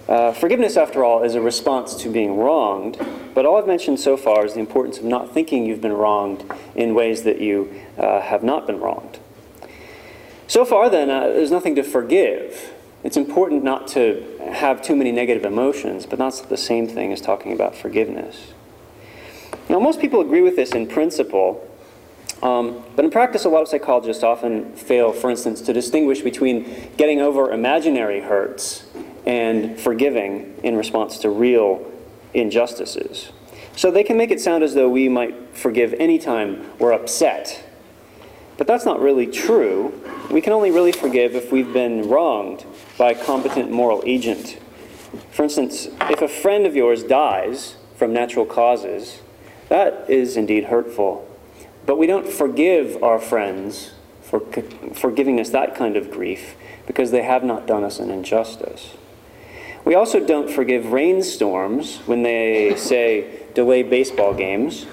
Uh, 0.08 0.34
forgiveness, 0.34 0.78
after 0.78 1.04
all, 1.04 1.24
is 1.24 1.36
a 1.36 1.42
response 1.42 1.96
to 1.96 2.10
being 2.10 2.38
wronged, 2.38 2.98
but 3.36 3.46
all 3.46 3.58
I've 3.58 3.68
mentioned 3.68 4.00
so 4.00 4.16
far 4.18 4.46
is 4.46 4.54
the 4.54 4.62
importance 4.62 4.98
of 4.98 5.04
not 5.04 5.34
thinking 5.34 5.66
you've 5.66 5.82
been 5.82 5.94
wronged 5.94 6.50
in 6.74 6.96
ways 6.96 7.24
that 7.24 7.40
you 7.40 7.82
uh, 8.00 8.22
have 8.22 8.44
not 8.44 8.66
been 8.66 8.80
wronged. 8.80 9.20
So 10.48 10.64
far, 10.64 10.90
then, 10.90 11.10
uh, 11.10 11.28
there's 11.28 11.52
nothing 11.52 11.76
to 11.76 11.84
forgive. 11.84 12.74
It's 13.04 13.18
important 13.18 13.64
not 13.64 13.88
to 13.90 14.24
have 14.54 14.82
too 14.82 14.96
many 14.96 15.12
negative 15.12 15.44
emotions, 15.44 16.06
but 16.06 16.18
that's 16.18 16.42
the 16.42 16.58
same 16.58 16.88
thing 16.88 17.12
as 17.12 17.20
talking 17.20 17.52
about 17.52 17.76
forgiveness. 17.76 18.54
Now, 19.68 19.80
most 19.80 20.00
people 20.00 20.22
agree 20.22 20.42
with 20.42 20.56
this 20.56 20.72
in 20.72 20.88
principle, 20.88 21.70
um, 22.42 22.84
but 22.96 23.04
in 23.04 23.12
practice, 23.12 23.44
a 23.44 23.50
lot 23.50 23.64
of 23.64 23.68
psychologists 23.68 24.24
often 24.24 24.72
fail, 24.76 25.12
for 25.12 25.30
instance, 25.30 25.62
to 25.62 25.74
distinguish 25.74 26.22
between 26.22 26.92
getting 26.96 27.20
over 27.20 27.52
imaginary 27.52 28.22
hurts 28.22 28.86
and 29.26 29.78
forgiving 29.80 30.58
in 30.64 30.78
response 30.78 31.18
to 31.20 31.30
real 31.30 31.92
injustices. 32.36 33.32
So 33.76 33.92
they 33.92 34.04
can 34.04 34.18
make 34.18 34.32
it 34.32 34.40
sound 34.40 34.64
as 34.64 34.74
though 34.74 34.90
we 34.90 35.10
might 35.10 35.56
forgive 35.56 35.94
anytime 35.96 36.66
we're 36.80 36.94
upset. 36.94 37.64
But 38.58 38.68
that's 38.68 38.86
not 38.86 39.02
really 39.02 39.28
true. 39.28 40.02
We 40.32 40.42
can 40.42 40.54
only 40.54 40.72
really 40.72 40.94
forgive 40.94 41.36
if 41.36 41.52
we've 41.52 41.74
been 41.74 42.08
wronged 42.08 42.66
by 42.98 43.12
a 43.12 43.26
competent 43.26 43.72
moral 43.72 44.02
agent. 44.06 44.60
For 45.32 45.44
instance, 45.44 45.88
if 46.02 46.22
a 46.22 46.28
friend 46.28 46.66
of 46.66 46.76
yours 46.76 47.04
dies 47.04 47.76
from 47.98 48.14
natural 48.14 48.46
causes, 48.46 49.22
that 49.68 50.10
is 50.10 50.38
indeed 50.38 50.66
hurtful. 50.66 51.30
But 51.86 51.98
we 51.98 52.08
don't 52.08 52.28
forgive 52.28 53.02
our 53.04 53.20
friends 53.20 53.92
for, 54.22 54.40
for 54.94 55.12
giving 55.12 55.40
us 55.40 55.50
that 55.50 55.76
kind 55.76 55.98
of 55.98 56.10
grief 56.10 56.56
because 56.88 57.12
they 57.12 57.24
have 57.24 57.44
not 57.44 57.68
done 57.68 57.84
us 57.84 58.00
an 58.00 58.10
injustice. 58.10 58.96
We 59.86 59.94
also 59.94 60.20
don't 60.20 60.50
forgive 60.50 60.92
rainstorms 60.92 61.98
when 62.08 62.24
they 62.24 62.76
say 62.76 63.44
delay 63.54 63.84
baseball 63.84 64.34
games. 64.34 64.88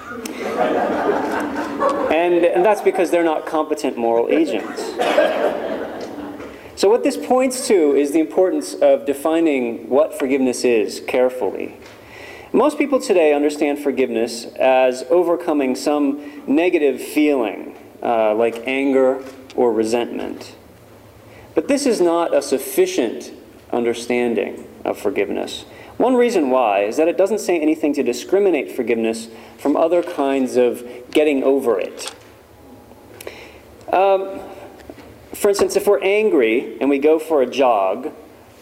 And, 2.12 2.44
and 2.44 2.62
that's 2.62 2.82
because 2.82 3.10
they're 3.10 3.24
not 3.24 3.46
competent 3.46 3.96
moral 3.96 4.28
agents. 4.28 4.82
So, 6.76 6.90
what 6.90 7.04
this 7.04 7.16
points 7.16 7.66
to 7.68 7.96
is 7.96 8.12
the 8.12 8.20
importance 8.20 8.74
of 8.74 9.06
defining 9.06 9.88
what 9.88 10.18
forgiveness 10.18 10.62
is 10.62 11.00
carefully. 11.06 11.76
Most 12.52 12.76
people 12.76 13.00
today 13.00 13.32
understand 13.32 13.78
forgiveness 13.78 14.44
as 14.56 15.04
overcoming 15.08 15.74
some 15.74 16.42
negative 16.46 17.00
feeling, 17.00 17.78
uh, 18.02 18.34
like 18.34 18.62
anger 18.66 19.24
or 19.56 19.72
resentment. 19.72 20.54
But 21.54 21.68
this 21.68 21.86
is 21.86 22.00
not 22.00 22.34
a 22.34 22.42
sufficient 22.42 23.32
understanding 23.72 24.66
of 24.84 24.98
forgiveness. 24.98 25.64
One 25.96 26.14
reason 26.14 26.50
why 26.50 26.84
is 26.84 26.96
that 26.96 27.08
it 27.08 27.16
doesn't 27.16 27.38
say 27.38 27.60
anything 27.60 27.92
to 27.94 28.02
discriminate 28.02 28.72
forgiveness 28.72 29.28
from 29.58 29.76
other 29.76 30.02
kinds 30.02 30.56
of 30.56 30.84
getting 31.10 31.44
over 31.44 31.78
it. 31.78 32.14
Um, 33.92 34.40
for 35.34 35.48
instance, 35.48 35.76
if 35.76 35.86
we're 35.86 36.02
angry 36.02 36.80
and 36.80 36.88
we 36.88 36.98
go 36.98 37.18
for 37.18 37.42
a 37.42 37.46
jog, 37.46 38.12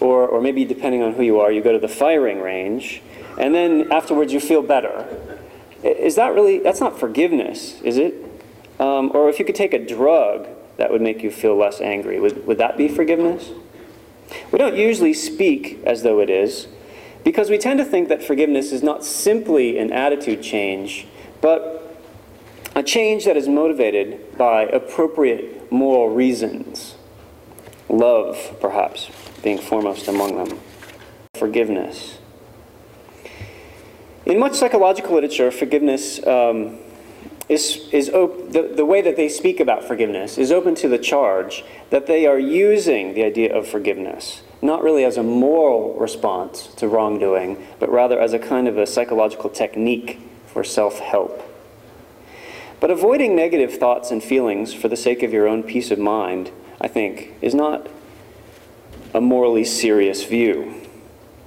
or, 0.01 0.27
or 0.27 0.41
maybe 0.41 0.65
depending 0.65 1.03
on 1.03 1.15
who 1.15 1.23
you 1.23 1.41
are, 1.41 1.53
you 1.53 1.63
go 1.63 1.73
to 1.73 1.79
the 1.79 1.89
firing 1.89 2.41
range, 2.41 3.03
and 3.39 3.55
then 3.55 3.91
afterwards 3.93 4.33
you 4.33 4.41
feel 4.41 4.63
better. 4.63 5.07
Is 5.83 6.17
that 6.17 6.35
really, 6.35 6.59
that's 6.59 6.81
not 6.81 6.99
forgiveness, 6.99 7.81
is 7.83 7.97
it? 7.97 8.15
Um, 8.79 9.11
or 9.15 9.29
if 9.29 9.39
you 9.39 9.45
could 9.45 9.55
take 9.55 9.73
a 9.73 9.79
drug 9.79 10.49
that 10.79 10.91
would 10.91 11.03
make 11.03 11.23
you 11.23 11.31
feel 11.31 11.57
less 11.57 11.81
angry, 11.81 12.19
would, 12.19 12.47
would 12.47 12.59
that 12.59 12.77
be 12.77 12.89
forgiveness? 12.89 13.51
We 14.53 14.59
don't 14.59 14.77
usually 14.77 15.15
speak 15.15 15.81
as 15.85 16.03
though 16.03 16.21
it 16.21 16.31
is, 16.31 16.69
because 17.25 17.51
we 17.51 17.59
tend 17.59 17.79
to 17.79 17.85
think 17.85 18.09
that 18.09 18.23
forgiveness 18.23 18.73
is 18.73 18.83
not 18.83 19.05
simply 19.05 19.79
an 19.79 19.93
attitude 19.93 20.43
change, 20.43 21.07
but 21.41 21.77
a 22.75 22.83
change 22.83 23.25
that 23.25 23.37
is 23.37 23.49
motivated 23.49 24.37
by 24.39 24.63
appropriate 24.63 25.71
moral 25.73 26.09
reasons. 26.09 26.95
Love, 27.89 28.57
perhaps, 28.61 29.11
being 29.43 29.59
foremost 29.59 30.09
among 30.09 30.37
them. 30.37 30.61
Forgiveness. 31.35 32.19
In 34.27 34.39
much 34.39 34.55
psychological 34.55 35.15
literature, 35.15 35.51
forgiveness 35.51 36.25
um, 36.27 36.79
is, 37.51 37.89
is 37.93 38.09
op- 38.11 38.53
the, 38.53 38.63
the 38.63 38.87
way 38.87 39.03
that 39.03 39.17
they 39.17 39.29
speak 39.29 39.61
about 39.61 39.85
forgiveness 39.85 40.39
is 40.39 40.51
open 40.51 40.75
to 40.77 40.89
the 40.89 40.99
charge 40.99 41.65
that 41.91 42.07
they 42.07 42.27
are 42.27 42.39
using 42.39 43.15
the 43.15 43.25
idea 43.25 43.55
of 43.55 43.69
forgiveness 43.69 44.43
not 44.63 44.83
really 44.83 45.05
as 45.05 45.17
a 45.17 45.23
moral 45.23 45.95
response 45.95 46.67
to 46.77 46.89
wrongdoing, 46.89 47.67
but 47.79 47.91
rather 47.91 48.21
as 48.21 48.33
a 48.33 48.39
kind 48.39 48.69
of 48.69 48.77
a 48.77 48.87
psychological 48.87 49.49
technique 49.49 50.19
for 50.47 50.63
self 50.63 50.99
help. 50.99 51.43
But 52.79 52.91
avoiding 52.91 53.37
negative 53.37 53.75
thoughts 53.75 54.11
and 54.11 54.23
feelings 54.23 54.73
for 54.73 54.89
the 54.89 54.97
sake 54.97 55.23
of 55.23 55.33
your 55.33 55.47
own 55.47 55.63
peace 55.63 55.91
of 55.91 55.99
mind, 55.99 56.51
I 56.81 56.89
think, 56.89 57.35
is 57.41 57.55
not 57.55 57.89
a 59.13 59.21
morally 59.21 59.65
serious 59.65 60.25
view. 60.25 60.75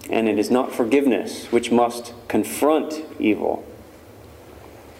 And 0.09 0.27
it 0.27 0.37
is 0.37 0.51
not 0.51 0.73
forgiveness 0.73 1.51
which 1.51 1.71
must 1.71 2.13
confront 2.27 3.03
evil. 3.19 3.65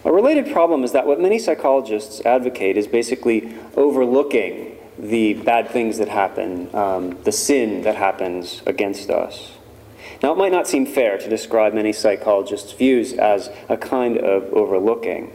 A 0.04 0.12
related 0.12 0.52
problem 0.52 0.84
is 0.84 0.92
that 0.92 1.06
what 1.06 1.18
many 1.18 1.38
psychologists 1.38 2.20
advocate 2.26 2.76
is 2.76 2.86
basically 2.86 3.54
overlooking 3.74 4.76
the 4.98 5.34
bad 5.34 5.70
things 5.70 5.98
that 5.98 6.08
happen, 6.08 6.74
um, 6.74 7.22
the 7.22 7.32
sin 7.32 7.82
that 7.82 7.96
happens 7.96 8.62
against 8.66 9.10
us. 9.10 9.52
Now, 10.22 10.32
it 10.32 10.38
might 10.38 10.52
not 10.52 10.68
seem 10.68 10.86
fair 10.86 11.18
to 11.18 11.28
describe 11.28 11.74
many 11.74 11.92
psychologists' 11.92 12.72
views 12.72 13.14
as 13.14 13.50
a 13.68 13.76
kind 13.76 14.18
of 14.18 14.52
overlooking. 14.52 15.32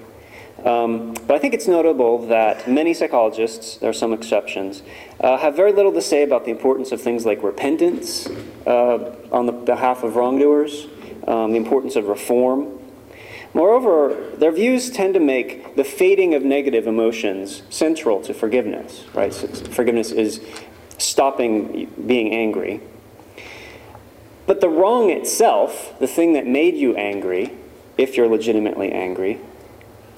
Um, 0.64 1.14
but 1.26 1.36
I 1.36 1.40
think 1.40 1.54
it's 1.54 1.68
notable 1.68 2.28
that 2.28 2.68
many 2.68 2.94
psychologists, 2.94 3.78
there 3.78 3.90
are 3.90 3.94
some 3.94 4.14
exceptions, 4.14 4.84
uh, 5.20 5.38
have 5.38 5.56
very 5.56 5.72
little 5.72 5.94
to 5.94 6.02
say 6.02 6.24
about 6.24 6.46
the 6.46 6.52
importance 6.52 6.92
of 6.92 7.02
things 7.02 7.26
like 7.26 7.44
repentance 7.44 8.28
uh, 8.68 9.16
on 9.32 9.46
the 9.46 9.52
behalf 9.52 10.04
of 10.04 10.16
wrongdoers, 10.16 10.88
um, 11.28 11.52
the 11.52 11.58
importance 11.58 11.96
of 11.96 12.08
reform. 12.08 12.79
Moreover, 13.54 14.16
their 14.38 14.52
views 14.52 14.90
tend 14.90 15.16
to 15.16 15.20
make 15.20 15.76
the 15.76 15.84
fading 15.84 16.36
of 16.36 16.44
negative 16.44 16.86
emotions 16.88 17.64
central 17.70 18.22
to 18.22 18.34
forgiveness, 18.34 19.06
right? 19.14 19.34
So 19.34 19.48
forgiveness 19.48 20.12
is 20.12 20.40
stopping 20.98 21.92
being 22.06 22.34
angry. 22.34 22.82
But 24.46 24.62
the 24.62 24.70
wrong 24.70 25.10
itself, 25.10 25.94
the 26.00 26.08
thing 26.08 26.34
that 26.34 26.48
made 26.48 26.76
you 26.76 26.96
angry, 26.96 27.54
if 27.98 28.18
you're 28.18 28.28
legitimately 28.28 28.92
angry, 28.92 29.40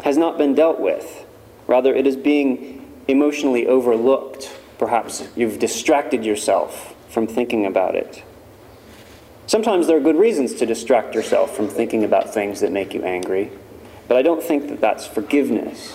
has 0.03 0.17
not 0.17 0.37
been 0.37 0.53
dealt 0.53 0.79
with. 0.79 1.25
Rather, 1.67 1.93
it 1.93 2.07
is 2.07 2.15
being 2.15 2.87
emotionally 3.07 3.67
overlooked. 3.67 4.51
Perhaps 4.77 5.27
you've 5.35 5.59
distracted 5.59 6.25
yourself 6.25 6.95
from 7.09 7.27
thinking 7.27 7.65
about 7.65 7.95
it. 7.95 8.23
Sometimes 9.51 9.87
there 9.87 9.97
are 9.97 9.99
good 9.99 10.15
reasons 10.15 10.53
to 10.53 10.65
distract 10.65 11.13
yourself 11.13 11.53
from 11.53 11.67
thinking 11.67 12.05
about 12.05 12.33
things 12.33 12.61
that 12.61 12.71
make 12.71 12.93
you 12.93 13.03
angry, 13.03 13.51
but 14.07 14.15
I 14.15 14.21
don't 14.21 14.41
think 14.41 14.69
that 14.69 14.79
that's 14.79 15.05
forgiveness. 15.05 15.93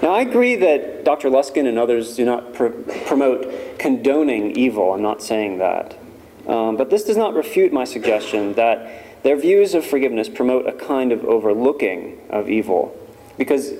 Now, 0.00 0.10
I 0.14 0.20
agree 0.20 0.54
that 0.54 1.02
Dr. 1.02 1.28
Luskin 1.28 1.66
and 1.66 1.80
others 1.80 2.14
do 2.14 2.24
not 2.24 2.54
pr- 2.54 2.68
promote 3.06 3.76
condoning 3.76 4.52
evil. 4.52 4.94
I'm 4.94 5.02
not 5.02 5.20
saying 5.20 5.58
that. 5.58 5.98
Um, 6.46 6.76
but 6.76 6.90
this 6.90 7.02
does 7.02 7.16
not 7.16 7.34
refute 7.34 7.72
my 7.72 7.82
suggestion 7.82 8.52
that 8.52 9.24
their 9.24 9.36
views 9.36 9.74
of 9.74 9.84
forgiveness 9.84 10.28
promote 10.28 10.68
a 10.68 10.72
kind 10.72 11.10
of 11.10 11.24
overlooking 11.24 12.20
of 12.30 12.48
evil. 12.48 12.96
Because 13.36 13.72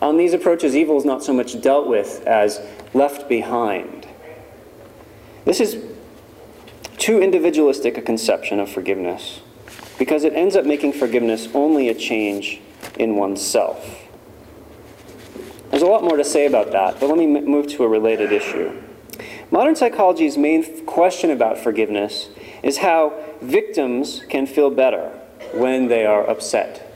on 0.00 0.16
these 0.16 0.32
approaches, 0.32 0.76
evil 0.76 0.96
is 0.96 1.04
not 1.04 1.24
so 1.24 1.32
much 1.32 1.60
dealt 1.60 1.88
with 1.88 2.24
as 2.24 2.60
left 2.94 3.28
behind. 3.28 4.06
This 5.44 5.58
is 5.58 5.91
too 7.02 7.20
individualistic 7.20 7.98
a 7.98 8.00
conception 8.00 8.60
of 8.60 8.70
forgiveness 8.70 9.40
because 9.98 10.22
it 10.22 10.32
ends 10.34 10.54
up 10.54 10.64
making 10.64 10.92
forgiveness 10.92 11.48
only 11.52 11.88
a 11.88 11.94
change 11.94 12.60
in 12.96 13.16
oneself. 13.16 14.06
There's 15.70 15.82
a 15.82 15.86
lot 15.86 16.04
more 16.04 16.16
to 16.16 16.22
say 16.22 16.46
about 16.46 16.70
that, 16.70 17.00
but 17.00 17.08
let 17.08 17.18
me 17.18 17.26
move 17.26 17.66
to 17.70 17.82
a 17.82 17.88
related 17.88 18.30
issue. 18.30 18.80
Modern 19.50 19.74
psychology's 19.74 20.38
main 20.38 20.86
question 20.86 21.32
about 21.32 21.58
forgiveness 21.58 22.28
is 22.62 22.78
how 22.78 23.20
victims 23.40 24.22
can 24.28 24.46
feel 24.46 24.70
better 24.70 25.08
when 25.54 25.88
they 25.88 26.06
are 26.06 26.30
upset. 26.30 26.88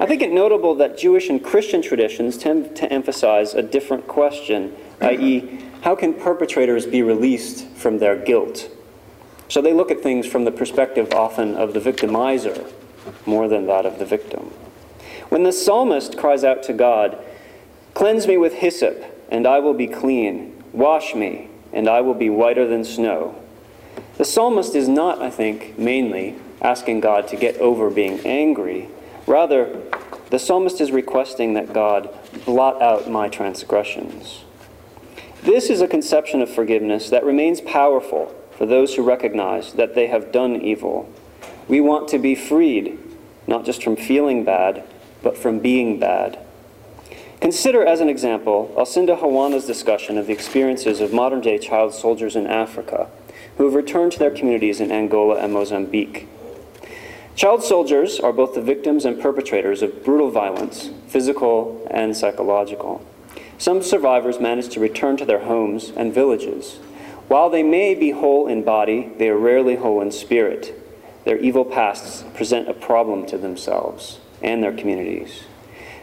I 0.00 0.06
think 0.06 0.22
it 0.22 0.32
notable 0.32 0.74
that 0.76 0.96
Jewish 0.96 1.28
and 1.28 1.44
Christian 1.44 1.82
traditions 1.82 2.38
tend 2.38 2.74
to 2.76 2.90
emphasize 2.90 3.52
a 3.52 3.62
different 3.62 4.08
question, 4.08 4.74
i.e., 5.02 5.60
how 5.82 5.94
can 5.94 6.14
perpetrators 6.14 6.86
be 6.86 7.02
released 7.02 7.66
from 7.76 7.98
their 7.98 8.16
guilt? 8.16 8.70
So 9.48 9.62
they 9.62 9.72
look 9.72 9.90
at 9.90 10.02
things 10.02 10.26
from 10.26 10.44
the 10.44 10.52
perspective 10.52 11.12
often 11.12 11.56
of 11.56 11.72
the 11.72 11.80
victimizer 11.80 12.70
more 13.26 13.48
than 13.48 13.66
that 13.66 13.86
of 13.86 13.98
the 13.98 14.04
victim. 14.04 14.52
When 15.30 15.42
the 15.42 15.52
psalmist 15.52 16.16
cries 16.16 16.44
out 16.44 16.62
to 16.64 16.72
God, 16.72 17.18
Cleanse 17.98 18.28
me 18.28 18.36
with 18.36 18.54
hyssop, 18.54 19.02
and 19.28 19.44
I 19.44 19.58
will 19.58 19.74
be 19.74 19.88
clean. 19.88 20.62
Wash 20.72 21.16
me, 21.16 21.48
and 21.72 21.88
I 21.88 22.00
will 22.00 22.14
be 22.14 22.30
whiter 22.30 22.64
than 22.64 22.84
snow. 22.84 23.34
The 24.18 24.24
psalmist 24.24 24.76
is 24.76 24.88
not, 24.88 25.20
I 25.20 25.30
think, 25.30 25.76
mainly 25.76 26.36
asking 26.62 27.00
God 27.00 27.26
to 27.26 27.36
get 27.36 27.56
over 27.56 27.90
being 27.90 28.20
angry. 28.24 28.88
Rather, 29.26 29.82
the 30.30 30.38
psalmist 30.38 30.80
is 30.80 30.92
requesting 30.92 31.54
that 31.54 31.72
God 31.72 32.08
blot 32.44 32.80
out 32.80 33.10
my 33.10 33.28
transgressions. 33.28 34.44
This 35.42 35.68
is 35.68 35.80
a 35.80 35.88
conception 35.88 36.40
of 36.40 36.48
forgiveness 36.48 37.10
that 37.10 37.24
remains 37.24 37.60
powerful 37.60 38.32
for 38.58 38.66
those 38.66 38.96
who 38.96 39.02
recognize 39.04 39.74
that 39.74 39.94
they 39.94 40.08
have 40.08 40.32
done 40.32 40.60
evil. 40.60 41.08
We 41.68 41.80
want 41.80 42.08
to 42.08 42.18
be 42.18 42.34
freed, 42.34 42.98
not 43.46 43.64
just 43.64 43.84
from 43.84 43.94
feeling 43.94 44.44
bad, 44.44 44.82
but 45.22 45.38
from 45.38 45.60
being 45.60 46.00
bad. 46.00 46.40
Consider, 47.40 47.86
as 47.86 48.00
an 48.00 48.08
example, 48.08 48.74
Alcinda 48.76 49.16
Honwana's 49.16 49.64
discussion 49.64 50.18
of 50.18 50.26
the 50.26 50.32
experiences 50.32 51.00
of 51.00 51.12
modern 51.12 51.40
day 51.40 51.56
child 51.56 51.94
soldiers 51.94 52.34
in 52.34 52.48
Africa 52.48 53.08
who 53.56 53.64
have 53.64 53.74
returned 53.74 54.10
to 54.12 54.18
their 54.18 54.32
communities 54.32 54.80
in 54.80 54.90
Angola 54.90 55.36
and 55.36 55.52
Mozambique. 55.52 56.26
Child 57.36 57.62
soldiers 57.62 58.18
are 58.18 58.32
both 58.32 58.56
the 58.56 58.60
victims 58.60 59.04
and 59.04 59.20
perpetrators 59.20 59.82
of 59.82 60.04
brutal 60.04 60.32
violence, 60.32 60.90
physical 61.06 61.86
and 61.92 62.16
psychological. 62.16 63.06
Some 63.56 63.82
survivors 63.82 64.40
manage 64.40 64.68
to 64.70 64.80
return 64.80 65.16
to 65.18 65.24
their 65.24 65.44
homes 65.44 65.92
and 65.96 66.12
villages. 66.12 66.80
While 67.28 67.50
they 67.50 67.62
may 67.62 67.94
be 67.94 68.10
whole 68.10 68.48
in 68.48 68.64
body, 68.64 69.12
they 69.18 69.28
are 69.28 69.36
rarely 69.36 69.76
whole 69.76 70.00
in 70.00 70.10
spirit. 70.10 70.74
Their 71.24 71.38
evil 71.38 71.64
pasts 71.64 72.24
present 72.34 72.68
a 72.68 72.74
problem 72.74 73.26
to 73.26 73.36
themselves 73.36 74.18
and 74.42 74.62
their 74.62 74.72
communities. 74.72 75.44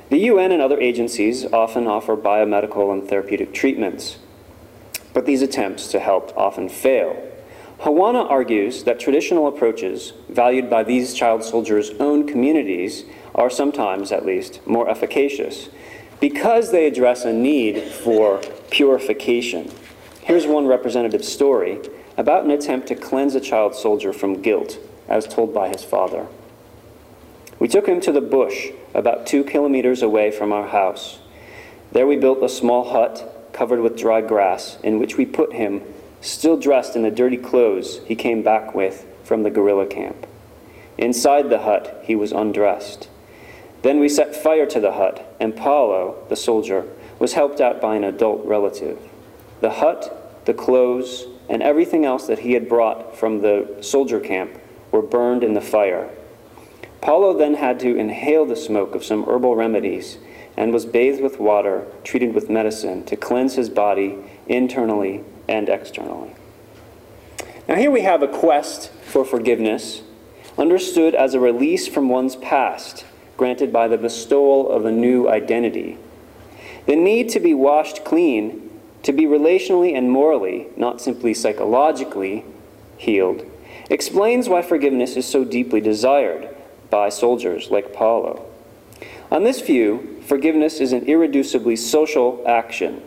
The 0.10 0.20
UN 0.20 0.52
and 0.52 0.62
other 0.62 0.80
agencies 0.80 1.44
often 1.46 1.88
offer 1.88 2.16
biomedical 2.16 2.94
and 2.94 3.10
therapeutic 3.10 3.56
treatments, 3.56 4.20
but 5.14 5.26
these 5.26 5.42
attempts 5.42 5.88
to 5.88 6.00
help 6.00 6.32
often 6.38 6.70
fail. 6.70 7.20
Honwana 7.80 8.30
argues 8.30 8.84
that 8.84 9.00
traditional 9.00 9.48
approaches, 9.48 10.14
valued 10.30 10.70
by 10.70 10.84
these 10.84 11.16
child 11.16 11.44
soldiers' 11.44 11.90
own 12.00 12.28
communities, 12.28 13.06
are 13.34 13.50
sometimes, 13.50 14.12
at 14.12 14.26
least, 14.26 14.66
more 14.68 14.88
efficacious 14.90 15.70
because 16.20 16.72
they 16.72 16.86
address 16.88 17.26
a 17.26 17.34
need 17.34 17.82
for 17.82 18.42
purification. 18.70 19.72
Here's 20.26 20.48
one 20.48 20.66
representative 20.66 21.24
story 21.24 21.80
about 22.18 22.46
an 22.46 22.50
attempt 22.50 22.88
to 22.88 22.96
cleanse 22.96 23.36
a 23.36 23.40
child 23.40 23.76
soldier 23.76 24.12
from 24.12 24.42
guilt, 24.42 24.80
as 25.08 25.28
told 25.28 25.54
by 25.54 25.70
his 25.70 25.84
father. 25.84 26.26
We 27.60 27.68
took 27.68 27.88
him 27.88 28.02
to 28.02 28.12
the 28.12 28.22
bush 28.22 28.72
about 28.96 29.28
two 29.28 29.44
kilometers 29.44 30.02
away 30.02 30.32
from 30.32 30.52
our 30.52 30.68
house. 30.68 31.20
There 31.92 32.08
we 32.08 32.16
built 32.16 32.42
a 32.42 32.50
small 32.50 32.90
hut 32.90 33.52
covered 33.54 33.82
with 33.82 34.00
dry 34.00 34.22
grass, 34.22 34.80
in 34.82 34.98
which 34.98 35.16
we 35.16 35.28
put 35.28 35.54
him, 35.54 35.84
still 36.22 36.58
dressed 36.58 36.96
in 36.96 37.04
the 37.04 37.12
dirty 37.12 37.38
clothes 37.38 38.00
he 38.08 38.16
came 38.16 38.42
back 38.42 38.74
with 38.74 39.06
from 39.24 39.44
the 39.44 39.52
guerrilla 39.52 39.86
camp. 39.86 40.26
Inside 40.98 41.52
the 41.52 41.60
hut, 41.60 42.02
he 42.04 42.16
was 42.16 42.32
undressed. 42.32 43.10
Then 43.84 44.00
we 44.00 44.10
set 44.10 44.36
fire 44.36 44.66
to 44.66 44.80
the 44.80 44.94
hut, 44.94 45.36
and 45.40 45.56
Paulo, 45.56 46.26
the 46.30 46.36
soldier, 46.36 46.88
was 47.20 47.34
helped 47.34 47.62
out 47.62 47.80
by 47.80 47.96
an 47.96 48.04
adult 48.04 48.44
relative. 48.44 48.98
The 49.62 49.70
hut, 49.72 50.15
the 50.46 50.54
clothes, 50.54 51.26
and 51.50 51.62
everything 51.62 52.06
else 52.06 52.28
that 52.28 52.40
he 52.40 52.54
had 52.54 52.70
brought 52.70 53.16
from 53.18 53.42
the 53.42 53.78
soldier 53.82 54.20
camp 54.20 54.60
were 54.92 55.02
burned 55.02 55.44
in 55.44 55.54
the 55.54 55.62
fire 55.62 56.10
Paulo 57.06 57.38
then 57.38 57.54
had 57.54 57.80
to 57.82 57.96
inhale 57.96 58.48
the 58.48 58.56
smoke 58.56 58.96
of 58.96 59.06
some 59.06 59.26
herbal 59.30 59.56
remedies 59.56 60.18
and 60.58 60.74
was 60.74 60.88
bathed 60.88 61.22
with 61.22 61.40
water, 61.40 61.86
treated 62.04 62.34
with 62.34 62.50
medicine 62.50 63.06
to 63.06 63.16
cleanse 63.16 63.54
his 63.54 63.70
body 63.70 64.18
internally 64.48 65.24
and 65.48 65.70
externally. 65.70 66.32
Now, 67.68 67.76
here 67.76 67.92
we 67.92 68.02
have 68.02 68.24
a 68.24 68.28
quest 68.28 68.92
for 69.04 69.24
forgiveness, 69.24 70.02
understood 70.58 71.14
as 71.14 71.36
a 71.36 71.40
release 71.40 71.88
from 71.88 72.10
one's 72.10 72.36
past, 72.38 73.06
granted 73.38 73.72
by 73.72 73.88
the 73.88 74.00
bestowal 74.00 74.72
of 74.72 74.86
a 74.86 74.92
new 74.92 75.30
identity. 75.30 76.00
The 76.88 76.96
need 76.96 77.30
to 77.30 77.40
be 77.40 77.54
washed 77.54 78.04
clean, 78.04 78.75
to 79.06 79.14
be 79.14 79.26
relationally 79.26 79.96
and 79.96 80.10
morally, 80.10 80.66
not 80.76 81.00
simply 81.00 81.32
psychologically, 81.32 82.44
healed, 82.98 83.46
explains 83.88 84.50
why 84.50 84.64
forgiveness 84.64 85.16
is 85.16 85.28
so 85.28 85.46
deeply 85.46 85.80
desired 85.80 86.50
by 86.90 87.08
soldiers 87.08 87.70
like 87.70 87.94
Paulo. 87.94 88.44
On 89.30 89.44
this 89.44 89.62
view, 89.62 90.20
forgiveness 90.26 90.80
is 90.80 90.92
an 90.92 91.06
irreducibly 91.06 91.78
social 91.78 92.44
action, 92.48 93.04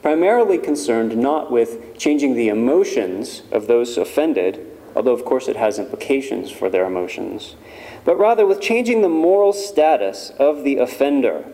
primarily 0.00 0.56
concerned 0.56 1.14
not 1.14 1.50
with 1.50 1.98
changing 1.98 2.34
the 2.34 2.48
emotions 2.48 3.42
of 3.52 3.66
those 3.66 3.98
offended, 3.98 4.66
although 4.96 5.12
of 5.12 5.26
course 5.26 5.46
it 5.46 5.56
has 5.56 5.78
implications 5.78 6.50
for 6.50 6.70
their 6.70 6.86
emotions, 6.86 7.54
but 8.06 8.18
rather 8.18 8.46
with 8.46 8.62
changing 8.62 9.02
the 9.02 9.10
moral 9.10 9.52
status 9.52 10.30
of 10.38 10.64
the 10.64 10.78
offender, 10.78 11.44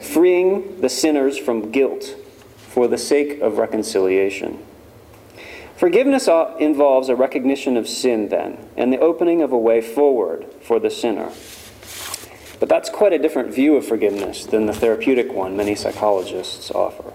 freeing 0.00 0.80
the 0.80 0.88
sinners 0.88 1.36
from 1.36 1.72
guilt 1.72 2.14
for 2.76 2.86
the 2.86 2.98
sake 2.98 3.40
of 3.40 3.56
reconciliation. 3.56 4.62
Forgiveness 5.78 6.28
involves 6.60 7.08
a 7.08 7.16
recognition 7.16 7.74
of 7.74 7.88
sin, 7.88 8.28
then, 8.28 8.68
and 8.76 8.92
the 8.92 8.98
opening 8.98 9.40
of 9.40 9.50
a 9.50 9.56
way 9.56 9.80
forward 9.80 10.44
for 10.60 10.78
the 10.78 10.90
sinner. 10.90 11.32
But 12.60 12.68
that's 12.68 12.90
quite 12.90 13.14
a 13.14 13.18
different 13.18 13.54
view 13.54 13.76
of 13.76 13.86
forgiveness 13.86 14.44
than 14.44 14.66
the 14.66 14.74
therapeutic 14.74 15.32
one 15.32 15.56
many 15.56 15.74
psychologists 15.74 16.70
offer. 16.70 17.14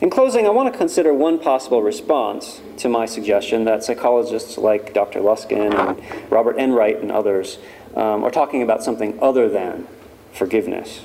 In 0.00 0.10
closing, 0.10 0.44
I 0.44 0.50
want 0.50 0.72
to 0.72 0.76
consider 0.76 1.14
one 1.14 1.38
possible 1.38 1.80
response 1.80 2.60
to 2.78 2.88
my 2.88 3.06
suggestion 3.06 3.62
that 3.66 3.84
psychologists 3.84 4.58
like 4.58 4.92
Dr. 4.92 5.20
Luskin 5.20 5.72
and 5.72 6.32
Robert 6.32 6.56
Enright 6.58 7.00
and 7.00 7.12
others 7.12 7.58
um, 7.94 8.24
are 8.24 8.32
talking 8.32 8.60
about 8.60 8.82
something 8.82 9.16
other 9.22 9.48
than 9.48 9.86
forgiveness. 10.32 11.02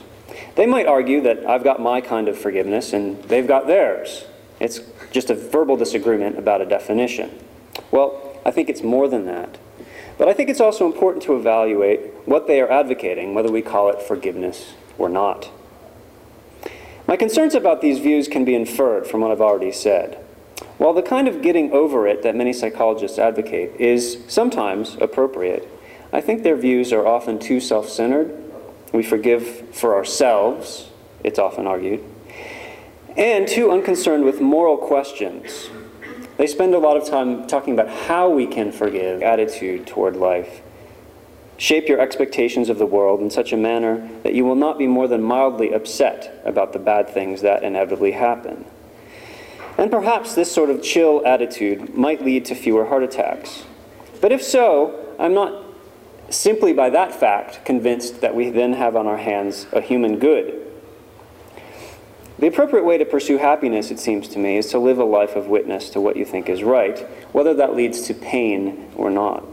They 0.55 0.65
might 0.65 0.87
argue 0.87 1.21
that 1.21 1.45
I've 1.45 1.63
got 1.63 1.81
my 1.81 2.01
kind 2.01 2.27
of 2.27 2.37
forgiveness 2.37 2.93
and 2.93 3.21
they've 3.23 3.47
got 3.47 3.67
theirs. 3.67 4.25
It's 4.59 4.81
just 5.11 5.29
a 5.29 5.35
verbal 5.35 5.77
disagreement 5.77 6.37
about 6.37 6.61
a 6.61 6.65
definition. 6.65 7.31
Well, 7.89 8.39
I 8.45 8.51
think 8.51 8.69
it's 8.69 8.83
more 8.83 9.07
than 9.07 9.25
that. 9.25 9.57
But 10.17 10.27
I 10.27 10.33
think 10.33 10.49
it's 10.49 10.61
also 10.61 10.85
important 10.85 11.23
to 11.23 11.35
evaluate 11.35 12.13
what 12.25 12.47
they 12.47 12.61
are 12.61 12.71
advocating, 12.71 13.33
whether 13.33 13.51
we 13.51 13.61
call 13.61 13.89
it 13.89 14.01
forgiveness 14.01 14.73
or 14.97 15.09
not. 15.09 15.49
My 17.07 17.17
concerns 17.17 17.55
about 17.55 17.81
these 17.81 17.99
views 17.99 18.27
can 18.27 18.45
be 18.45 18.55
inferred 18.55 19.07
from 19.07 19.21
what 19.21 19.31
I've 19.31 19.41
already 19.41 19.71
said. 19.71 20.15
While 20.77 20.93
the 20.93 21.01
kind 21.01 21.27
of 21.27 21.41
getting 21.41 21.71
over 21.71 22.07
it 22.07 22.23
that 22.23 22.35
many 22.35 22.53
psychologists 22.53 23.19
advocate 23.19 23.79
is 23.79 24.19
sometimes 24.27 24.95
appropriate, 25.01 25.67
I 26.13 26.21
think 26.21 26.43
their 26.43 26.55
views 26.55 26.93
are 26.93 27.05
often 27.05 27.39
too 27.39 27.59
self 27.59 27.89
centered. 27.89 28.40
We 28.91 29.03
forgive 29.03 29.73
for 29.75 29.95
ourselves, 29.95 30.89
it's 31.23 31.39
often 31.39 31.67
argued, 31.67 32.03
and 33.15 33.47
too 33.47 33.71
unconcerned 33.71 34.25
with 34.25 34.41
moral 34.41 34.77
questions. 34.77 35.69
They 36.37 36.47
spend 36.47 36.73
a 36.73 36.79
lot 36.79 36.97
of 36.97 37.07
time 37.07 37.47
talking 37.47 37.73
about 37.73 37.89
how 37.89 38.29
we 38.29 38.47
can 38.47 38.71
forgive, 38.71 39.21
attitude 39.21 39.85
toward 39.85 40.15
life. 40.15 40.61
Shape 41.57 41.87
your 41.87 41.99
expectations 41.99 42.69
of 42.69 42.79
the 42.79 42.85
world 42.85 43.21
in 43.21 43.29
such 43.29 43.53
a 43.53 43.57
manner 43.57 44.09
that 44.23 44.33
you 44.33 44.43
will 44.43 44.55
not 44.55 44.79
be 44.79 44.87
more 44.87 45.07
than 45.07 45.21
mildly 45.21 45.71
upset 45.71 46.41
about 46.43 46.73
the 46.73 46.79
bad 46.79 47.07
things 47.09 47.41
that 47.41 47.63
inevitably 47.63 48.13
happen. 48.13 48.65
And 49.77 49.91
perhaps 49.91 50.33
this 50.33 50.51
sort 50.51 50.69
of 50.71 50.81
chill 50.81 51.21
attitude 51.25 51.95
might 51.95 52.25
lead 52.25 52.45
to 52.45 52.55
fewer 52.55 52.85
heart 52.85 53.03
attacks. 53.03 53.63
But 54.21 54.31
if 54.31 54.41
so, 54.41 55.15
I'm 55.19 55.33
not 55.33 55.70
simply 56.31 56.73
by 56.73 56.89
that 56.89 57.13
fact 57.13 57.63
convinced 57.65 58.21
that 58.21 58.35
we 58.35 58.49
then 58.49 58.73
have 58.73 58.95
on 58.95 59.07
our 59.07 59.17
hands 59.17 59.67
a 59.71 59.81
human 59.81 60.19
good. 60.19 60.67
The 62.39 62.47
appropriate 62.47 62.85
way 62.85 62.97
to 62.97 63.05
pursue 63.05 63.37
happiness, 63.37 63.91
it 63.91 63.99
seems 63.99 64.27
to 64.29 64.39
me, 64.39 64.57
is 64.57 64.67
to 64.71 64.79
live 64.79 64.97
a 64.97 65.03
life 65.03 65.35
of 65.35 65.47
witness 65.47 65.89
to 65.91 66.01
what 66.01 66.17
you 66.17 66.25
think 66.25 66.49
is 66.49 66.63
right, 66.63 66.97
whether 67.33 67.53
that 67.53 67.75
leads 67.75 68.01
to 68.07 68.15
pain 68.15 68.91
or 68.95 69.11
not. 69.11 69.43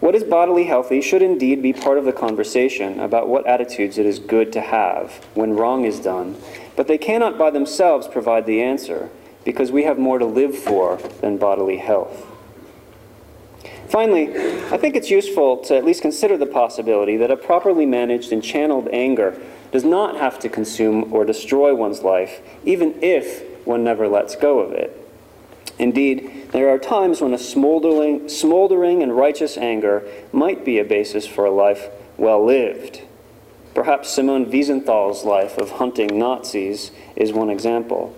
What 0.00 0.14
is 0.14 0.24
bodily 0.24 0.64
healthy 0.64 1.00
should 1.00 1.22
indeed 1.22 1.62
be 1.62 1.72
part 1.72 1.96
of 1.96 2.04
the 2.04 2.12
conversation 2.12 3.00
about 3.00 3.28
what 3.28 3.46
attitudes 3.46 3.96
it 3.96 4.04
is 4.04 4.18
good 4.18 4.52
to 4.52 4.60
have 4.60 5.24
when 5.32 5.54
wrong 5.54 5.86
is 5.86 5.98
done, 5.98 6.36
but 6.76 6.86
they 6.86 6.98
cannot 6.98 7.38
by 7.38 7.50
themselves 7.50 8.06
provide 8.06 8.44
the 8.44 8.60
answer 8.60 9.08
because 9.44 9.72
we 9.72 9.84
have 9.84 9.98
more 9.98 10.18
to 10.18 10.26
live 10.26 10.54
for 10.54 10.96
than 11.22 11.38
bodily 11.38 11.78
health. 11.78 12.25
Finally, 13.88 14.28
I 14.72 14.76
think 14.78 14.96
it's 14.96 15.10
useful 15.10 15.58
to 15.58 15.76
at 15.76 15.84
least 15.84 16.02
consider 16.02 16.36
the 16.36 16.46
possibility 16.46 17.16
that 17.18 17.30
a 17.30 17.36
properly 17.36 17.86
managed 17.86 18.32
and 18.32 18.42
channeled 18.42 18.88
anger 18.92 19.40
does 19.70 19.84
not 19.84 20.16
have 20.16 20.38
to 20.40 20.48
consume 20.48 21.12
or 21.12 21.24
destroy 21.24 21.74
one's 21.74 22.02
life, 22.02 22.40
even 22.64 22.94
if 23.02 23.42
one 23.66 23.84
never 23.84 24.08
lets 24.08 24.34
go 24.34 24.58
of 24.60 24.72
it. 24.72 25.02
Indeed, 25.78 26.50
there 26.52 26.70
are 26.70 26.78
times 26.78 27.20
when 27.20 27.34
a 27.34 27.38
smoldering, 27.38 28.28
smoldering 28.28 29.02
and 29.02 29.16
righteous 29.16 29.56
anger 29.56 30.08
might 30.32 30.64
be 30.64 30.78
a 30.78 30.84
basis 30.84 31.26
for 31.26 31.44
a 31.44 31.50
life 31.50 31.88
well 32.16 32.44
lived. 32.44 33.02
Perhaps 33.74 34.10
Simon 34.10 34.46
Wiesenthal's 34.46 35.24
life 35.24 35.58
of 35.58 35.72
hunting 35.72 36.18
Nazis 36.18 36.92
is 37.14 37.32
one 37.32 37.50
example. 37.50 38.16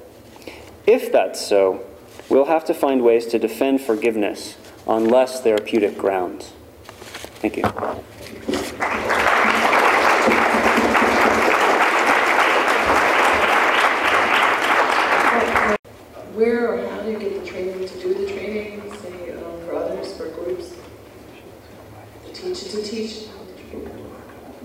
If 0.86 1.10
that's 1.10 1.44
so, 1.44 1.84
we'll 2.28 2.44
have 2.44 2.64
to 2.66 2.74
find 2.74 3.02
ways 3.02 3.26
to 3.26 3.40
defend 3.40 3.80
forgiveness 3.80 4.56
on 4.88 5.04
less 5.04 5.42
therapeutic 5.42 5.98
grounds. 5.98 6.52
Thank 7.40 7.58
you. 7.58 7.62
Where 16.34 16.72
or 16.72 16.88
how 16.88 17.02
do 17.02 17.10
you 17.10 17.18
get 17.18 17.38
the 17.38 17.46
training 17.46 17.86
to 17.86 18.00
do 18.00 18.14
the 18.14 18.32
training, 18.32 18.80
say, 19.02 19.32
um, 19.32 19.60
for 19.66 19.74
others, 19.74 20.16
for 20.16 20.28
groups? 20.30 20.74
To 22.24 22.32
teach 22.32 22.70
to 22.70 22.82
teach, 22.82 23.28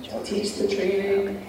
to 0.10 0.24
teach 0.24 0.56
the 0.56 0.68
training? 0.74 1.46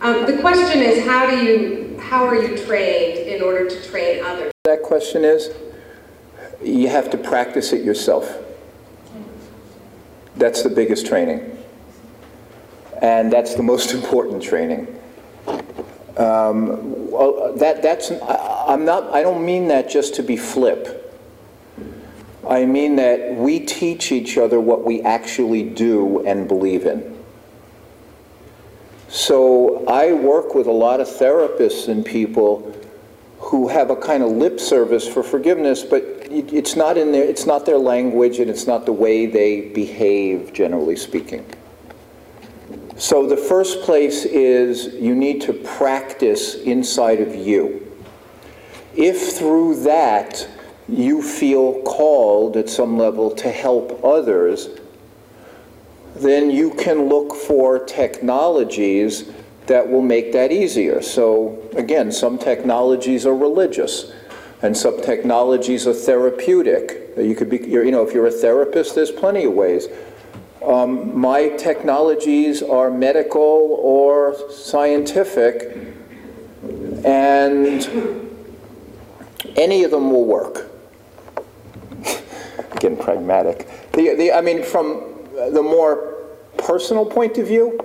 Um, 0.00 0.26
the 0.26 0.38
question 0.40 0.80
is, 0.80 1.04
how 1.04 1.28
do 1.28 1.36
you, 1.44 1.98
how 2.00 2.26
are 2.26 2.40
you 2.40 2.56
trained 2.56 3.18
in 3.18 3.42
order 3.42 3.68
to 3.68 3.82
train 3.88 4.24
others? 4.24 4.50
That 4.64 4.82
question 4.82 5.24
is, 5.24 5.50
you 6.62 6.88
have 6.88 7.10
to 7.10 7.18
practice 7.18 7.72
it 7.72 7.84
yourself. 7.84 8.38
That's 10.36 10.62
the 10.62 10.70
biggest 10.70 11.06
training. 11.06 11.56
And 13.00 13.32
that's 13.32 13.54
the 13.54 13.62
most 13.62 13.92
important 13.92 14.42
training. 14.42 14.86
Um, 16.16 17.10
that, 17.58 17.80
that's, 17.82 18.10
I, 18.10 18.64
I'm 18.68 18.84
not, 18.84 19.12
I 19.12 19.22
don't 19.22 19.44
mean 19.44 19.68
that 19.68 19.88
just 19.88 20.14
to 20.16 20.22
be 20.22 20.36
flip. 20.36 21.04
I 22.48 22.64
mean 22.64 22.96
that 22.96 23.34
we 23.34 23.60
teach 23.60 24.10
each 24.10 24.38
other 24.38 24.58
what 24.58 24.84
we 24.84 25.02
actually 25.02 25.62
do 25.62 26.24
and 26.26 26.48
believe 26.48 26.86
in. 26.86 27.16
So 29.08 29.86
I 29.86 30.12
work 30.12 30.54
with 30.54 30.66
a 30.66 30.72
lot 30.72 31.00
of 31.00 31.08
therapists 31.08 31.88
and 31.88 32.04
people 32.04 32.74
who 33.38 33.68
have 33.68 33.90
a 33.90 33.96
kind 33.96 34.22
of 34.22 34.30
lip 34.30 34.60
service 34.60 35.06
for 35.06 35.22
forgiveness, 35.22 35.82
but 35.82 36.17
it's 36.30 36.76
not 36.76 36.96
in 36.96 37.12
their, 37.12 37.24
it's 37.24 37.46
not 37.46 37.66
their 37.66 37.78
language 37.78 38.38
and 38.38 38.50
it's 38.50 38.66
not 38.66 38.86
the 38.86 38.92
way 38.92 39.26
they 39.26 39.60
behave, 39.60 40.52
generally 40.52 40.96
speaking. 40.96 41.44
So 42.96 43.28
the 43.28 43.36
first 43.36 43.82
place 43.82 44.24
is 44.24 44.94
you 44.94 45.14
need 45.14 45.40
to 45.42 45.52
practice 45.52 46.54
inside 46.56 47.20
of 47.20 47.34
you. 47.34 47.84
If 48.96 49.36
through 49.36 49.82
that 49.84 50.48
you 50.88 51.22
feel 51.22 51.82
called 51.82 52.56
at 52.56 52.68
some 52.68 52.98
level 52.98 53.30
to 53.36 53.50
help 53.52 54.04
others, 54.04 54.68
then 56.16 56.50
you 56.50 56.74
can 56.74 57.08
look 57.08 57.34
for 57.34 57.78
technologies 57.78 59.30
that 59.66 59.88
will 59.88 60.02
make 60.02 60.32
that 60.32 60.50
easier. 60.50 61.00
So 61.00 61.62
again, 61.76 62.10
some 62.10 62.38
technologies 62.38 63.26
are 63.26 63.34
religious 63.36 64.12
and 64.62 64.76
some 64.76 65.00
technologies 65.00 65.86
are 65.86 65.92
therapeutic. 65.92 67.12
You 67.16 67.34
could 67.34 67.48
be, 67.48 67.58
you 67.58 67.90
know, 67.90 68.06
if 68.06 68.12
you're 68.12 68.26
a 68.26 68.30
therapist, 68.30 68.94
there's 68.94 69.10
plenty 69.10 69.44
of 69.44 69.52
ways. 69.52 69.88
Um, 70.64 71.18
my 71.18 71.50
technologies 71.50 72.62
are 72.62 72.90
medical 72.90 73.78
or 73.80 74.36
scientific, 74.50 75.94
and 77.04 77.88
any 79.56 79.84
of 79.84 79.90
them 79.92 80.10
will 80.10 80.24
work. 80.24 80.70
Again, 82.72 82.96
pragmatic. 82.96 83.68
The, 83.92 84.14
the, 84.14 84.32
I 84.32 84.40
mean, 84.40 84.64
from 84.64 85.14
the 85.34 85.62
more 85.62 86.26
personal 86.56 87.06
point 87.06 87.38
of 87.38 87.46
view, 87.46 87.78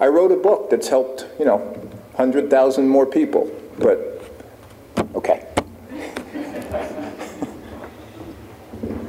I 0.00 0.06
wrote 0.06 0.32
a 0.32 0.36
book 0.36 0.70
that's 0.70 0.88
helped, 0.88 1.26
you 1.38 1.44
know, 1.44 1.58
100,000 2.14 2.88
more 2.88 3.06
people, 3.06 3.50
but, 3.78 4.22
okay. 5.14 5.46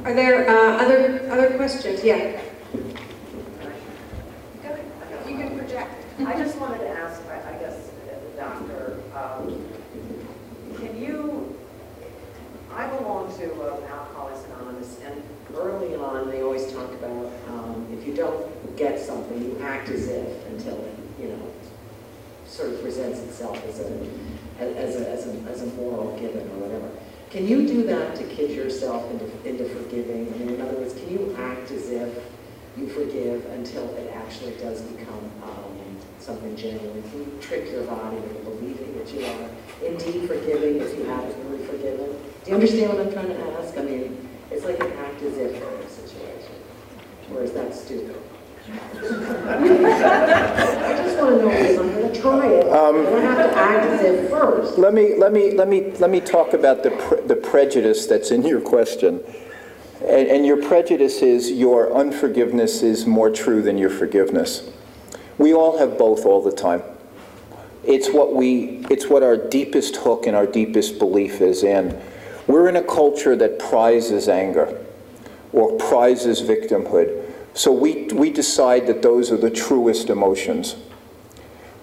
Are 0.06 0.14
there 0.14 0.48
uh, 0.48 0.84
other, 0.84 1.28
other 1.32 1.56
questions? 1.56 2.04
Yeah. 2.04 2.40
You 5.26 5.34
can 5.34 5.58
project. 5.58 5.90
I 6.20 6.32
just 6.34 6.56
wanted 6.60 6.78
to 6.78 6.88
ask, 6.90 7.20
I 7.26 7.58
guess, 7.58 7.90
the 8.06 8.40
doctor, 8.40 9.00
um, 9.16 9.66
can 10.76 11.02
you, 11.02 11.58
I 12.72 12.86
belong 12.86 13.36
to 13.36 13.52
um, 13.54 13.82
Alcoholics 13.82 14.44
Anonymous, 14.44 15.00
and 15.04 15.20
early 15.56 15.96
on, 15.96 16.30
they 16.30 16.42
always 16.42 16.72
talk 16.72 16.92
about 16.92 17.32
um, 17.48 17.88
if 17.92 18.06
you 18.06 18.14
don't 18.14 18.76
get 18.76 19.00
something, 19.00 19.42
you 19.42 19.58
act 19.60 19.88
as 19.88 20.06
if 20.06 20.46
until 20.50 20.76
it, 20.84 20.94
you 21.20 21.28
know, 21.30 21.52
sort 22.46 22.74
of 22.74 22.80
presents 22.80 23.18
itself 23.18 23.60
as 23.66 23.80
a, 23.80 24.08
as 24.60 25.00
a, 25.00 25.10
as 25.10 25.26
a, 25.26 25.32
as 25.50 25.62
a 25.62 25.66
moral 25.74 26.16
given 26.16 26.42
or 26.42 26.58
whatever. 26.60 26.88
Can 27.30 27.46
you 27.46 27.66
do 27.66 27.82
that 27.84 28.14
to 28.16 28.24
kid 28.24 28.52
yourself 28.52 29.10
into, 29.10 29.26
into 29.48 29.64
forgiving? 29.64 30.30
Mean, 30.38 30.54
in 30.54 30.60
other 30.60 30.74
words, 30.74 30.94
can 30.94 31.10
you 31.10 31.34
act 31.38 31.70
as 31.72 31.90
if 31.90 32.24
you 32.76 32.88
forgive 32.88 33.44
until 33.46 33.92
it 33.96 34.12
actually 34.14 34.52
does 34.52 34.82
become 34.82 35.30
um, 35.42 35.98
something 36.18 36.54
genuine? 36.56 37.02
Can 37.10 37.20
you 37.20 37.38
trick 37.40 37.70
your 37.72 37.82
body 37.84 38.16
into 38.16 38.34
believing 38.44 38.96
that 38.98 39.12
you 39.12 39.24
are 39.24 39.50
indeed 39.84 40.28
forgiving 40.28 40.80
if 40.80 40.96
you 40.96 41.04
haven't 41.04 41.50
really 41.50 41.66
forgiven? 41.66 42.16
Do 42.44 42.50
you 42.50 42.54
understand 42.54 42.92
what 42.92 43.06
I'm 43.06 43.12
trying 43.12 43.28
to 43.28 43.58
ask? 43.58 43.76
I 43.76 43.82
mean, 43.82 44.28
it's 44.52 44.64
like 44.64 44.78
an 44.80 44.92
act 44.92 45.20
as 45.22 45.36
if 45.36 45.60
kind 45.60 45.82
of 45.82 45.90
situation. 45.90 46.54
Or 47.34 47.42
is 47.42 47.52
that 47.52 47.74
stupid? 47.74 48.16
I 48.68 48.78
just 50.96 51.18
want 51.18 51.36
to 51.36 51.42
know 51.42 51.50
I'm 51.50 51.92
going 51.92 52.12
to 52.12 52.20
try 52.20 52.46
it. 52.48 52.68
Um, 52.68 52.96
and 53.06 53.16
I 53.16 53.20
have 53.20 53.52
to 53.52 53.56
act 53.56 53.86
as 53.86 54.02
if 54.02 54.30
first. 54.30 54.78
Let 54.78 54.92
me, 54.92 55.14
let 55.16 55.32
me, 55.32 55.52
let 55.52 55.68
me, 55.68 55.92
let 55.92 56.10
me 56.10 56.20
talk 56.20 56.52
about 56.52 56.82
the, 56.82 56.90
pre- 56.90 57.20
the 57.26 57.36
prejudice 57.36 58.06
that's 58.06 58.30
in 58.30 58.44
your 58.44 58.60
question. 58.60 59.22
And, 60.00 60.28
and 60.28 60.46
your 60.46 60.62
prejudice 60.62 61.22
is 61.22 61.50
your 61.50 61.94
unforgiveness 61.96 62.82
is 62.82 63.06
more 63.06 63.30
true 63.30 63.62
than 63.62 63.78
your 63.78 63.90
forgiveness. 63.90 64.68
We 65.38 65.54
all 65.54 65.78
have 65.78 65.96
both 65.96 66.26
all 66.26 66.42
the 66.42 66.52
time. 66.52 66.82
It's 67.84 68.08
what 68.08 68.34
we, 68.34 68.84
it's 68.90 69.06
what 69.06 69.22
our 69.22 69.36
deepest 69.36 69.96
hook 69.96 70.26
and 70.26 70.34
our 70.34 70.46
deepest 70.46 70.98
belief 70.98 71.40
is 71.40 71.62
in. 71.62 72.00
We're 72.48 72.68
in 72.68 72.76
a 72.76 72.82
culture 72.82 73.36
that 73.36 73.58
prizes 73.58 74.28
anger 74.28 74.84
or 75.52 75.78
prizes 75.78 76.42
victimhood. 76.42 77.25
So 77.56 77.72
we, 77.72 78.04
we 78.12 78.28
decide 78.28 78.86
that 78.86 79.00
those 79.00 79.32
are 79.32 79.38
the 79.38 79.50
truest 79.50 80.10
emotions. 80.10 80.76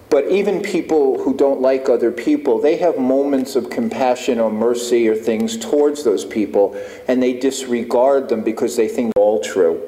But 0.08 0.28
even 0.28 0.62
people 0.62 1.24
who 1.24 1.36
don't 1.36 1.60
like 1.60 1.88
other 1.88 2.12
people, 2.12 2.60
they 2.60 2.76
have 2.76 2.96
moments 2.96 3.56
of 3.56 3.70
compassion 3.70 4.38
or 4.38 4.52
mercy 4.52 5.08
or 5.08 5.16
things 5.16 5.58
towards 5.58 6.04
those 6.04 6.24
people, 6.24 6.80
and 7.08 7.20
they 7.20 7.32
disregard 7.32 8.28
them 8.28 8.44
because 8.44 8.76
they 8.76 8.86
think 8.86 9.12
all 9.16 9.40
true. 9.40 9.82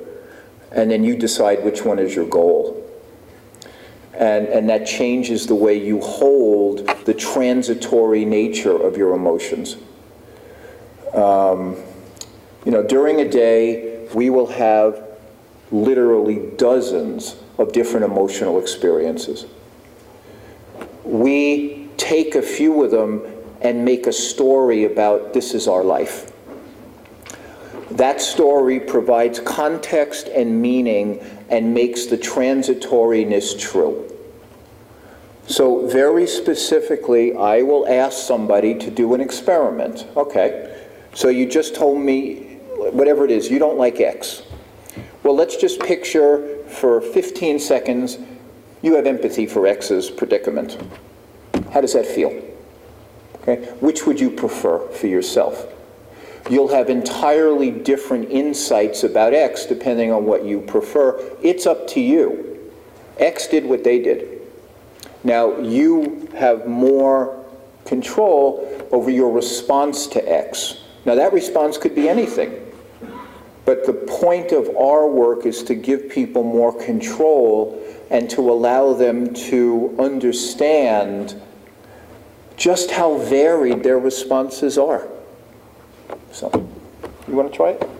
And 0.72 0.91
then 0.91 1.05
you 1.05 1.16
decide 1.16 1.62
which 1.62 1.84
one 1.84 2.01
is 2.01 2.16
your 2.16 2.26
goal. 2.26 2.82
And, 4.12 4.49
and 4.49 4.68
that 4.68 4.89
changes 4.89 5.47
the 5.47 5.55
way 5.55 5.80
you 5.80 6.01
hold 6.01 6.89
the 7.05 7.14
transitory 7.14 8.24
nature 8.24 8.76
of 8.76 8.97
your 8.97 9.14
emotions. 9.14 9.76
Um, 11.14 11.76
you 12.64 12.72
know, 12.72 12.82
during 12.82 13.20
a 13.20 13.28
day, 13.28 14.09
we 14.12 14.30
will 14.30 14.49
have 14.49 15.06
literally 15.71 16.51
dozens 16.57 17.37
of 17.59 17.73
different 17.73 18.05
emotional 18.05 18.59
experiences 18.59 19.47
we 21.07 21.89
take 21.97 22.35
a 22.35 22.43
few 22.43 22.83
of 22.83 22.91
them 22.91 23.23
and 23.61 23.85
make 23.85 24.07
a 24.07 24.12
story 24.12 24.85
about 24.85 25.33
this 25.33 25.55
is 25.55 25.69
our 25.69 25.85
life. 25.85 26.33
That 27.93 28.21
story 28.21 28.81
provides 28.81 29.39
context 29.41 30.29
and 30.29 30.61
meaning 30.61 31.21
and 31.49 31.73
makes 31.73 32.07
the 32.07 32.19
transitoriness 32.19 33.59
true. 33.59 34.03
So, 35.47 35.87
very 35.87 36.27
specifically, 36.27 37.37
I 37.37 37.62
will 37.62 37.87
ask 37.87 38.27
somebody 38.27 38.75
to 38.81 38.91
do 38.91 39.14
an 39.14 39.21
experiment. 39.21 40.05
Okay, 40.17 40.85
so 41.14 41.29
you 41.29 41.47
just 41.47 41.77
told 41.77 42.01
me, 42.01 42.59
whatever 42.75 43.25
it 43.25 43.31
is, 43.31 43.49
you 43.49 43.61
don't 43.61 43.79
like 43.79 44.01
X. 44.01 44.43
Well, 45.27 45.35
let's 45.35 45.57
just 45.57 45.81
picture 45.81 46.62
for 46.68 47.01
15 47.01 47.59
seconds 47.59 48.16
you 48.81 48.95
have 48.95 49.09
empathy 49.09 49.45
for 49.45 49.66
X's 49.66 50.09
predicament. 50.09 50.79
How 51.72 51.81
does 51.81 51.95
that 51.95 52.07
feel? 52.07 52.31
Okay? 53.43 53.57
Which 53.81 54.07
would 54.07 54.20
you 54.20 54.31
prefer 54.31 54.87
for 54.91 55.09
yourself? 55.09 55.66
You'll 56.49 56.68
have 56.68 56.89
entirely 56.89 57.72
different 57.72 58.31
insights 58.31 59.03
about 59.03 59.35
X 59.35 59.66
depending 59.66 60.12
on 60.12 60.27
what 60.27 60.45
you 60.45 60.61
prefer. 60.61 61.18
It's 61.43 61.66
up 61.66 61.89
to 61.89 62.01
you. 62.01 62.70
X 63.18 63.49
did 63.49 63.66
what 63.66 63.83
they 63.83 64.01
did. 64.01 64.43
Now, 65.24 65.59
you 65.59 66.29
have 66.37 66.68
more 66.68 67.45
control 67.85 68.87
over 68.93 69.11
your 69.11 69.33
response 69.33 70.07
to 70.07 70.22
X. 70.22 70.85
Now, 71.05 71.16
that 71.16 71.33
response 71.33 71.79
could 71.79 71.97
be 71.97 72.09
anything. 72.09 72.62
But 73.67 73.85
the 73.85 73.93
point 73.93 74.53
of 74.53 74.75
our 74.77 75.09
work 75.09 75.45
is 75.45 75.64
to 75.64 75.75
give 75.75 76.09
people 76.09 76.45
more 76.45 76.73
control 76.73 77.83
and 78.11 78.31
to 78.31 78.49
allow 78.49 78.93
them 78.93 79.35
to 79.35 79.95
understand 79.99 81.43
just 82.57 82.93
how 82.93 83.19
varied 83.19 83.83
their 83.83 83.99
responses 83.99 84.79
are. 84.79 85.09
So, 86.31 86.49
you 87.27 87.35
want 87.35 87.51
to 87.51 87.57
try 87.57 87.71
it? 87.71 87.91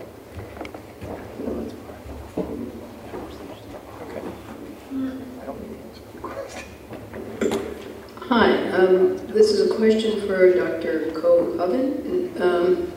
Hi, 8.21 8.69
um, 8.69 9.17
this 9.27 9.51
is 9.51 9.69
a 9.69 9.75
question 9.75 10.21
for 10.27 10.53
Dr. 10.53 11.11
Couenhoven. 11.11 12.39
Um, 12.39 12.93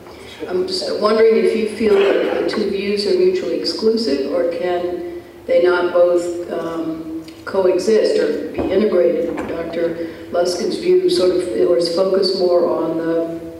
I'm 0.47 0.67
just 0.67 0.99
wondering 0.99 1.37
if 1.37 1.55
you 1.55 1.69
feel 1.75 1.95
that 1.95 2.43
the 2.43 2.49
two 2.49 2.69
views 2.69 3.05
are 3.05 3.17
mutually 3.17 3.59
exclusive, 3.59 4.31
or 4.31 4.51
can 4.51 5.21
they 5.45 5.63
not 5.63 5.93
both 5.93 6.49
um, 6.51 7.25
coexist 7.45 8.19
or 8.19 8.51
be 8.51 8.59
integrated? 8.59 9.35
Dr. 9.35 10.09
Luskin's 10.31 10.77
view 10.77 11.09
sort 11.09 11.31
of 11.35 11.69
was 11.69 11.95
focused 11.95 12.39
more 12.39 12.67
on 12.69 12.97
the 12.97 13.51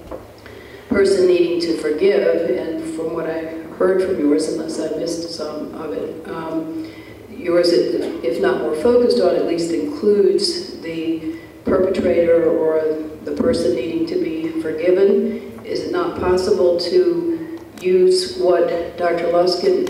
person 0.89 1.27
needing 1.27 1.61
to 1.61 1.77
forgive, 1.77 2.49
and 2.49 2.83
from 2.95 3.13
what 3.13 3.29
I 3.29 3.61
heard 3.77 4.01
from 4.01 4.19
yours, 4.19 4.47
unless 4.49 4.79
I 4.79 4.97
missed 4.97 5.29
some 5.35 5.73
of 5.75 5.93
it, 5.93 6.27
um, 6.29 6.91
yours, 7.29 7.69
if 7.71 8.41
not 8.41 8.61
more 8.61 8.75
focused 8.75 9.19
on, 9.19 9.35
at 9.35 9.45
least 9.45 9.71
includes 9.71 10.79
the 10.81 11.35
perpetrator 11.63 12.49
or 12.49 12.81
the 13.23 13.33
person 13.33 13.75
needing 13.75 14.07
to 14.07 14.15
be 14.15 14.61
forgiven? 14.61 15.50
Is 15.71 15.83
it 15.83 15.93
not 15.93 16.19
possible 16.19 16.77
to 16.81 17.57
use 17.79 18.37
what 18.37 18.97
Dr. 18.97 19.27
Luskin 19.27 19.87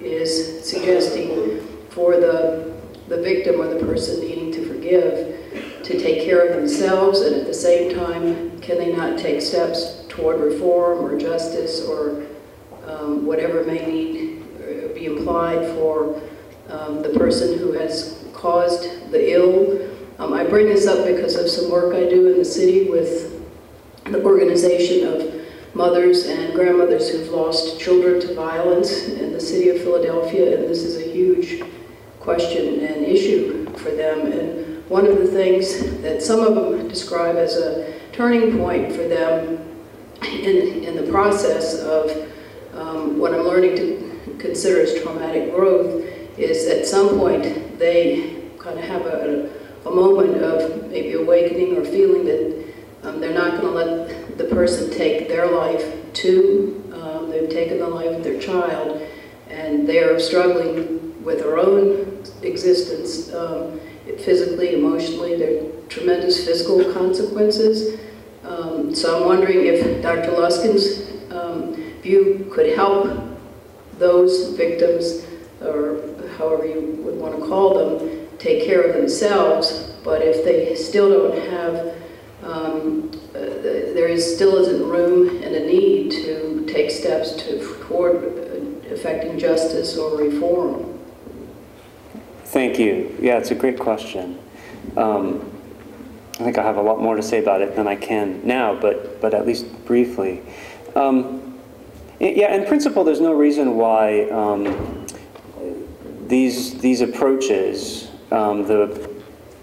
is 0.00 0.64
suggesting 0.64 1.66
for 1.90 2.12
the, 2.12 2.72
the 3.08 3.20
victim 3.22 3.60
or 3.60 3.66
the 3.66 3.84
person 3.84 4.20
needing 4.20 4.52
to 4.52 4.64
forgive 4.68 5.82
to 5.82 5.98
take 5.98 6.24
care 6.24 6.46
of 6.46 6.54
themselves 6.54 7.22
and 7.22 7.34
at 7.34 7.44
the 7.44 7.52
same 7.52 7.92
time, 7.92 8.60
can 8.60 8.78
they 8.78 8.94
not 8.94 9.18
take 9.18 9.42
steps 9.42 10.04
toward 10.08 10.40
reform 10.40 11.04
or 11.04 11.18
justice 11.18 11.84
or 11.84 12.24
um, 12.86 13.26
whatever 13.26 13.64
may 13.64 13.84
need 13.84 14.44
uh, 14.60 14.94
be 14.94 15.06
implied 15.06 15.66
for 15.74 16.22
um, 16.68 17.02
the 17.02 17.10
person 17.10 17.58
who 17.58 17.72
has 17.72 18.24
caused 18.32 19.10
the 19.10 19.32
ill 19.32 19.90
um, 20.20 20.32
I 20.32 20.44
bring 20.44 20.66
this 20.66 20.86
up 20.86 21.04
because 21.04 21.34
of 21.34 21.48
some 21.50 21.68
work 21.68 21.94
I 21.96 22.08
do 22.08 22.28
in 22.28 22.38
the 22.38 22.44
city 22.44 22.88
with 22.88 23.35
the 24.10 24.22
organization 24.22 25.06
of 25.06 25.46
mothers 25.74 26.26
and 26.26 26.54
grandmothers 26.54 27.10
who've 27.10 27.28
lost 27.28 27.78
children 27.80 28.20
to 28.20 28.34
violence 28.34 29.08
in 29.08 29.32
the 29.32 29.40
city 29.40 29.68
of 29.68 29.78
Philadelphia, 29.78 30.58
and 30.58 30.68
this 30.68 30.82
is 30.82 30.96
a 30.96 31.10
huge 31.12 31.62
question 32.20 32.80
and 32.80 33.04
issue 33.04 33.66
for 33.76 33.90
them. 33.90 34.32
And 34.32 34.88
one 34.88 35.06
of 35.06 35.18
the 35.18 35.26
things 35.26 36.00
that 36.02 36.22
some 36.22 36.40
of 36.40 36.54
them 36.54 36.88
describe 36.88 37.36
as 37.36 37.56
a 37.56 37.94
turning 38.12 38.58
point 38.58 38.92
for 38.92 39.06
them 39.06 39.58
in, 40.22 40.84
in 40.84 40.96
the 40.96 41.10
process 41.10 41.80
of 41.80 42.10
um, 42.74 43.18
what 43.18 43.34
I'm 43.34 43.42
learning 43.42 43.76
to 43.76 44.36
consider 44.38 44.80
as 44.80 45.02
traumatic 45.02 45.54
growth 45.54 46.04
is 46.38 46.66
at 46.66 46.86
some 46.86 47.18
point 47.18 47.78
they 47.78 48.50
kind 48.58 48.78
of 48.78 48.84
have 48.84 49.02
a, 49.06 49.50
a 49.86 49.90
moment 49.90 50.36
of 50.42 50.90
maybe 50.90 51.12
awakening 51.14 51.76
or 51.76 51.84
feeling 51.84 52.24
that 52.26 52.65
um, 53.02 53.20
they're 53.20 53.34
not 53.34 53.60
going 53.60 53.62
to 53.62 53.70
let 53.70 54.38
the 54.38 54.44
person 54.44 54.90
take 54.90 55.28
their 55.28 55.50
life 55.50 55.84
too. 56.12 56.82
Um, 56.92 57.30
they've 57.30 57.48
taken 57.48 57.78
the 57.78 57.88
life 57.88 58.16
of 58.16 58.24
their 58.24 58.40
child, 58.40 59.00
and 59.48 59.88
they're 59.88 60.18
struggling 60.18 61.22
with 61.24 61.40
their 61.40 61.58
own 61.58 62.24
existence 62.42 63.32
um, 63.34 63.80
physically, 64.18 64.74
emotionally. 64.74 65.36
There 65.36 65.62
are 65.62 65.86
tremendous 65.88 66.44
physical 66.44 66.92
consequences. 66.92 68.00
Um, 68.44 68.94
so 68.94 69.16
I'm 69.16 69.26
wondering 69.26 69.66
if 69.66 70.02
Dr. 70.02 70.30
Luskin's 70.30 71.32
um, 71.32 71.74
view 72.02 72.48
could 72.52 72.76
help 72.76 73.38
those 73.98 74.56
victims, 74.56 75.26
or 75.60 76.00
however 76.38 76.66
you 76.66 76.98
would 77.02 77.16
want 77.16 77.38
to 77.38 77.46
call 77.46 77.74
them, 77.74 78.28
take 78.38 78.64
care 78.64 78.82
of 78.82 78.94
themselves, 78.94 79.94
but 80.04 80.22
if 80.22 80.44
they 80.44 80.74
still 80.76 81.10
don't 81.10 81.50
have, 81.50 81.94
um, 82.42 83.10
uh, 83.34 83.38
there 83.38 84.08
is 84.08 84.34
still 84.34 84.56
isn't 84.56 84.86
room 84.86 85.42
and 85.42 85.54
a 85.54 85.66
need 85.66 86.10
to 86.12 86.64
take 86.68 86.90
steps 86.90 87.32
to, 87.32 87.58
toward 87.84 88.22
effecting 88.84 89.38
justice 89.38 89.96
or 89.96 90.16
reform. 90.16 90.98
Thank 92.44 92.78
you. 92.78 93.16
Yeah, 93.20 93.38
it's 93.38 93.50
a 93.50 93.54
great 93.54 93.78
question. 93.78 94.38
Um, 94.96 95.52
I 96.34 96.44
think 96.44 96.58
I 96.58 96.62
have 96.62 96.76
a 96.76 96.82
lot 96.82 97.00
more 97.00 97.16
to 97.16 97.22
say 97.22 97.38
about 97.38 97.62
it 97.62 97.74
than 97.76 97.88
I 97.88 97.96
can 97.96 98.46
now, 98.46 98.78
but, 98.78 99.20
but 99.20 99.34
at 99.34 99.46
least 99.46 99.66
briefly. 99.86 100.42
Um, 100.94 101.58
yeah, 102.20 102.54
in 102.54 102.66
principle, 102.66 103.04
there's 103.04 103.20
no 103.20 103.32
reason 103.32 103.76
why 103.76 104.28
um, 104.30 105.06
these, 106.26 106.78
these 106.78 107.00
approaches, 107.00 108.10
um, 108.30 108.66
the 108.66 109.15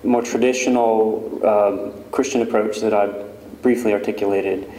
more 0.03 0.21
traditional 0.21 1.39
um, 1.45 1.93
Christian 2.11 2.41
approach 2.41 2.79
that 2.81 2.93
I've 2.93 3.61
briefly 3.61 3.93
articulated, 3.93 4.69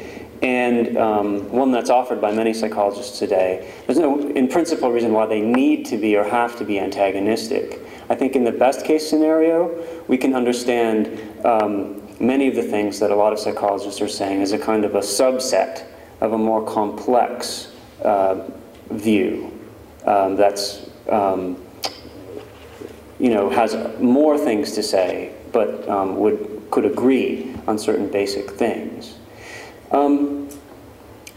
and 0.43 0.97
um, 0.99 1.51
one 1.51 1.73
that's 1.73 1.91
offered 1.91 2.21
by 2.21 2.33
many 2.33 2.53
psychologists 2.53 3.19
today. 3.19 3.73
There's 3.87 3.99
no, 3.99 4.29
in 4.31 4.49
principle, 4.49 4.91
reason 4.91 5.13
why 5.13 5.27
they 5.27 5.41
need 5.41 5.87
to 5.87 5.97
be 5.97 6.17
or 6.17 6.25
have 6.25 6.59
to 6.59 6.65
be 6.65 6.79
antagonistic. 6.79 7.81
I 8.11 8.15
think 8.15 8.37
in 8.37 8.45
the 8.45 8.53
best 8.53 8.85
case 8.85 9.09
scenario, 9.09 10.05
we 10.07 10.19
can 10.19 10.35
understand 10.35 11.19
um, 11.47 12.03
many 12.21 12.49
of 12.49 12.55
the 12.55 12.63
things 12.63 12.99
that 13.01 13.11
a 13.11 13.17
lot 13.17 13.33
of 13.33 13.39
psychologists 13.39 14.01
are 14.01 14.09
saying 14.09 14.43
as 14.43 14.53
a 14.53 14.59
kind 14.59 14.85
of 14.85 14.95
a 14.95 15.01
subset 15.01 15.87
of 16.21 16.33
a 16.33 16.39
more 16.39 16.65
complex 16.67 17.73
uh, 18.03 18.47
view 18.91 19.51
um, 20.05 20.37
that's, 20.37 20.91
um, 21.09 21.57
you 23.25 23.31
know, 23.31 23.49
has 23.49 23.75
more 24.03 24.37
things 24.37 24.73
to 24.73 24.83
say, 24.83 25.33
but 25.51 25.89
um, 25.89 26.17
would, 26.17 26.63
could 26.71 26.85
agree 26.85 27.57
on 27.67 27.79
certain 27.79 28.07
basic 28.11 28.51
things. 28.51 29.15
Um, 29.93 30.51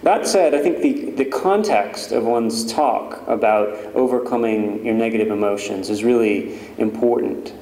that 0.03 0.27
said, 0.27 0.53
I 0.53 0.61
think 0.61 0.79
the, 0.79 1.11
the 1.11 1.23
context 1.23 2.11
of 2.11 2.25
one's 2.25 2.65
talk 2.65 3.25
about 3.25 3.69
overcoming 3.95 4.85
your 4.85 4.95
negative 4.95 5.29
emotions 5.29 5.89
is 5.89 6.03
really 6.03 6.59
important. 6.77 7.53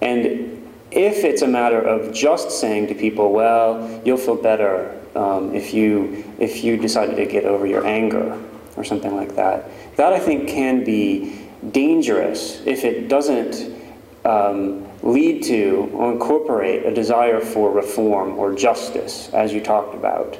And 0.00 0.68
if 0.90 1.22
it's 1.22 1.42
a 1.42 1.46
matter 1.46 1.80
of 1.80 2.12
just 2.12 2.50
saying 2.50 2.88
to 2.88 2.94
people, 2.96 3.32
well, 3.32 4.02
you'll 4.04 4.16
feel 4.16 4.34
better 4.34 5.00
um, 5.14 5.54
if, 5.54 5.72
you, 5.72 6.24
if 6.40 6.64
you 6.64 6.76
decided 6.76 7.14
to 7.14 7.24
get 7.24 7.44
over 7.44 7.68
your 7.68 7.86
anger 7.86 8.36
or 8.76 8.82
something 8.82 9.14
like 9.14 9.36
that, 9.36 9.70
that 9.96 10.12
I 10.12 10.18
think 10.18 10.48
can 10.48 10.82
be 10.82 11.49
dangerous 11.72 12.60
if 12.66 12.84
it 12.84 13.08
doesn't 13.08 13.80
um, 14.24 14.86
lead 15.02 15.42
to 15.44 15.90
or 15.92 16.12
incorporate 16.12 16.84
a 16.84 16.94
desire 16.94 17.40
for 17.40 17.70
reform 17.70 18.38
or 18.38 18.54
justice, 18.54 19.28
as 19.32 19.52
you 19.52 19.60
talked 19.60 19.94
about. 19.94 20.38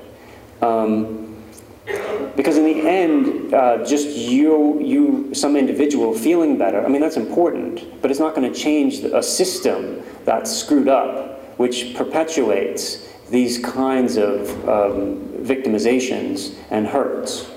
Um, 0.62 1.26
because 2.36 2.56
in 2.56 2.64
the 2.64 2.88
end, 2.88 3.52
uh, 3.52 3.84
just 3.84 4.08
you, 4.08 4.80
you, 4.80 5.34
some 5.34 5.56
individual 5.56 6.14
feeling 6.14 6.56
better, 6.56 6.84
I 6.84 6.88
mean, 6.88 7.00
that's 7.00 7.16
important, 7.16 8.00
but 8.00 8.10
it's 8.10 8.20
not 8.20 8.34
going 8.34 8.50
to 8.50 8.58
change 8.58 8.98
a 8.98 9.22
system 9.22 10.02
that's 10.24 10.54
screwed 10.54 10.88
up, 10.88 11.58
which 11.58 11.94
perpetuates 11.94 13.08
these 13.30 13.58
kinds 13.58 14.16
of 14.16 14.50
um, 14.68 15.18
victimizations 15.42 16.54
and 16.70 16.86
hurts. 16.86 17.50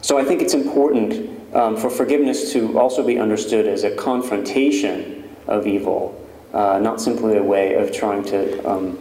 So 0.00 0.18
I 0.18 0.24
think 0.24 0.42
it's 0.42 0.54
important 0.54 1.39
um, 1.52 1.76
for 1.76 1.90
forgiveness 1.90 2.52
to 2.52 2.78
also 2.78 3.04
be 3.04 3.18
understood 3.18 3.66
as 3.66 3.84
a 3.84 3.94
confrontation 3.94 5.28
of 5.46 5.66
evil, 5.66 6.16
uh, 6.52 6.78
not 6.78 7.00
simply 7.00 7.36
a 7.36 7.42
way 7.42 7.74
of 7.74 7.92
trying 7.92 8.24
to 8.24 8.68
um, 8.68 8.98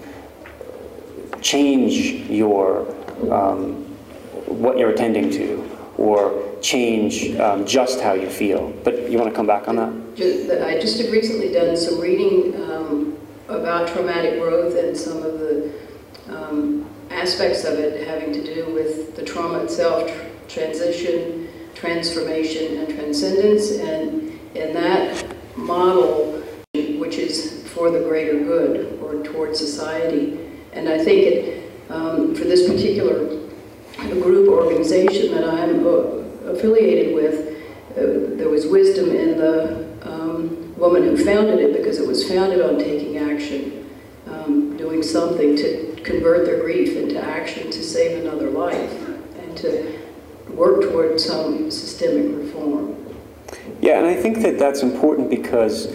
change 1.42 2.30
your 2.30 2.88
um, 3.32 3.86
what 4.48 4.78
you're 4.78 4.90
attending 4.90 5.30
to 5.30 5.64
or 5.98 6.50
change 6.62 7.36
um, 7.40 7.66
just 7.66 8.00
how 8.02 8.14
you 8.14 8.30
feel. 8.30 8.72
But 8.84 9.12
you 9.12 9.18
want 9.18 9.30
to 9.30 9.36
come 9.36 9.48
back 9.48 9.68
on 9.68 9.76
that? 9.76 10.66
I 10.66 10.80
just 10.80 11.00
have 11.02 11.12
recently 11.12 11.52
done 11.52 11.76
some 11.76 12.00
reading 12.00 12.56
um, 12.64 13.18
about 13.48 13.88
traumatic 13.90 14.40
growth 14.40 14.76
and 14.76 14.96
some 14.96 15.18
of 15.18 15.40
the 15.40 15.72
um, 16.30 16.90
aspects 17.10 17.64
of 17.66 17.78
it 17.80 18.08
having 18.08 18.32
to 18.34 18.44
do 18.44 18.74
with 18.74 19.16
the 19.16 19.24
trauma 19.24 19.60
itself, 19.60 20.10
tr- 20.10 20.54
transition, 20.54 21.39
transformation, 21.80 22.78
and 22.80 22.90
transcendence. 22.90 23.72
And 23.72 24.38
in 24.56 24.74
that 24.74 25.26
model, 25.56 26.44
which 26.74 27.16
is 27.16 27.68
for 27.70 27.90
the 27.90 28.00
greater 28.00 28.40
good 28.40 29.00
or 29.02 29.24
toward 29.24 29.56
society, 29.56 30.40
and 30.74 30.90
I 30.90 31.04
think 31.04 31.22
it, 31.22 31.72
um, 31.90 32.36
for 32.36 32.44
this 32.44 32.70
particular 32.70 33.26
group 34.22 34.50
organization 34.50 35.32
that 35.34 35.44
I'm 35.44 35.86
uh, 35.86 36.52
affiliated 36.52 37.16
with, 37.16 37.58
uh, 37.92 38.36
there 38.38 38.50
was 38.50 38.68
wisdom 38.68 39.10
in 39.12 39.38
the 39.38 39.88
um, 40.04 40.76
woman 40.78 41.04
who 41.04 41.18
founded 41.18 41.60
it 41.60 41.78
because 41.78 41.98
it 41.98 42.08
was 42.08 42.28
founded 42.30 42.62
on 42.62 42.78
taking 42.78 43.18
action, 43.18 43.90
um, 44.28 44.78
doing 44.78 45.02
something 45.02 45.56
to 45.56 45.96
convert 46.04 46.46
their 46.46 46.60
grief 46.60 46.96
into 46.96 47.22
action 47.22 47.72
to 47.72 47.84
save 47.84 48.22
another 48.22 48.50
life 48.50 48.92
and 49.40 49.58
to 49.58 49.99
work 50.56 50.82
toward 50.84 51.20
some 51.20 51.72
systemic 51.72 52.38
reform. 52.38 52.96
Yeah, 53.82 54.00
and 54.00 54.08
I 54.08 54.16
think 54.16 54.40
that 54.40 54.60
that's 54.60 54.82
important 54.82 55.30
because 55.30 55.88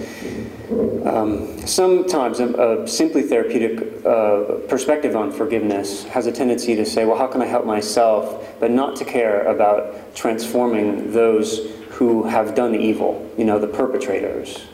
um, 1.05 1.59
sometimes 1.67 2.41
a, 2.41 2.49
a 2.83 2.89
simply 2.89 3.23
therapeutic 3.23 4.05
uh, 4.07 4.67
perspective 4.69 5.15
on 5.15 5.31
forgiveness 5.31 6.05
has 6.05 6.27
a 6.27 6.33
tendency 6.33 6.75
to 6.77 6.87
say, 6.87 7.05
well, 7.05 7.19
how 7.19 7.27
can 7.27 7.43
I 7.43 7.47
help 7.47 7.67
myself, 7.67 8.59
but 8.59 8.71
not 8.71 8.97
to 8.97 9.05
care 9.05 9.47
about 9.47 10.15
transforming 10.15 11.13
those 11.13 11.71
who 11.91 12.25
have 12.25 12.55
done 12.55 12.75
evil, 12.75 13.31
you 13.37 13.45
know, 13.45 13.59
the 13.59 13.69
perpetrators. 13.69 14.67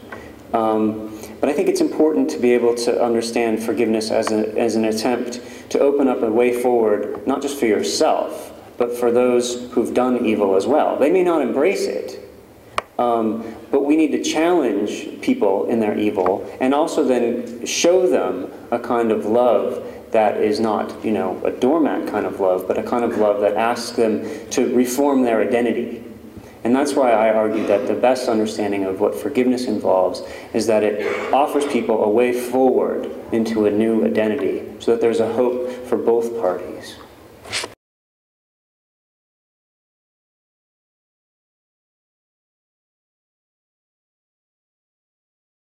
Um, 0.55 1.18
but 1.41 1.49
I 1.49 1.53
think 1.53 1.68
it's 1.68 1.81
important 1.81 2.31
to 2.31 2.39
be 2.39 2.53
able 2.53 2.74
to 2.76 3.03
understand 3.03 3.62
forgiveness 3.62 4.11
as, 4.11 4.31
a, 4.31 4.57
as 4.59 4.76
an 4.76 4.85
attempt 4.85 5.41
to 5.70 5.78
open 5.78 6.09
up 6.09 6.22
a 6.22 6.31
way 6.31 6.61
forward, 6.62 7.26
not 7.26 7.43
just 7.43 7.59
for 7.59 7.66
yourself, 7.66 8.49
but 8.81 8.97
for 8.97 9.12
those 9.12 9.70
who've 9.72 9.93
done 9.93 10.24
evil 10.24 10.57
as 10.57 10.66
well. 10.66 10.99
They 10.99 11.11
may 11.11 11.22
not 11.22 11.43
embrace 11.43 11.85
it, 11.85 12.18
um, 12.99 13.45
but 13.70 13.85
we 13.85 13.95
need 13.95 14.11
to 14.12 14.24
challenge 14.24 15.20
people 15.20 15.66
in 15.66 15.81
their 15.81 15.99
evil 15.99 16.51
and 16.62 16.72
also 16.72 17.05
then 17.05 17.66
show 17.66 18.09
them 18.09 18.51
a 18.70 18.78
kind 18.78 19.12
of 19.12 19.26
love 19.26 19.87
that 20.12 20.39
is 20.39 20.61
not, 20.61 21.05
you 21.05 21.12
know, 21.12 21.39
a 21.45 21.51
doormat 21.51 22.09
kind 22.09 22.24
of 22.24 22.41
love, 22.41 22.66
but 22.66 22.78
a 22.78 22.83
kind 22.83 23.05
of 23.05 23.18
love 23.18 23.43
that 23.43 23.55
asks 23.55 23.91
them 23.91 24.26
to 24.49 24.74
reform 24.74 25.24
their 25.24 25.43
identity. 25.43 26.03
And 26.64 26.74
that's 26.74 26.95
why 26.95 27.11
I 27.11 27.35
argue 27.35 27.66
that 27.66 27.87
the 27.87 27.95
best 27.95 28.31
understanding 28.31 28.85
of 28.85 28.99
what 28.99 29.14
forgiveness 29.14 29.66
involves 29.66 30.22
is 30.55 30.66
that 30.68 30.83
it 30.83 31.35
offers 31.35 31.66
people 31.66 32.03
a 32.03 32.09
way 32.09 32.33
forward 32.33 33.11
into 33.31 33.66
a 33.66 33.70
new 33.70 34.07
identity 34.07 34.66
so 34.78 34.93
that 34.93 35.03
there's 35.03 35.20
a 35.20 35.31
hope 35.35 35.70
for 35.87 35.99
both 35.99 36.41
parties. 36.41 36.97